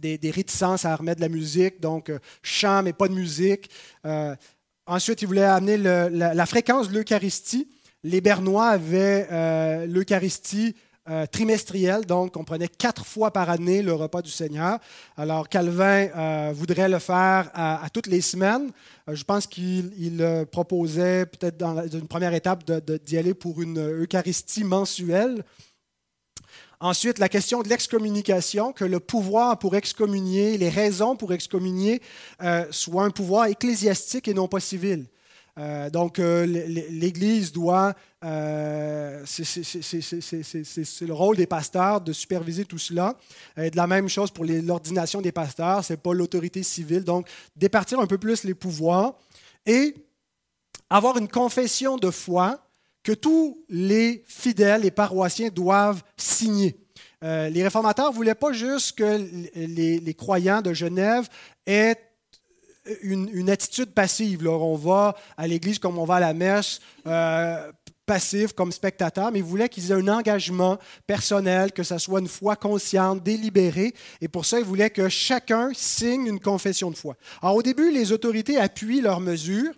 Des, 0.00 0.18
réticences 0.30 0.84
à 0.84 0.94
remettre 0.96 1.18
de 1.18 1.26
la 1.26 1.28
musique, 1.28 1.80
donc 1.80 2.10
euh, 2.10 2.18
chant 2.42 2.82
mais 2.82 2.92
pas 2.92 3.08
de 3.08 3.14
musique. 3.14 3.70
Ensuite, 4.86 5.20
il 5.22 5.26
voulait 5.26 5.42
amener 5.42 5.76
la, 5.78 6.46
fréquence 6.46 6.88
de 6.88 6.94
l'Eucharistie. 6.94 7.68
Les 8.04 8.20
Bernois 8.20 8.68
avaient 8.68 9.26
euh, 9.32 9.86
l'Eucharistie 9.86 10.76
euh, 11.08 11.26
trimestrielle, 11.26 12.06
donc 12.06 12.36
on 12.36 12.44
prenait 12.44 12.68
quatre 12.68 13.04
fois 13.04 13.30
par 13.30 13.50
année 13.50 13.82
le 13.82 13.92
repas 13.92 14.22
du 14.22 14.30
Seigneur. 14.30 14.78
Alors 15.16 15.48
Calvin 15.48 16.08
euh, 16.16 16.52
voudrait 16.54 16.88
le 16.88 16.98
faire 16.98 17.50
à, 17.54 17.86
toutes 17.92 18.06
les 18.06 18.20
semaines. 18.20 18.70
je 19.08 19.24
pense 19.24 19.46
qu'il 19.46 20.46
proposait 20.50 21.26
peut-être 21.26 21.56
dans 21.56 21.86
une 21.86 22.08
première 22.08 22.34
étape 22.34 22.64
d'y 23.04 23.18
aller 23.18 23.34
pour 23.34 23.62
une 23.62 23.78
Eucharistie 24.02 24.64
mensuelle. 24.64 25.44
Ensuite, 26.80 27.18
la 27.18 27.30
question 27.30 27.62
de 27.62 27.68
l'excommunication, 27.68 28.72
que 28.72 28.84
le 28.84 29.00
pouvoir 29.00 29.58
pour 29.58 29.76
excommunier, 29.76 30.58
les 30.58 30.68
raisons 30.68 31.16
pour 31.16 31.32
excommunier, 31.32 32.02
euh, 32.42 32.66
soit 32.70 33.04
un 33.04 33.10
pouvoir 33.10 33.46
ecclésiastique 33.46 34.28
et 34.28 34.34
non 34.34 34.46
pas 34.46 34.60
civil. 34.60 35.06
Euh, 35.58 35.88
donc, 35.90 36.18
euh, 36.18 36.44
l'Église 36.44 37.52
doit, 37.52 37.94
c'est 38.22 38.26
le 41.00 41.12
rôle 41.12 41.36
des 41.36 41.46
pasteurs 41.46 42.00
de 42.00 42.12
superviser 42.12 42.64
tout 42.64 42.78
cela. 42.78 43.16
Et 43.56 43.70
de 43.70 43.76
la 43.76 43.86
même 43.86 44.08
chose 44.08 44.30
pour 44.30 44.44
l'ordination 44.44 45.20
des 45.20 45.32
pasteurs, 45.32 45.84
ce 45.84 45.92
n'est 45.92 45.98
pas 45.98 46.12
l'autorité 46.12 46.62
civile. 46.62 47.04
Donc, 47.04 47.28
départir 47.54 48.00
un 48.00 48.06
peu 48.06 48.18
plus 48.18 48.44
les 48.44 48.54
pouvoirs 48.54 49.14
et 49.64 49.94
avoir 50.90 51.16
une 51.18 51.28
confession 51.28 51.96
de 51.96 52.10
foi 52.10 52.60
que 53.02 53.12
tous 53.12 53.64
les 53.68 54.24
fidèles 54.26 54.84
et 54.84 54.90
paroissiens 54.90 55.48
doivent 55.48 56.02
signer. 56.16 56.76
Euh, 57.22 57.48
les 57.48 57.62
réformateurs 57.62 58.10
ne 58.10 58.14
voulaient 58.14 58.34
pas 58.34 58.52
juste 58.52 58.98
que 58.98 59.20
les, 59.54 60.14
croyants 60.14 60.60
de 60.60 60.74
Genève 60.74 61.28
aient 61.66 61.96
une, 63.02 63.50
attitude 63.50 63.90
passive. 63.90 64.44
Là. 64.44 64.50
On 64.50 64.76
va 64.76 65.14
à 65.36 65.46
l'église 65.46 65.78
comme 65.78 65.98
on 65.98 66.04
va 66.04 66.16
à 66.16 66.20
la 66.20 66.34
messe, 66.34 66.80
euh, 67.06 67.70
passif 68.04 68.52
comme 68.52 68.72
spectateur, 68.72 69.32
mais 69.32 69.40
ils 69.40 69.44
voulaient 69.44 69.68
qu'ils 69.68 69.90
aient 69.90 69.94
un 69.94 70.08
engagement 70.08 70.78
personnel, 71.06 71.72
que 71.72 71.82
ce 71.82 71.98
soit 71.98 72.20
une 72.20 72.28
foi 72.28 72.56
consciente, 72.56 73.22
délibérée. 73.22 73.94
Et 74.20 74.28
pour 74.28 74.46
ça, 74.46 74.58
ils 74.58 74.64
voulaient 74.64 74.90
que 74.90 75.08
chacun 75.08 75.70
signe 75.74 76.26
une 76.26 76.40
confession 76.40 76.90
de 76.90 76.96
foi. 76.96 77.16
Alors 77.42 77.56
au 77.56 77.62
début, 77.62 77.90
les 77.90 78.12
autorités 78.12 78.58
appuient 78.58 79.00
leurs 79.00 79.20
mesures, 79.20 79.72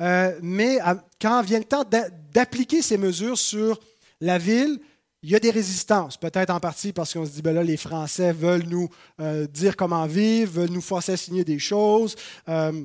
euh, 0.00 0.38
mais 0.42 0.78
quand 1.20 1.42
vient 1.42 1.58
le 1.58 1.64
temps 1.64 1.84
d'appliquer 2.32 2.82
ces 2.82 2.98
mesures 2.98 3.38
sur 3.38 3.80
la 4.20 4.38
ville, 4.38 4.78
il 5.24 5.30
y 5.30 5.34
a 5.34 5.40
des 5.40 5.50
résistances, 5.50 6.18
peut-être 6.18 6.50
en 6.50 6.60
partie 6.60 6.92
parce 6.92 7.14
qu'on 7.14 7.24
se 7.24 7.30
dit, 7.30 7.40
ben 7.40 7.54
là, 7.54 7.62
les 7.62 7.78
Français 7.78 8.30
veulent 8.30 8.66
nous 8.68 8.90
euh, 9.20 9.46
dire 9.46 9.74
comment 9.74 10.06
vivre, 10.06 10.52
veulent 10.52 10.70
nous 10.70 10.82
forcer 10.82 11.12
à 11.12 11.16
signer 11.16 11.44
des 11.44 11.58
choses, 11.58 12.14
euh, 12.46 12.84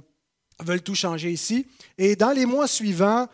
veulent 0.64 0.82
tout 0.82 0.96
changer 0.96 1.32
ici. 1.32 1.68
Et 1.98 2.16
dans 2.16 2.32
les 2.32 2.46
mois 2.46 2.68
suivants, 2.68 3.28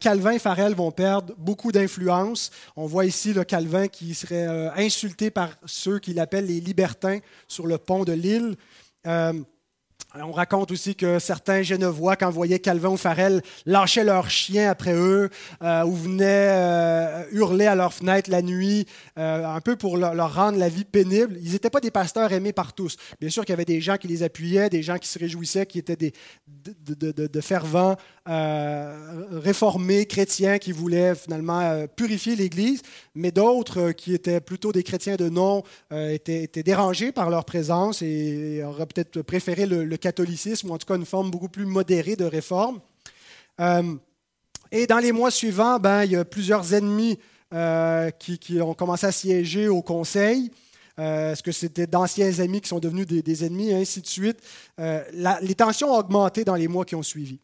Calvin 0.00 0.32
et 0.32 0.40
Farel 0.40 0.74
vont 0.74 0.90
perdre 0.90 1.36
beaucoup 1.38 1.70
d'influence. 1.70 2.50
On 2.74 2.86
voit 2.86 3.04
ici 3.04 3.32
le 3.32 3.44
Calvin 3.44 3.86
qui 3.86 4.12
serait 4.12 4.48
insulté 4.76 5.30
par 5.30 5.50
ceux 5.66 6.00
qu'il 6.00 6.18
appelle 6.18 6.46
les 6.46 6.58
libertins 6.58 7.20
sur 7.46 7.64
le 7.64 7.78
pont 7.78 8.02
de 8.02 8.12
l'île. 8.12 8.56
On 10.24 10.32
raconte 10.32 10.72
aussi 10.72 10.94
que 10.96 11.18
certains 11.18 11.62
Genevois, 11.62 12.16
quand 12.16 12.30
voyaient 12.30 12.58
Calvin 12.58 12.90
ou 12.90 12.96
Farel, 12.96 13.42
lâchaient 13.66 14.04
leurs 14.04 14.30
chiens 14.30 14.70
après 14.70 14.94
eux 14.94 15.30
euh, 15.62 15.84
ou 15.84 15.94
venaient 15.94 16.24
euh, 16.50 17.24
hurler 17.32 17.66
à 17.66 17.74
leurs 17.74 17.92
fenêtres 17.92 18.30
la 18.30 18.42
nuit, 18.42 18.86
euh, 19.18 19.44
un 19.44 19.60
peu 19.60 19.76
pour 19.76 19.96
leur, 19.96 20.34
rendre 20.34 20.58
la 20.58 20.68
vie 20.68 20.84
pénible. 20.84 21.38
Ils 21.42 21.52
n'étaient 21.52 21.70
pas 21.70 21.80
des 21.80 21.90
pasteurs 21.90 22.32
aimés 22.32 22.52
par 22.52 22.72
tous. 22.72 22.96
Bien 23.20 23.30
sûr 23.30 23.44
qu'il 23.44 23.52
y 23.52 23.54
avait 23.54 23.64
des 23.64 23.80
gens 23.80 23.96
qui 23.96 24.08
les 24.08 24.22
appuyaient, 24.22 24.68
des 24.68 24.82
gens 24.82 24.98
qui 24.98 25.08
se 25.08 25.18
réjouissaient, 25.18 25.66
qui 25.66 25.78
étaient 25.78 25.96
des, 25.96 26.12
de, 26.86 27.40
fervents 27.40 27.96
réformés 28.26 30.06
chrétiens 30.06 30.58
qui 30.58 30.72
voulaient 30.72 31.14
finalement 31.14 31.86
purifier 31.96 32.36
l'Église, 32.36 32.82
mais 33.14 33.30
d'autres 33.30 33.92
qui 33.92 34.14
étaient 34.14 34.40
plutôt 34.40 34.72
des 34.72 34.82
chrétiens 34.82 35.16
de 35.16 35.28
nom 35.28 35.62
étaient, 35.90 36.48
dérangés 36.62 37.12
par 37.12 37.30
leur 37.30 37.44
présence 37.44 38.02
et, 38.02 38.62
auraient 38.64 38.86
peut-être 38.86 39.22
préféré 39.22 39.66
le, 39.66 39.96
catholicisme, 39.96 40.70
ou 40.70 40.74
en 40.74 40.78
tout 40.78 40.86
cas 40.86 40.96
une 40.96 41.06
forme 41.06 41.30
beaucoup 41.30 41.48
plus 41.48 41.66
modérée 41.66 42.16
de 42.16 42.24
réforme. 42.24 42.80
Euh, 43.60 43.94
et 44.70 44.86
dans 44.86 44.98
les 44.98 45.12
mois 45.12 45.30
suivants, 45.30 45.78
ben, 45.78 46.04
il 46.04 46.12
y 46.12 46.16
a 46.16 46.24
plusieurs 46.24 46.74
ennemis 46.74 47.18
euh, 47.54 48.10
qui, 48.10 48.60
ont 48.60 48.74
commencé 48.74 49.06
à 49.06 49.12
siéger 49.12 49.68
au 49.68 49.82
Conseil. 49.82 50.50
Euh, 50.98 51.32
est-ce 51.32 51.42
que 51.42 51.52
c'était 51.52 51.86
d'anciens 51.86 52.40
amis 52.40 52.60
qui 52.60 52.68
sont 52.68 52.80
devenus 52.80 53.06
des, 53.06 53.44
ennemis, 53.44 53.70
et 53.70 53.74
ainsi 53.74 54.00
de 54.00 54.06
suite. 54.06 54.38
les 54.78 55.54
tensions 55.54 55.92
ont 55.92 55.98
augmenté 55.98 56.44
dans 56.44 56.54
les 56.54 56.68
mois 56.68 56.84
qui 56.84 56.94
ont 56.94 57.02
suivi. 57.02 57.38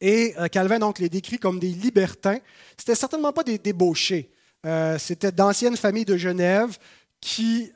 Et 0.00 0.34
Calvin 0.52 0.78
donc 0.78 0.98
les 0.98 1.08
décrit 1.08 1.38
comme 1.38 1.58
des 1.58 1.70
libertins. 1.70 2.38
C'était 2.76 2.94
certainement 2.94 3.32
pas 3.32 3.44
des 3.44 3.58
débauchés. 3.58 4.30
c'était 4.98 5.32
d'anciennes 5.32 5.76
familles 5.76 6.04
de 6.04 6.16
Genève 6.16 6.76
qui, 7.20 7.70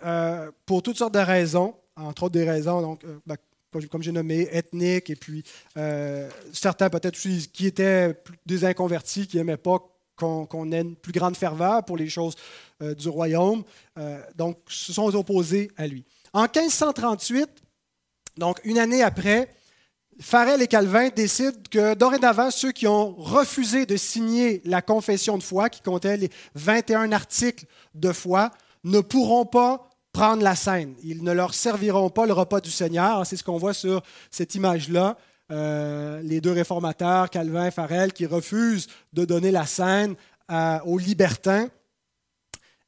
pour 0.67 0.83
toutes 0.83 0.99
sortes 0.99 1.15
de 1.15 1.21
raisons, 1.21 1.75
entre 1.97 2.25
autres 2.25 2.33
des 2.33 2.49
raisons 2.49 2.83
donc, 2.83 3.03
ben, 3.27 3.37
comme 3.91 4.03
j'ai 4.03 4.13
nommé, 4.13 4.49
ethniques, 4.51 5.11
et 5.11 5.17
puis 5.17 5.45
euh, 5.77 6.29
certains 6.53 6.91
peut-être 6.91 7.19
qui 7.19 7.67
étaient 7.67 8.15
des 8.47 8.65
inconvertis, 8.65 9.27
qui 9.27 9.37
n'aimaient 9.37 9.57
pas 9.57 9.79
qu'on 10.21 10.73
ait 10.73 10.81
une 10.81 10.97
plus 10.97 11.13
grande 11.13 11.37
ferveur 11.37 11.85
pour 11.85 11.97
les 11.97 12.09
choses 12.09 12.35
euh, 12.83 12.95
du 12.95 13.09
royaume, 13.09 13.63
euh, 13.99 14.21
donc 14.37 14.59
se 14.69 14.93
sont 14.93 15.15
opposés 15.15 15.71
à 15.77 15.87
lui. 15.87 16.05
En 16.33 16.43
1538, 16.43 17.49
donc 18.37 18.61
une 18.65 18.79
année 18.79 19.03
après, 19.03 19.51
Farel 20.21 20.61
et 20.61 20.67
Calvin 20.67 21.09
décident 21.09 21.59
que 21.71 21.95
dorénavant, 21.95 22.51
ceux 22.51 22.73
qui 22.73 22.87
ont 22.87 23.15
refusé 23.17 23.87
de 23.87 23.97
signer 23.97 24.61
la 24.67 24.83
confession 24.83 25.39
de 25.39 25.43
foi, 25.43 25.71
qui 25.71 25.81
comptait 25.81 26.19
les 26.19 26.31
21 26.55 27.13
articles 27.13 27.65
de 27.95 28.13
foi, 28.13 28.51
ne 28.85 29.01
pourront 29.01 29.47
pas 29.47 29.89
prendre 30.13 30.43
la 30.43 30.55
scène. 30.57 30.95
Ils 31.03 31.23
ne 31.23 31.33
leur 31.33 31.55
serviront 31.55 32.11
pas 32.11 32.27
le 32.27 32.33
repas 32.33 32.61
du 32.61 32.71
Seigneur. 32.71 33.25
C'est 33.27 33.37
ce 33.37 33.45
qu'on 33.45 33.57
voit 33.57 33.75
sur 33.75 34.03
cette 34.31 34.55
image-là. 34.55 35.17
Euh, 35.51 36.21
les 36.23 36.41
deux 36.41 36.53
réformateurs, 36.53 37.29
Calvin 37.31 37.67
et 37.67 37.71
Farel, 37.71 38.13
qui 38.13 38.27
refusent 38.27 38.89
de 39.13 39.25
donner 39.25 39.51
la 39.51 39.67
scène 39.67 40.15
aux 40.85 40.99
libertins. 40.99 41.69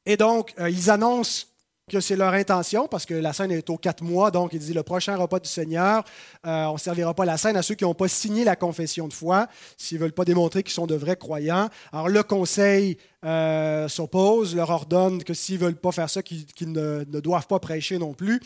Et 0.05 0.17
donc, 0.17 0.53
euh, 0.59 0.69
ils 0.69 0.89
annoncent 0.89 1.45
que 1.89 1.99
c'est 1.99 2.15
leur 2.15 2.33
intention, 2.33 2.87
parce 2.87 3.05
que 3.05 3.13
la 3.13 3.33
scène 3.33 3.51
est 3.51 3.69
aux 3.69 3.77
quatre 3.77 4.03
mois, 4.03 4.31
donc 4.31 4.53
il 4.53 4.59
dit 4.59 4.73
le 4.73 4.83
prochain 4.83 5.17
repas 5.17 5.39
du 5.39 5.49
Seigneur, 5.49 6.03
euh, 6.45 6.65
on 6.65 6.73
ne 6.73 6.77
servira 6.77 7.13
pas 7.13 7.25
la 7.25 7.35
scène 7.35 7.57
à 7.57 7.61
ceux 7.61 7.75
qui 7.75 7.83
n'ont 7.83 7.93
pas 7.93 8.07
signé 8.07 8.45
la 8.45 8.55
confession 8.55 9.09
de 9.09 9.13
foi, 9.13 9.47
s'ils 9.77 9.97
ne 9.97 10.03
veulent 10.03 10.13
pas 10.13 10.23
démontrer 10.23 10.63
qu'ils 10.63 10.73
sont 10.73 10.87
de 10.87 10.95
vrais 10.95 11.17
croyants. 11.17 11.67
Alors 11.91 12.07
le 12.07 12.23
conseil 12.23 12.97
euh, 13.25 13.89
s'oppose, 13.89 14.55
leur 14.55 14.69
ordonne 14.69 15.23
que 15.25 15.33
s'ils 15.33 15.59
ne 15.59 15.65
veulent 15.65 15.75
pas 15.75 15.91
faire 15.91 16.09
ça, 16.09 16.23
qu'ils 16.23 16.71
ne, 16.71 17.03
doivent 17.03 17.47
pas 17.47 17.59
prêcher 17.59 17.97
non 17.97 18.13
plus. 18.13 18.39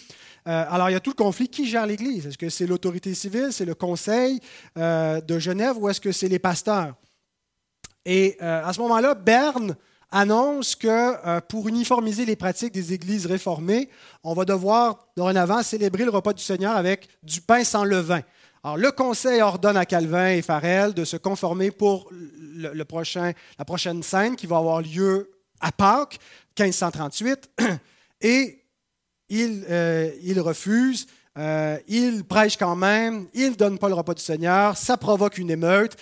Euh, 0.48 0.66
alors 0.70 0.90
il 0.90 0.94
y 0.94 0.98
a 0.98 1.00
tout 1.00 1.12
le 1.12 1.24
conflit. 1.24 1.48
Qui 1.48 1.68
gère 1.68 1.86
l'Église? 1.86 2.26
Est-ce 2.26 2.40
que 2.40 2.50
c'est 2.50 2.66
l'autorité 2.66 3.14
civile, 3.14 3.50
c'est 3.52 3.66
le 3.66 3.76
conseil 3.76 4.40
de 4.76 5.40
Genève 5.40 5.78
ou 5.78 5.90
est-ce 5.90 6.02
que 6.02 6.12
c'est 6.12 6.28
les 6.28 6.40
pasteurs? 6.40 6.96
Et 8.06 8.38
à 8.40 8.74
ce 8.74 8.80
moment-là, 8.82 9.14
Berne 9.14 9.76
annonce 10.12 10.76
que 10.76 10.88
euh, 10.88 11.42
pour 11.42 11.68
uniformiser 11.68 12.26
les 12.26 12.36
pratiques 12.36 12.74
des 12.74 12.94
églises 12.94 13.26
réformées, 13.26 13.90
on 14.24 14.34
va 14.34 14.46
devoir 14.46 15.08
dorénavant 15.16 15.64
célébrer 15.64 16.06
le 16.06 16.12
repas 16.12 16.34
du 16.34 16.44
Seigneur 16.44 16.76
avec 16.76 17.08
du 17.24 17.42
pain 17.42 17.64
sans 17.64 17.84
levain. 17.84 18.22
Alors, 18.64 18.78
le 18.78 18.92
Conseil 18.92 19.42
ordonne 19.42 19.78
à 19.78 19.86
Calvin 19.86 20.30
et 20.30 20.42
Farel 20.42 20.94
de 20.94 21.06
se 21.06 21.18
conformer 21.18 21.72
pour 21.72 22.10
la 22.56 22.86
prochaine 22.86 24.04
scène 24.04 24.36
qui 24.36 24.48
va 24.48 24.58
avoir 24.58 24.82
lieu 24.82 25.32
à 25.60 25.72
Pâques, 25.72 26.20
1538, 26.60 27.50
et 28.22 28.64
il, 29.30 29.66
euh, 29.70 30.12
il 30.22 30.40
refuse. 30.40 31.08
Euh, 31.38 31.78
il 31.88 32.24
prêche 32.24 32.58
quand 32.58 32.76
même, 32.76 33.28
il 33.36 33.52
ne 33.52 33.56
donne 33.56 33.78
pas 33.78 33.90
le 33.90 33.94
repas 33.94 34.16
du 34.16 34.24
Seigneur, 34.24 34.76
ça 34.76 34.98
provoque 34.98 35.38
une 35.38 35.52
émeute 35.52 35.96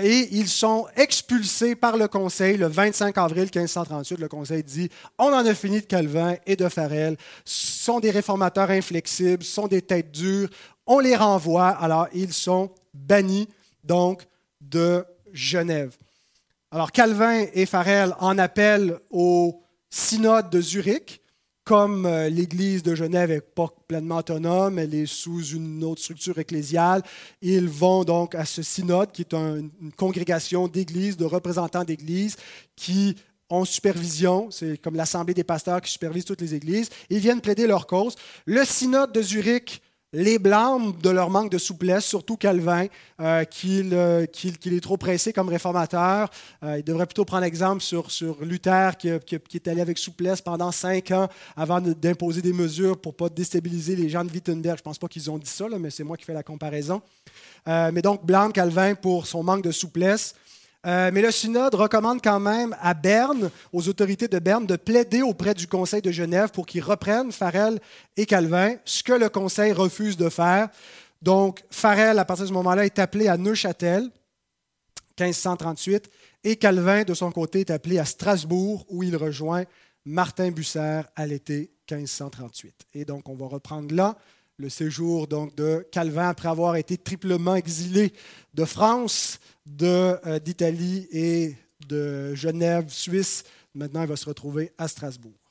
et 0.00 0.28
ils 0.32 0.48
sont 0.48 0.86
expulsés 0.96 1.74
par 1.74 1.96
le 1.96 2.08
Conseil 2.08 2.56
le 2.56 2.66
25 2.66 3.16
avril 3.18 3.44
1538. 3.44 4.18
Le 4.18 4.28
Conseil 4.28 4.62
dit 4.62 4.88
On 5.18 5.32
en 5.32 5.44
a 5.44 5.54
fini 5.54 5.80
de 5.80 5.86
Calvin 5.86 6.36
et 6.46 6.56
de 6.56 6.68
Farel. 6.68 7.16
Ce 7.44 7.84
sont 7.84 8.00
des 8.00 8.10
réformateurs 8.10 8.70
inflexibles, 8.70 9.44
sont 9.44 9.68
des 9.68 9.82
têtes 9.82 10.12
dures. 10.12 10.48
On 10.86 10.98
les 10.98 11.16
renvoie. 11.16 11.68
Alors, 11.68 12.08
ils 12.12 12.32
sont 12.32 12.70
bannis 12.92 13.48
donc 13.82 14.22
de 14.60 15.04
Genève. 15.32 15.96
Alors, 16.70 16.92
Calvin 16.92 17.46
et 17.52 17.66
Farel 17.66 18.14
en 18.18 18.38
appellent 18.38 18.98
au 19.10 19.62
synode 19.90 20.50
de 20.50 20.60
Zurich 20.60 21.20
comme 21.64 22.04
euh, 22.04 22.28
l'Église 22.28 22.82
de 22.82 22.94
Genève 22.94 23.30
n'est 23.30 23.40
pas 23.40 23.68
pleinement 23.88 24.18
autonome, 24.18 24.78
elle 24.78 24.94
est 24.94 25.06
sous 25.06 25.42
une 25.46 25.82
autre 25.82 26.02
structure 26.02 26.38
ecclésiale, 26.38 27.02
ils 27.40 27.68
vont 27.68 28.04
donc 28.04 28.34
à 28.34 28.44
ce 28.44 28.62
synode, 28.62 29.12
qui 29.12 29.22
est 29.22 29.34
une 29.34 29.70
congrégation 29.96 30.68
d'églises, 30.68 31.16
de 31.16 31.24
représentants 31.24 31.84
d'églises, 31.84 32.36
qui 32.76 33.16
ont 33.48 33.64
supervision, 33.64 34.50
c'est 34.50 34.76
comme 34.78 34.96
l'Assemblée 34.96 35.34
des 35.34 35.44
pasteurs 35.44 35.80
qui 35.80 35.90
supervise 35.90 36.24
toutes 36.24 36.40
les 36.40 36.54
églises, 36.54 36.90
ils 37.08 37.18
viennent 37.18 37.40
plaider 37.40 37.66
leur 37.66 37.86
cause. 37.86 38.14
Le 38.46 38.64
synode 38.64 39.12
de 39.12 39.22
Zurich 39.22 39.80
les 40.14 40.38
blâmes 40.38 40.92
de 41.02 41.10
leur 41.10 41.28
manque 41.28 41.50
de 41.50 41.58
souplesse, 41.58 42.04
surtout 42.04 42.36
Calvin, 42.36 42.86
euh, 43.20 43.44
euh, 43.64 44.26
qu'il 44.26 44.72
est 44.72 44.80
trop 44.80 44.96
pressé 44.96 45.32
comme 45.32 45.48
réformateur. 45.48 46.30
Euh, 46.62 46.78
il 46.78 46.84
devrait 46.84 47.06
plutôt 47.06 47.24
prendre 47.24 47.42
exemple 47.44 47.82
sur, 47.82 48.10
sur 48.10 48.42
Luther, 48.44 48.96
qui, 48.96 49.08
est 49.08 49.68
allé 49.68 49.80
avec 49.80 49.98
souplesse 49.98 50.40
pendant 50.40 50.70
cinq 50.70 51.10
ans 51.10 51.28
avant 51.56 51.80
d'imposer 51.80 52.42
des 52.42 52.52
mesures 52.52 52.96
pour 52.96 53.12
ne 53.12 53.16
pas 53.16 53.28
déstabiliser 53.28 53.96
les 53.96 54.08
gens 54.08 54.24
de 54.24 54.30
Wittenberg. 54.30 54.76
Je 54.76 54.82
ne 54.82 54.84
pense 54.84 54.98
pas 54.98 55.08
qu'ils 55.08 55.30
ont 55.30 55.38
dit 55.38 55.50
ça, 55.50 55.66
mais 55.78 55.90
c'est 55.90 56.04
moi 56.04 56.16
qui 56.16 56.24
fais 56.24 56.32
la 56.32 56.44
comparaison. 56.44 57.02
mais 57.66 58.00
donc, 58.00 58.24
blâme 58.24 58.52
Calvin 58.52 58.94
pour 58.94 59.26
son 59.26 59.42
manque 59.42 59.62
de 59.62 59.72
souplesse. 59.72 60.34
Euh, 60.86 61.10
mais 61.12 61.22
le 61.22 61.30
synode 61.30 61.74
recommande 61.74 62.20
quand 62.22 62.40
même 62.40 62.76
à 62.80 62.92
Berne, 62.92 63.50
aux 63.72 63.88
autorités 63.88 64.28
de 64.28 64.38
Berne, 64.38 64.66
de 64.66 64.76
plaider 64.76 65.22
auprès 65.22 65.54
du 65.54 65.66
Conseil 65.66 66.02
de 66.02 66.10
Genève 66.10 66.50
pour 66.50 66.66
qu'ils 66.66 66.82
reprennent 66.82 67.32
Farel 67.32 67.80
et 68.16 68.26
Calvin, 68.26 68.76
ce 68.84 69.02
que 69.02 69.14
le 69.14 69.30
Conseil 69.30 69.72
refuse 69.72 70.16
de 70.16 70.28
faire. 70.28 70.68
Donc, 71.22 71.64
Farel, 71.70 72.18
à 72.18 72.24
partir 72.26 72.44
de 72.44 72.48
ce 72.48 72.54
moment-là, 72.54 72.84
est 72.84 72.98
appelé 72.98 73.28
à 73.28 73.38
Neuchâtel, 73.38 74.10
1538, 75.18 76.10
et 76.44 76.56
Calvin, 76.56 77.04
de 77.04 77.14
son 77.14 77.32
côté, 77.32 77.60
est 77.60 77.70
appelé 77.70 77.98
à 77.98 78.04
Strasbourg, 78.04 78.84
où 78.90 79.02
il 79.02 79.16
rejoint 79.16 79.64
Martin 80.04 80.50
Busser 80.50 81.00
à 81.16 81.26
l'été 81.26 81.70
1538. 81.90 82.74
Et 82.92 83.06
donc, 83.06 83.28
on 83.30 83.34
va 83.34 83.46
reprendre 83.46 83.94
là 83.94 84.16
le 84.56 84.68
séjour 84.68 85.26
donc, 85.26 85.54
de 85.56 85.86
Calvin 85.90 86.28
après 86.28 86.48
avoir 86.48 86.76
été 86.76 86.96
triplement 86.96 87.56
exilé 87.56 88.12
de 88.54 88.64
France, 88.64 89.40
euh, 89.82 90.38
d'Italie 90.38 91.08
et 91.10 91.56
de 91.88 92.34
Genève, 92.34 92.88
Suisse. 92.88 93.44
Maintenant, 93.74 94.02
il 94.02 94.08
va 94.08 94.16
se 94.16 94.26
retrouver 94.26 94.72
à 94.78 94.88
Strasbourg. 94.88 95.43